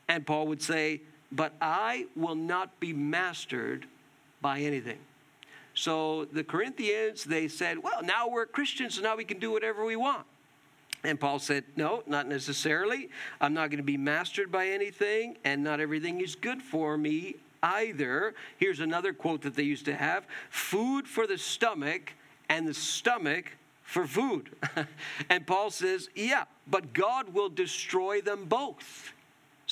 And 0.09 0.27
Paul 0.27 0.47
would 0.47 0.61
say, 0.61 0.99
But 1.31 1.53
I 1.61 2.07
will 2.13 2.35
not 2.35 2.77
be 2.81 2.91
mastered 2.91 3.85
by 4.41 4.59
anything. 4.59 4.99
So 5.73 6.25
the 6.25 6.43
Corinthians, 6.43 7.23
they 7.23 7.47
said, 7.47 7.81
Well, 7.81 8.03
now 8.03 8.27
we're 8.27 8.47
Christians, 8.47 8.95
so 8.95 9.01
now 9.01 9.15
we 9.15 9.23
can 9.23 9.39
do 9.39 9.49
whatever 9.49 9.85
we 9.85 9.95
want. 9.95 10.25
And 11.03 11.19
Paul 11.19 11.39
said, 11.39 11.63
No, 11.75 12.03
not 12.05 12.27
necessarily. 12.27 13.09
I'm 13.39 13.53
not 13.53 13.69
going 13.69 13.77
to 13.77 13.83
be 13.83 13.97
mastered 13.97 14.51
by 14.51 14.67
anything, 14.67 15.37
and 15.43 15.63
not 15.63 15.79
everything 15.79 16.21
is 16.21 16.35
good 16.35 16.61
for 16.61 16.97
me 16.97 17.35
either. 17.63 18.33
Here's 18.57 18.79
another 18.79 19.13
quote 19.13 19.41
that 19.41 19.55
they 19.55 19.63
used 19.63 19.85
to 19.85 19.95
have 19.95 20.25
food 20.49 21.07
for 21.07 21.27
the 21.27 21.37
stomach, 21.37 22.13
and 22.49 22.67
the 22.67 22.73
stomach 22.73 23.51
for 23.83 24.05
food. 24.05 24.49
and 25.29 25.45
Paul 25.45 25.71
says, 25.71 26.09
Yeah, 26.15 26.45
but 26.67 26.93
God 26.93 27.33
will 27.33 27.49
destroy 27.49 28.21
them 28.21 28.45
both. 28.45 29.13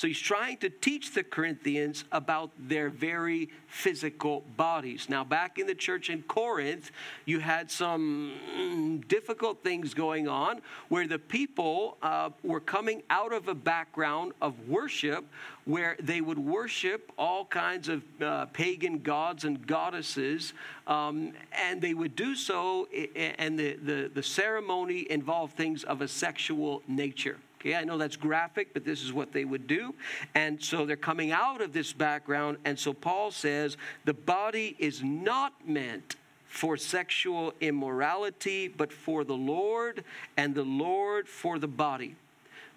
So 0.00 0.06
he's 0.06 0.18
trying 0.18 0.56
to 0.60 0.70
teach 0.70 1.12
the 1.12 1.22
Corinthians 1.22 2.04
about 2.10 2.52
their 2.58 2.88
very 2.88 3.50
physical 3.66 4.42
bodies. 4.56 5.10
Now, 5.10 5.24
back 5.24 5.58
in 5.58 5.66
the 5.66 5.74
church 5.74 6.08
in 6.08 6.22
Corinth, 6.22 6.90
you 7.26 7.38
had 7.38 7.70
some 7.70 8.32
mm, 8.56 9.08
difficult 9.08 9.62
things 9.62 9.92
going 9.92 10.26
on 10.26 10.62
where 10.88 11.06
the 11.06 11.18
people 11.18 11.98
uh, 12.00 12.30
were 12.42 12.60
coming 12.60 13.02
out 13.10 13.34
of 13.34 13.48
a 13.48 13.54
background 13.54 14.32
of 14.40 14.54
worship 14.66 15.26
where 15.66 15.98
they 16.00 16.22
would 16.22 16.38
worship 16.38 17.12
all 17.18 17.44
kinds 17.44 17.90
of 17.90 18.02
uh, 18.22 18.46
pagan 18.46 19.00
gods 19.00 19.44
and 19.44 19.66
goddesses, 19.66 20.54
um, 20.86 21.34
and 21.52 21.82
they 21.82 21.92
would 21.92 22.16
do 22.16 22.34
so, 22.34 22.88
and 23.14 23.58
the, 23.58 23.74
the, 23.74 24.10
the 24.14 24.22
ceremony 24.22 25.06
involved 25.10 25.58
things 25.58 25.84
of 25.84 26.00
a 26.00 26.08
sexual 26.08 26.80
nature. 26.88 27.36
Okay, 27.60 27.74
I 27.74 27.84
know 27.84 27.98
that's 27.98 28.16
graphic, 28.16 28.72
but 28.72 28.86
this 28.86 29.02
is 29.02 29.12
what 29.12 29.32
they 29.32 29.44
would 29.44 29.66
do. 29.66 29.94
And 30.34 30.62
so 30.62 30.86
they're 30.86 30.96
coming 30.96 31.30
out 31.30 31.60
of 31.60 31.74
this 31.74 31.92
background. 31.92 32.56
And 32.64 32.78
so 32.78 32.94
Paul 32.94 33.30
says 33.30 33.76
the 34.06 34.14
body 34.14 34.76
is 34.78 35.02
not 35.02 35.52
meant 35.68 36.16
for 36.46 36.78
sexual 36.78 37.52
immorality, 37.60 38.66
but 38.66 38.92
for 38.92 39.24
the 39.24 39.36
Lord, 39.36 40.04
and 40.36 40.54
the 40.54 40.64
Lord 40.64 41.28
for 41.28 41.58
the 41.58 41.68
body. 41.68 42.16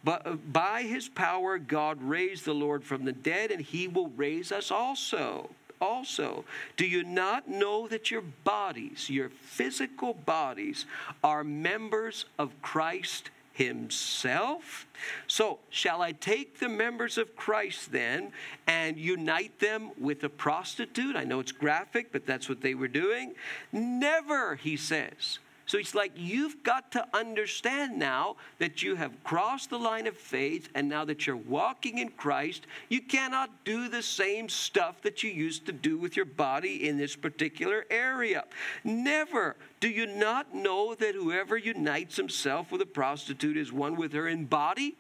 But 0.04 0.28
uh, 0.28 0.34
by 0.34 0.84
his 0.84 1.08
power, 1.08 1.58
God 1.58 2.02
raised 2.02 2.44
the 2.44 2.54
Lord 2.54 2.84
from 2.84 3.06
the 3.06 3.14
dead, 3.14 3.52
and 3.52 3.62
he 3.62 3.88
will 3.88 4.10
raise 4.10 4.52
us 4.52 4.70
also. 4.70 5.50
Also, 5.80 6.46
do 6.78 6.86
you 6.86 7.04
not 7.04 7.50
know 7.50 7.88
that 7.88 8.12
your 8.12 8.22
bodies, 8.22 9.10
your 9.10 9.30
physical 9.30 10.14
bodies, 10.14 10.86
are 11.24 11.44
members 11.44 12.26
of 12.38 12.54
Christ 12.62 13.32
himself. 13.54 14.88
So, 15.28 15.60
shall 15.70 16.02
I 16.02 16.12
take 16.12 16.60
the 16.60 16.68
members 16.68 17.18
of 17.18 17.36
Christ 17.36 17.92
then 17.92 18.32
and 18.68 18.98
unite 18.98 19.60
them 19.60 19.92
with 19.98 20.24
a 20.24 20.30
prostitute? 20.30 21.16
I 21.16 21.24
know 21.24 21.40
it's 21.40 21.52
graphic, 21.52 22.12
but 22.12 22.26
that's 22.26 22.50
what 22.50 22.62
they 22.62 22.74
were 22.74 22.88
doing. 22.88 23.36
Never, 23.72 24.56
he 24.56 24.76
says. 24.76 25.40
So 25.74 25.80
he's 25.80 25.96
like, 25.96 26.12
You've 26.16 26.62
got 26.62 26.92
to 26.92 27.04
understand 27.16 27.98
now 27.98 28.36
that 28.60 28.84
you 28.84 28.94
have 28.94 29.24
crossed 29.24 29.72
the 29.72 29.80
line 29.80 30.06
of 30.06 30.16
faith, 30.16 30.70
and 30.76 30.88
now 30.88 31.04
that 31.06 31.26
you're 31.26 31.36
walking 31.36 31.98
in 31.98 32.10
Christ, 32.10 32.68
you 32.90 33.02
cannot 33.02 33.50
do 33.66 33.90
the 33.90 34.04
same 34.04 34.50
stuff 34.50 35.02
that 35.02 35.24
you 35.24 35.32
used 35.32 35.66
to 35.66 35.72
do 35.72 35.98
with 35.98 36.16
your 36.16 36.28
body 36.28 36.88
in 36.88 37.00
this 37.00 37.16
particular 37.16 37.88
area. 37.90 38.44
Never. 38.84 39.56
Do 39.80 39.90
you 39.90 40.06
not 40.06 40.54
know 40.54 40.94
that 40.94 41.16
whoever 41.16 41.58
unites 41.58 42.18
himself 42.18 42.72
with 42.72 42.82
a 42.82 42.86
prostitute 42.86 43.58
is 43.58 43.74
one 43.74 43.96
with 43.96 44.14
her 44.14 44.28
in 44.28 44.46
body? 44.46 44.96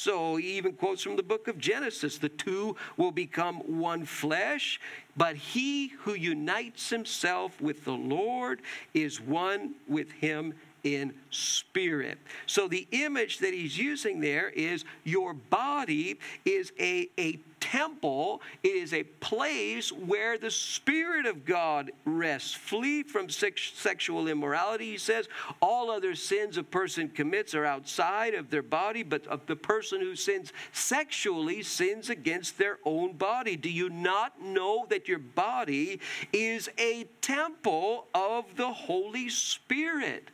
So 0.00 0.36
he 0.36 0.52
even 0.52 0.72
quotes 0.72 1.02
from 1.02 1.16
the 1.16 1.22
book 1.22 1.46
of 1.46 1.58
Genesis 1.58 2.16
the 2.16 2.30
two 2.30 2.74
will 2.96 3.10
become 3.10 3.56
one 3.78 4.06
flesh, 4.06 4.80
but 5.14 5.36
he 5.36 5.88
who 5.88 6.14
unites 6.14 6.88
himself 6.88 7.60
with 7.60 7.84
the 7.84 7.92
Lord 7.92 8.62
is 8.94 9.20
one 9.20 9.74
with 9.86 10.10
him 10.12 10.54
in 10.84 11.14
spirit. 11.30 12.18
So 12.46 12.68
the 12.68 12.86
image 12.92 13.38
that 13.38 13.54
he's 13.54 13.76
using 13.76 14.20
there 14.20 14.48
is 14.50 14.84
your 15.04 15.34
body 15.34 16.18
is 16.44 16.72
a, 16.78 17.08
a 17.18 17.38
temple, 17.60 18.40
it 18.62 18.68
is 18.68 18.92
a 18.92 19.04
place 19.04 19.92
where 19.92 20.38
the 20.38 20.50
Spirit 20.50 21.26
of 21.26 21.44
God 21.44 21.92
rests. 22.04 22.52
Flee 22.54 23.02
from 23.02 23.28
sex, 23.28 23.72
sexual 23.74 24.26
immorality, 24.28 24.92
he 24.92 24.98
says. 24.98 25.28
All 25.60 25.90
other 25.90 26.14
sins 26.14 26.56
a 26.56 26.62
person 26.62 27.08
commits 27.08 27.54
are 27.54 27.64
outside 27.64 28.34
of 28.34 28.50
their 28.50 28.62
body, 28.62 29.02
but 29.02 29.46
the 29.46 29.56
person 29.56 30.00
who 30.00 30.16
sins 30.16 30.52
sexually 30.72 31.62
sins 31.62 32.10
against 32.10 32.58
their 32.58 32.78
own 32.84 33.12
body. 33.12 33.56
Do 33.56 33.70
you 33.70 33.90
not 33.90 34.40
know 34.42 34.86
that 34.88 35.06
your 35.06 35.18
body 35.18 36.00
is 36.32 36.68
a 36.78 37.04
temple 37.20 38.06
of 38.14 38.56
the 38.56 38.72
Holy 38.72 39.28
Spirit? 39.28 40.28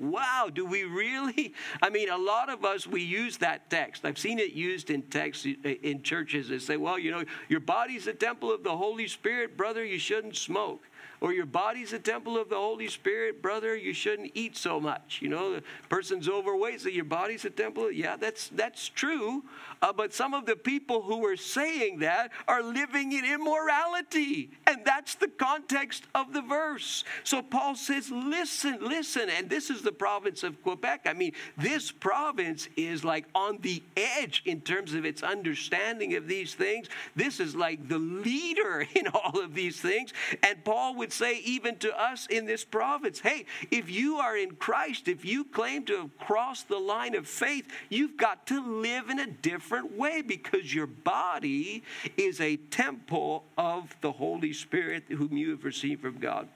Wow, 0.00 0.48
do 0.52 0.64
we 0.64 0.84
really? 0.84 1.52
I 1.82 1.90
mean, 1.90 2.08
a 2.08 2.16
lot 2.16 2.48
of 2.48 2.64
us, 2.64 2.86
we 2.86 3.02
use 3.02 3.36
that 3.38 3.68
text. 3.68 4.06
I've 4.06 4.18
seen 4.18 4.38
it 4.38 4.52
used 4.52 4.88
in 4.88 5.02
texts 5.02 5.46
uh, 5.46 5.68
in 5.68 6.02
churches 6.02 6.48
that 6.48 6.62
say, 6.62 6.78
well, 6.78 6.98
you 6.98 7.10
know, 7.10 7.24
your 7.50 7.60
body's 7.60 8.06
a 8.06 8.14
temple 8.14 8.50
of 8.50 8.64
the 8.64 8.74
Holy 8.74 9.06
Spirit, 9.06 9.58
brother, 9.58 9.84
you 9.84 9.98
shouldn't 9.98 10.36
smoke 10.36 10.82
or 11.20 11.32
your 11.32 11.46
body's 11.46 11.92
a 11.92 11.98
temple 11.98 12.38
of 12.38 12.48
the 12.48 12.56
Holy 12.56 12.88
Spirit, 12.88 13.42
brother, 13.42 13.76
you 13.76 13.92
shouldn't 13.92 14.30
eat 14.34 14.56
so 14.56 14.80
much. 14.80 15.18
You 15.20 15.28
know, 15.28 15.54
the 15.54 15.62
person's 15.88 16.28
overweight, 16.28 16.80
so 16.80 16.88
your 16.88 17.04
body's 17.04 17.44
a 17.44 17.50
temple. 17.50 17.90
Yeah, 17.92 18.16
that's 18.16 18.48
that's 18.48 18.88
true. 18.88 19.44
Uh, 19.82 19.92
but 19.92 20.12
some 20.12 20.34
of 20.34 20.46
the 20.46 20.56
people 20.56 21.02
who 21.02 21.24
are 21.26 21.36
saying 21.36 21.98
that 22.00 22.30
are 22.48 22.62
living 22.62 23.12
in 23.12 23.24
immorality, 23.24 24.50
and 24.66 24.84
that's 24.84 25.14
the 25.14 25.28
context 25.28 26.04
of 26.14 26.32
the 26.32 26.42
verse. 26.42 27.04
So 27.24 27.42
Paul 27.42 27.74
says, 27.74 28.10
"Listen, 28.10 28.78
listen," 28.80 29.28
and 29.28 29.48
this 29.48 29.68
is 29.68 29.82
the 29.82 29.92
province 29.92 30.42
of 30.42 30.62
Quebec. 30.62 31.02
I 31.04 31.12
mean, 31.12 31.32
this 31.56 31.90
province 31.90 32.68
is 32.76 33.04
like 33.04 33.26
on 33.34 33.58
the 33.60 33.82
edge 33.96 34.42
in 34.46 34.62
terms 34.62 34.94
of 34.94 35.04
its 35.04 35.22
understanding 35.22 36.14
of 36.14 36.26
these 36.26 36.54
things. 36.54 36.88
This 37.14 37.40
is 37.40 37.54
like 37.54 37.88
the 37.88 37.98
leader 37.98 38.86
in 38.94 39.06
all 39.08 39.40
of 39.40 39.54
these 39.54 39.80
things, 39.80 40.14
and 40.42 40.64
Paul 40.64 40.94
would 40.96 41.09
would 41.10 41.14
say, 41.16 41.38
even 41.40 41.74
to 41.76 42.00
us 42.00 42.28
in 42.28 42.46
this 42.46 42.64
province, 42.64 43.18
hey, 43.18 43.44
if 43.72 43.90
you 43.90 44.18
are 44.18 44.36
in 44.36 44.54
Christ, 44.54 45.08
if 45.08 45.24
you 45.24 45.42
claim 45.42 45.84
to 45.86 45.96
have 46.02 46.18
crossed 46.18 46.68
the 46.68 46.78
line 46.78 47.16
of 47.16 47.26
faith, 47.26 47.66
you've 47.88 48.16
got 48.16 48.46
to 48.46 48.80
live 48.80 49.10
in 49.10 49.18
a 49.18 49.26
different 49.26 49.98
way 49.98 50.22
because 50.22 50.72
your 50.72 50.86
body 50.86 51.82
is 52.16 52.40
a 52.40 52.56
temple 52.56 53.42
of 53.58 53.92
the 54.02 54.12
Holy 54.12 54.52
Spirit 54.52 55.02
whom 55.08 55.36
you 55.36 55.50
have 55.50 55.64
received 55.64 56.02
from 56.02 56.18
God. 56.18 56.46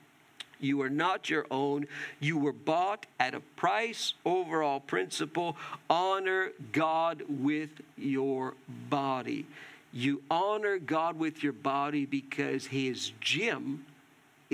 You 0.60 0.82
are 0.82 0.90
not 0.90 1.28
your 1.28 1.46
own. 1.50 1.88
You 2.20 2.38
were 2.38 2.52
bought 2.52 3.06
at 3.18 3.34
a 3.34 3.40
price. 3.40 4.14
Overall 4.24 4.78
principle 4.78 5.56
honor 5.90 6.52
God 6.70 7.24
with 7.28 7.70
your 7.98 8.54
body. 8.88 9.46
You 9.92 10.22
honor 10.30 10.78
God 10.78 11.18
with 11.18 11.42
your 11.42 11.52
body 11.52 12.06
because 12.06 12.66
His 12.66 13.10
gym 13.20 13.84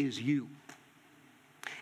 is 0.01 0.20
you. 0.20 0.48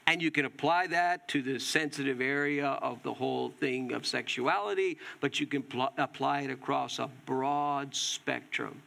And 0.06 0.22
you 0.22 0.30
can 0.30 0.46
apply 0.46 0.86
that 0.86 1.28
to 1.28 1.42
the 1.42 1.60
sensitive 1.60 2.22
area 2.22 2.66
of 2.66 3.02
the 3.02 3.12
whole 3.12 3.50
thing 3.50 3.92
of 3.92 4.06
sexuality, 4.06 4.96
but 5.20 5.38
you 5.38 5.46
can 5.46 5.62
pl- 5.62 5.92
apply 5.98 6.40
it 6.40 6.50
across 6.50 6.98
a 6.98 7.10
broad 7.26 7.94
spectrum. 7.94 8.80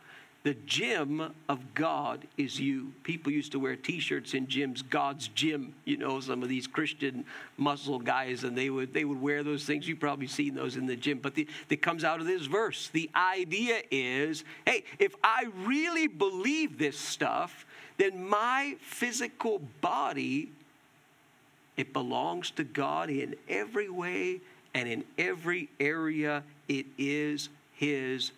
The 0.44 0.56
gym 0.66 1.32
of 1.48 1.74
God 1.76 2.28
is 2.36 2.60
you. 2.60 2.92
People 3.04 3.32
used 3.32 3.52
to 3.52 3.60
wear 3.60 3.76
t 3.76 4.00
shirts 4.00 4.34
in 4.34 4.48
gyms, 4.48 4.82
God's 4.90 5.28
gym, 5.28 5.76
you 5.86 5.98
know, 5.98 6.20
some 6.20 6.42
of 6.42 6.50
these 6.50 6.66
Christian 6.66 7.24
muscle 7.58 8.00
guys, 8.00 8.44
and 8.44 8.58
they 8.58 8.72
would, 8.72 8.92
they 8.92 9.06
would 9.06 9.22
wear 9.22 9.44
those 9.44 9.66
things. 9.66 9.88
You've 9.88 10.00
probably 10.00 10.26
seen 10.26 10.56
those 10.56 10.76
in 10.76 10.88
the 10.88 10.96
gym, 10.96 11.20
but 11.20 11.36
the, 11.36 11.48
that 11.68 11.84
comes 11.84 12.04
out 12.04 12.20
of 12.20 12.26
this 12.26 12.48
verse. 12.48 12.90
The 12.92 13.12
idea 13.16 13.84
is 13.92 14.44
hey, 14.66 14.86
if 14.98 15.14
I 15.24 15.50
really 15.58 16.08
believe 16.08 16.80
this 16.80 16.98
stuff, 16.98 17.68
then 18.02 18.28
my 18.28 18.76
physical 18.82 19.60
body 19.80 20.50
it 21.78 21.94
belongs 21.94 22.50
to 22.52 22.64
God 22.64 23.12
in 23.12 23.36
every 23.48 23.90
way 23.90 24.42
and 24.74 24.90
in 24.90 25.04
every 25.20 25.70
area 25.80 26.44
it 26.68 26.88
is 26.98 27.50
his 27.74 28.32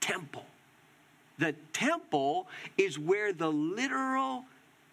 temple. 0.00 0.46
The 1.38 1.54
temple 1.74 2.46
is 2.78 2.98
where 2.98 3.34
the 3.34 3.52
literal 3.52 4.44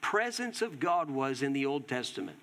presence 0.02 0.62
of 0.62 0.80
God 0.80 1.10
was 1.10 1.42
in 1.42 1.54
the 1.54 1.66
Old 1.66 1.88
Testament. 1.88 2.38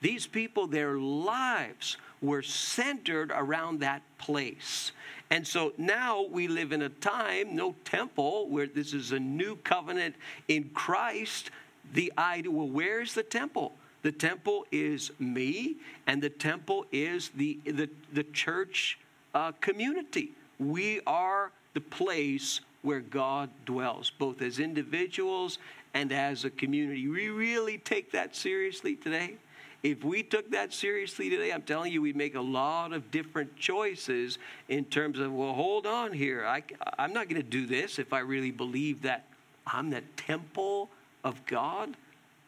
These 0.00 0.28
people, 0.28 0.68
their 0.68 0.98
lives 0.98 1.96
were 2.20 2.42
centered 2.42 3.30
around 3.34 3.80
that 3.80 4.02
place. 4.18 4.92
And 5.30 5.46
so 5.46 5.72
now 5.76 6.22
we 6.22 6.48
live 6.48 6.72
in 6.72 6.82
a 6.82 6.88
time, 6.88 7.54
no 7.54 7.74
temple, 7.84 8.48
where 8.48 8.66
this 8.66 8.94
is 8.94 9.12
a 9.12 9.20
new 9.20 9.56
covenant 9.56 10.14
in 10.48 10.70
Christ. 10.74 11.50
The 11.92 12.12
idea, 12.16 12.50
well, 12.50 12.68
where's 12.68 13.14
the 13.14 13.22
temple? 13.22 13.72
The 14.02 14.12
temple 14.12 14.64
is 14.72 15.10
me, 15.18 15.76
and 16.06 16.22
the 16.22 16.30
temple 16.30 16.86
is 16.92 17.30
the, 17.36 17.58
the, 17.64 17.90
the 18.12 18.24
church 18.24 18.98
uh, 19.34 19.52
community. 19.60 20.32
We 20.58 21.00
are 21.06 21.50
the 21.74 21.80
place 21.80 22.60
where 22.82 23.00
God 23.00 23.50
dwells, 23.66 24.10
both 24.18 24.40
as 24.40 24.58
individuals 24.60 25.58
and 25.94 26.12
as 26.12 26.44
a 26.44 26.50
community. 26.50 27.08
We 27.08 27.28
really 27.28 27.78
take 27.78 28.12
that 28.12 28.36
seriously 28.36 28.96
today. 28.96 29.34
If 29.82 30.02
we 30.02 30.24
took 30.24 30.50
that 30.50 30.72
seriously 30.72 31.30
today, 31.30 31.52
I'm 31.52 31.62
telling 31.62 31.92
you, 31.92 32.02
we'd 32.02 32.16
make 32.16 32.34
a 32.34 32.40
lot 32.40 32.92
of 32.92 33.12
different 33.12 33.56
choices 33.56 34.38
in 34.68 34.84
terms 34.84 35.20
of, 35.20 35.32
well, 35.32 35.52
hold 35.52 35.86
on 35.86 36.12
here. 36.12 36.44
I, 36.44 36.64
I'm 36.98 37.12
not 37.12 37.28
going 37.28 37.40
to 37.40 37.48
do 37.48 37.64
this 37.64 38.00
if 38.00 38.12
I 38.12 38.20
really 38.20 38.50
believe 38.50 39.02
that 39.02 39.26
I'm 39.66 39.90
the 39.90 40.02
temple 40.16 40.88
of 41.22 41.46
God. 41.46 41.96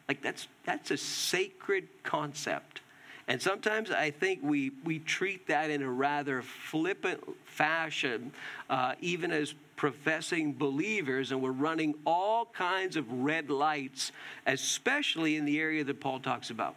Like, 0.08 0.22
that's, 0.22 0.48
that's 0.64 0.90
a 0.90 0.96
sacred 0.96 1.86
concept. 2.02 2.80
And 3.28 3.40
sometimes 3.40 3.92
I 3.92 4.10
think 4.10 4.40
we, 4.42 4.72
we 4.84 4.98
treat 4.98 5.46
that 5.46 5.70
in 5.70 5.82
a 5.82 5.90
rather 5.90 6.42
flippant 6.42 7.22
fashion, 7.44 8.32
uh, 8.68 8.94
even 9.00 9.30
as 9.30 9.54
professing 9.76 10.52
believers, 10.52 11.30
and 11.30 11.40
we're 11.40 11.52
running 11.52 11.94
all 12.04 12.46
kinds 12.46 12.96
of 12.96 13.10
red 13.22 13.48
lights, 13.48 14.10
especially 14.46 15.36
in 15.36 15.44
the 15.44 15.60
area 15.60 15.84
that 15.84 16.00
Paul 16.00 16.18
talks 16.18 16.50
about 16.50 16.74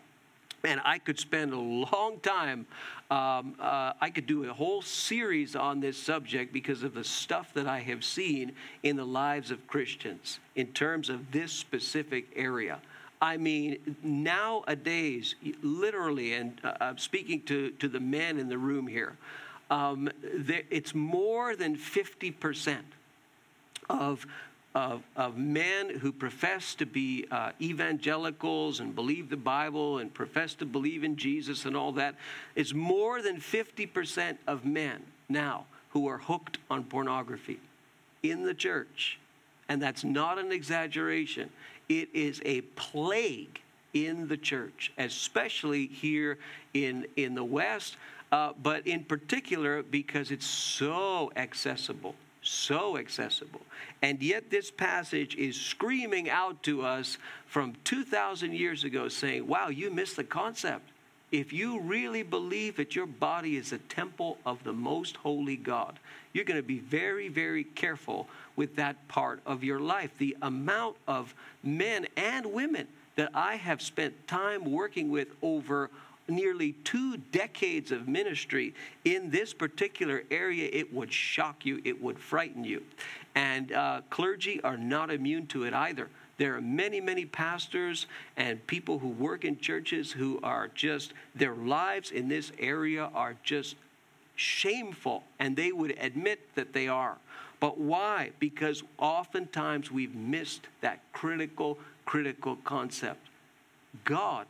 man, 0.63 0.81
I 0.85 0.97
could 0.97 1.19
spend 1.19 1.51
a 1.51 1.59
long 1.59 2.19
time. 2.21 2.65
Um, 3.11 3.55
uh, 3.59 3.91
I 3.99 4.09
could 4.09 4.25
do 4.25 4.49
a 4.49 4.53
whole 4.53 4.81
series 4.81 5.57
on 5.57 5.81
this 5.81 5.97
subject 5.97 6.53
because 6.53 6.83
of 6.83 6.93
the 6.93 7.03
stuff 7.03 7.53
that 7.55 7.67
I 7.67 7.81
have 7.81 8.01
seen 8.01 8.53
in 8.81 8.95
the 8.95 9.05
lives 9.05 9.51
of 9.51 9.67
Christians 9.67 10.39
in 10.55 10.67
terms 10.67 11.09
of 11.09 11.33
this 11.33 11.51
specific 11.51 12.27
area. 12.37 12.79
I 13.21 13.35
mean, 13.35 13.77
nowadays, 14.03 15.35
literally, 15.61 16.33
and 16.33 16.59
uh, 16.63 16.75
I'm 16.79 16.97
speaking 16.97 17.41
to, 17.43 17.71
to 17.71 17.89
the 17.89 17.99
men 17.99 18.39
in 18.39 18.47
the 18.47 18.57
room 18.57 18.87
here, 18.87 19.17
um, 19.69 20.09
there, 20.33 20.63
it's 20.69 20.95
more 20.95 21.57
than 21.57 21.75
50% 21.75 22.77
of 23.89 24.25
of, 24.75 25.03
of 25.15 25.37
men 25.37 25.99
who 25.99 26.11
profess 26.11 26.73
to 26.75 26.85
be 26.85 27.25
uh, 27.29 27.51
evangelicals 27.61 28.79
and 28.79 28.95
believe 28.95 29.29
the 29.29 29.37
Bible 29.37 29.99
and 29.99 30.13
profess 30.13 30.55
to 30.55 30.65
believe 30.65 31.03
in 31.03 31.15
Jesus 31.15 31.65
and 31.65 31.77
all 31.77 31.91
that. 31.93 32.15
It's 32.55 32.73
more 32.73 33.21
than 33.21 33.37
50% 33.37 34.37
of 34.47 34.65
men 34.65 35.03
now 35.29 35.65
who 35.89 36.07
are 36.07 36.17
hooked 36.17 36.57
on 36.71 36.83
pornography 36.85 37.59
in 38.23 38.43
the 38.43 38.53
church. 38.53 39.19
And 39.69 39.81
that's 39.81 40.03
not 40.03 40.39
an 40.39 40.51
exaggeration. 40.51 41.49
It 41.87 42.09
is 42.13 42.41
a 42.43 42.61
plague 42.61 43.61
in 43.93 44.27
the 44.27 44.37
church, 44.37 44.91
especially 44.97 45.85
here 45.85 46.39
in, 46.73 47.05
in 47.15 47.35
the 47.35 47.43
West, 47.43 47.97
uh, 48.31 48.53
but 48.61 48.87
in 48.87 49.03
particular 49.03 49.83
because 49.83 50.31
it's 50.31 50.47
so 50.47 51.31
accessible 51.35 52.15
so 52.43 52.97
accessible. 52.97 53.61
And 54.01 54.21
yet, 54.21 54.49
this 54.49 54.69
passage 54.69 55.35
is 55.35 55.59
screaming 55.59 56.29
out 56.29 56.61
to 56.63 56.83
us 56.83 57.17
from 57.47 57.75
2,000 57.83 58.53
years 58.53 58.83
ago, 58.83 59.07
saying, 59.07 59.47
Wow, 59.47 59.69
you 59.69 59.89
missed 59.89 60.17
the 60.17 60.23
concept. 60.23 60.89
If 61.31 61.51
you 61.51 61.79
really 61.79 62.21
believe 62.21 62.75
that 62.77 62.95
your 62.95 63.07
body 63.07 63.57
is 63.57 63.71
a 63.71 63.79
temple 63.79 64.37
of 64.45 64.63
the 64.63 64.73
most 64.73 65.15
holy 65.17 65.55
God, 65.55 65.97
you're 66.31 66.45
going 66.45 66.59
to 66.59 66.67
be 66.67 66.79
very, 66.79 67.27
very 67.27 67.63
careful 67.63 68.27
with 68.55 68.75
that 68.75 69.07
part 69.07 69.39
of 69.45 69.63
your 69.63 69.79
life. 69.79 70.11
The 70.17 70.37
amount 70.43 70.97
of 71.07 71.33
men 71.63 72.05
and 72.15 72.45
women 72.53 72.87
that 73.15 73.31
I 73.33 73.55
have 73.55 73.81
spent 73.81 74.27
time 74.27 74.71
working 74.71 75.09
with 75.09 75.29
over 75.41 75.89
nearly 76.27 76.73
two 76.83 77.17
decades 77.17 77.91
of 77.91 78.07
ministry 78.07 78.73
in 79.03 79.29
this 79.29 79.53
particular 79.53 80.23
area, 80.31 80.69
it 80.71 80.93
would 80.93 81.11
shock 81.11 81.65
you, 81.65 81.81
it 81.83 82.01
would 82.01 82.19
frighten 82.19 82.63
you. 82.63 82.83
And 83.35 83.71
uh, 83.71 84.01
clergy 84.09 84.61
are 84.63 84.77
not 84.77 85.11
immune 85.11 85.47
to 85.47 85.63
it 85.63 85.73
either. 85.73 86.09
There 86.37 86.55
are 86.55 86.61
many, 86.61 86.99
many 86.99 87.25
pastors 87.25 88.07
and 88.37 88.65
people 88.67 88.99
who 88.99 89.09
work 89.09 89.45
in 89.45 89.59
churches 89.59 90.11
who 90.11 90.39
are 90.43 90.69
just, 90.73 91.13
their 91.35 91.53
lives 91.53 92.11
in 92.11 92.27
this 92.27 92.51
area 92.59 93.09
are 93.13 93.35
just 93.43 93.75
shameful, 94.35 95.23
and 95.39 95.55
they 95.55 95.71
would 95.71 95.95
admit 95.99 96.39
that 96.55 96.73
they 96.73 96.87
are. 96.87 97.17
But 97.59 97.77
why? 97.77 98.31
Because 98.39 98.83
oftentimes 98.97 99.91
we've 99.91 100.15
missed 100.15 100.67
that 100.81 100.99
critical, 101.13 101.77
critical 102.05 102.57
concept. 102.65 103.27
God 104.03 104.47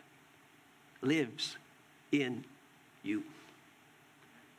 lives 1.01 1.57
in 2.13 2.45
you. 3.01 3.23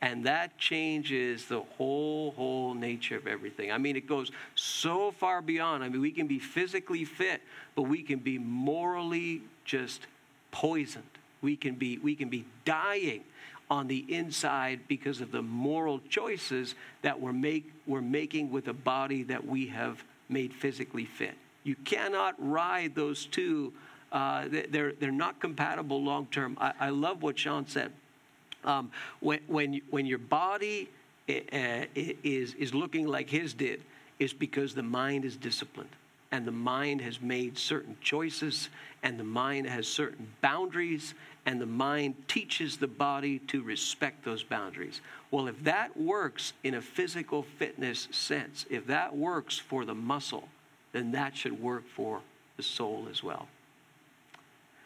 And 0.01 0.25
that 0.25 0.57
changes 0.59 1.45
the 1.45 1.61
whole, 1.61 2.31
whole 2.31 2.75
nature 2.75 3.15
of 3.15 3.25
everything. 3.25 3.71
I 3.71 3.79
mean, 3.79 3.95
it 3.95 4.07
goes 4.07 4.29
so 4.53 5.11
far 5.11 5.41
beyond. 5.41 5.83
I 5.83 5.89
mean, 5.89 6.01
we 6.01 6.11
can 6.11 6.27
be 6.27 6.37
physically 6.37 7.05
fit, 7.05 7.41
but 7.73 7.83
we 7.83 8.03
can 8.03 8.19
be 8.19 8.37
morally 8.37 9.41
just 9.63 10.05
poisoned 10.51 11.03
We 11.41 11.55
can 11.55 11.75
be, 11.75 11.97
we 11.97 12.15
can 12.15 12.29
be 12.29 12.45
dying 12.65 13.23
on 13.69 13.87
the 13.87 14.05
inside 14.07 14.81
because 14.87 15.21
of 15.21 15.31
the 15.31 15.41
moral 15.41 15.99
choices 16.07 16.75
that 17.01 17.19
we're, 17.19 17.33
make, 17.33 17.71
we're 17.87 18.01
making 18.01 18.51
with 18.51 18.67
a 18.67 18.73
body 18.73 19.23
that 19.23 19.47
we 19.47 19.67
have 19.67 20.03
made 20.29 20.53
physically 20.53 21.05
fit. 21.05 21.35
You 21.63 21.75
cannot 21.83 22.35
ride 22.37 22.93
those 22.93 23.25
two. 23.25 23.73
Uh, 24.15 24.45
they're, 24.69 24.93
they're 24.93 25.11
not 25.11 25.41
compatible 25.41 26.01
long 26.01 26.25
term. 26.27 26.57
I, 26.61 26.71
I 26.79 26.89
love 26.89 27.21
what 27.21 27.37
Sean 27.37 27.67
said. 27.67 27.91
Um, 28.63 28.89
when, 29.19 29.41
when, 29.47 29.81
when 29.89 30.05
your 30.05 30.19
body 30.19 30.89
uh, 31.27 31.33
is, 31.93 32.53
is 32.53 32.73
looking 32.73 33.07
like 33.07 33.29
his 33.29 33.53
did, 33.53 33.81
it's 34.17 34.31
because 34.31 34.73
the 34.73 34.83
mind 34.83 35.25
is 35.25 35.35
disciplined 35.35 35.89
and 36.31 36.47
the 36.47 36.51
mind 36.53 37.01
has 37.01 37.19
made 37.19 37.57
certain 37.57 37.97
choices 37.99 38.69
and 39.03 39.19
the 39.19 39.23
mind 39.25 39.67
has 39.67 39.85
certain 39.85 40.25
boundaries 40.39 41.13
and 41.45 41.59
the 41.59 41.65
mind 41.65 42.15
teaches 42.29 42.77
the 42.77 42.87
body 42.87 43.39
to 43.39 43.61
respect 43.63 44.23
those 44.23 44.43
boundaries. 44.43 45.01
Well, 45.29 45.49
if 45.49 45.61
that 45.65 45.97
works 45.97 46.53
in 46.63 46.75
a 46.75 46.81
physical 46.81 47.43
fitness 47.43 48.07
sense, 48.11 48.65
if 48.69 48.87
that 48.87 49.13
works 49.13 49.57
for 49.57 49.83
the 49.83 49.93
muscle, 49.93 50.47
then 50.93 51.11
that 51.11 51.35
should 51.35 51.61
work 51.61 51.83
for 51.85 52.21
the 52.55 52.63
soul 52.63 53.07
as 53.11 53.21
well. 53.21 53.49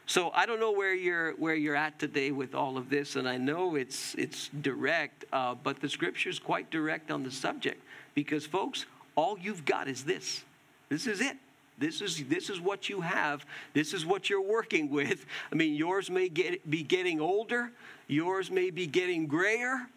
So 0.09 0.31
I 0.33 0.47
don't 0.47 0.59
know 0.59 0.71
where 0.71 0.95
you're 0.95 1.33
where 1.33 1.53
you're 1.53 1.75
at 1.75 1.99
today 1.99 2.31
with 2.31 2.55
all 2.55 2.79
of 2.79 2.89
this, 2.89 3.15
and 3.15 3.29
I 3.29 3.37
know 3.37 3.75
it's 3.75 4.15
it's 4.15 4.49
direct, 4.63 5.25
uh, 5.31 5.53
but 5.53 5.81
the 5.81 5.87
scripture 5.87 6.31
is 6.31 6.39
quite 6.39 6.71
direct 6.71 7.11
on 7.11 7.21
the 7.21 7.29
subject 7.29 7.79
because, 8.15 8.43
folks, 8.43 8.87
all 9.15 9.37
you've 9.37 9.65
got 9.65 9.87
is 9.87 10.03
this. 10.03 10.43
This 10.89 11.05
is 11.05 11.21
it. 11.21 11.37
This 11.77 12.01
is 12.01 12.25
this 12.25 12.49
is 12.49 12.59
what 12.59 12.89
you 12.89 13.01
have. 13.01 13.45
This 13.73 13.93
is 13.93 14.03
what 14.03 14.31
you're 14.31 14.41
working 14.41 14.89
with. 14.99 15.27
I 15.51 15.55
mean, 15.55 15.75
yours 15.75 16.09
may 16.09 16.27
get 16.27 16.67
be 16.67 16.81
getting 16.81 17.21
older. 17.21 17.69
Yours 18.07 18.49
may 18.49 18.71
be 18.71 18.87
getting 18.87 19.27
grayer. 19.27 19.87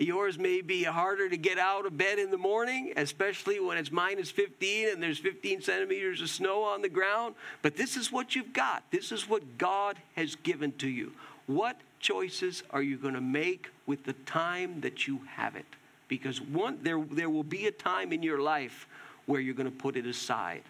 Yours 0.00 0.38
may 0.38 0.62
be 0.62 0.82
harder 0.82 1.28
to 1.28 1.36
get 1.36 1.58
out 1.58 1.84
of 1.84 1.98
bed 1.98 2.18
in 2.18 2.30
the 2.30 2.38
morning, 2.38 2.94
especially 2.96 3.60
when 3.60 3.76
it's 3.76 3.92
minus 3.92 4.30
15 4.30 4.88
and 4.88 5.02
there's 5.02 5.18
15 5.18 5.60
centimeters 5.60 6.22
of 6.22 6.30
snow 6.30 6.62
on 6.62 6.80
the 6.80 6.88
ground. 6.88 7.34
But 7.60 7.76
this 7.76 7.98
is 7.98 8.10
what 8.10 8.34
you've 8.34 8.54
got. 8.54 8.82
This 8.90 9.12
is 9.12 9.28
what 9.28 9.58
God 9.58 9.98
has 10.16 10.36
given 10.36 10.72
to 10.78 10.88
you. 10.88 11.12
What 11.46 11.76
choices 11.98 12.62
are 12.70 12.80
you 12.80 12.96
going 12.96 13.12
to 13.12 13.20
make 13.20 13.68
with 13.84 14.04
the 14.04 14.14
time 14.24 14.80
that 14.80 15.06
you 15.06 15.20
have 15.34 15.54
it? 15.54 15.66
Because 16.08 16.40
one, 16.40 16.78
there, 16.82 17.04
there 17.10 17.28
will 17.28 17.44
be 17.44 17.66
a 17.66 17.70
time 17.70 18.10
in 18.10 18.22
your 18.22 18.40
life 18.40 18.88
where 19.26 19.42
you're 19.42 19.54
going 19.54 19.70
to 19.70 19.76
put 19.76 19.96
it 19.96 20.06
aside 20.06 20.62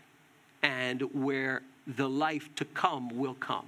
and 0.65 1.03
where 1.15 1.63
the 1.87 2.09
life 2.09 2.53
to 2.57 2.65
come 2.65 3.17
will 3.17 3.35
come. 3.35 3.67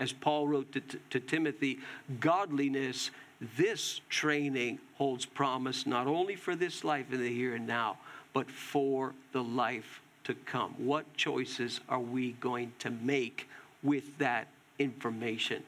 As 0.00 0.12
Paul 0.12 0.48
wrote 0.48 0.72
to, 0.72 0.80
to, 0.80 0.98
to 1.10 1.20
Timothy, 1.20 1.78
godliness 2.18 3.12
this 3.56 4.00
training 4.08 4.78
holds 4.96 5.26
promise 5.26 5.86
not 5.86 6.06
only 6.06 6.36
for 6.36 6.54
this 6.56 6.84
life 6.84 7.12
in 7.12 7.20
the 7.20 7.32
here 7.32 7.54
and 7.54 7.66
now, 7.66 7.96
but 8.32 8.50
for 8.50 9.12
the 9.32 9.42
life 9.42 10.00
to 10.24 10.34
come. 10.34 10.74
What 10.78 11.14
choices 11.16 11.80
are 11.88 12.00
we 12.00 12.32
going 12.32 12.72
to 12.80 12.90
make 12.90 13.48
with 13.82 14.18
that 14.18 14.48
information? 14.78 15.62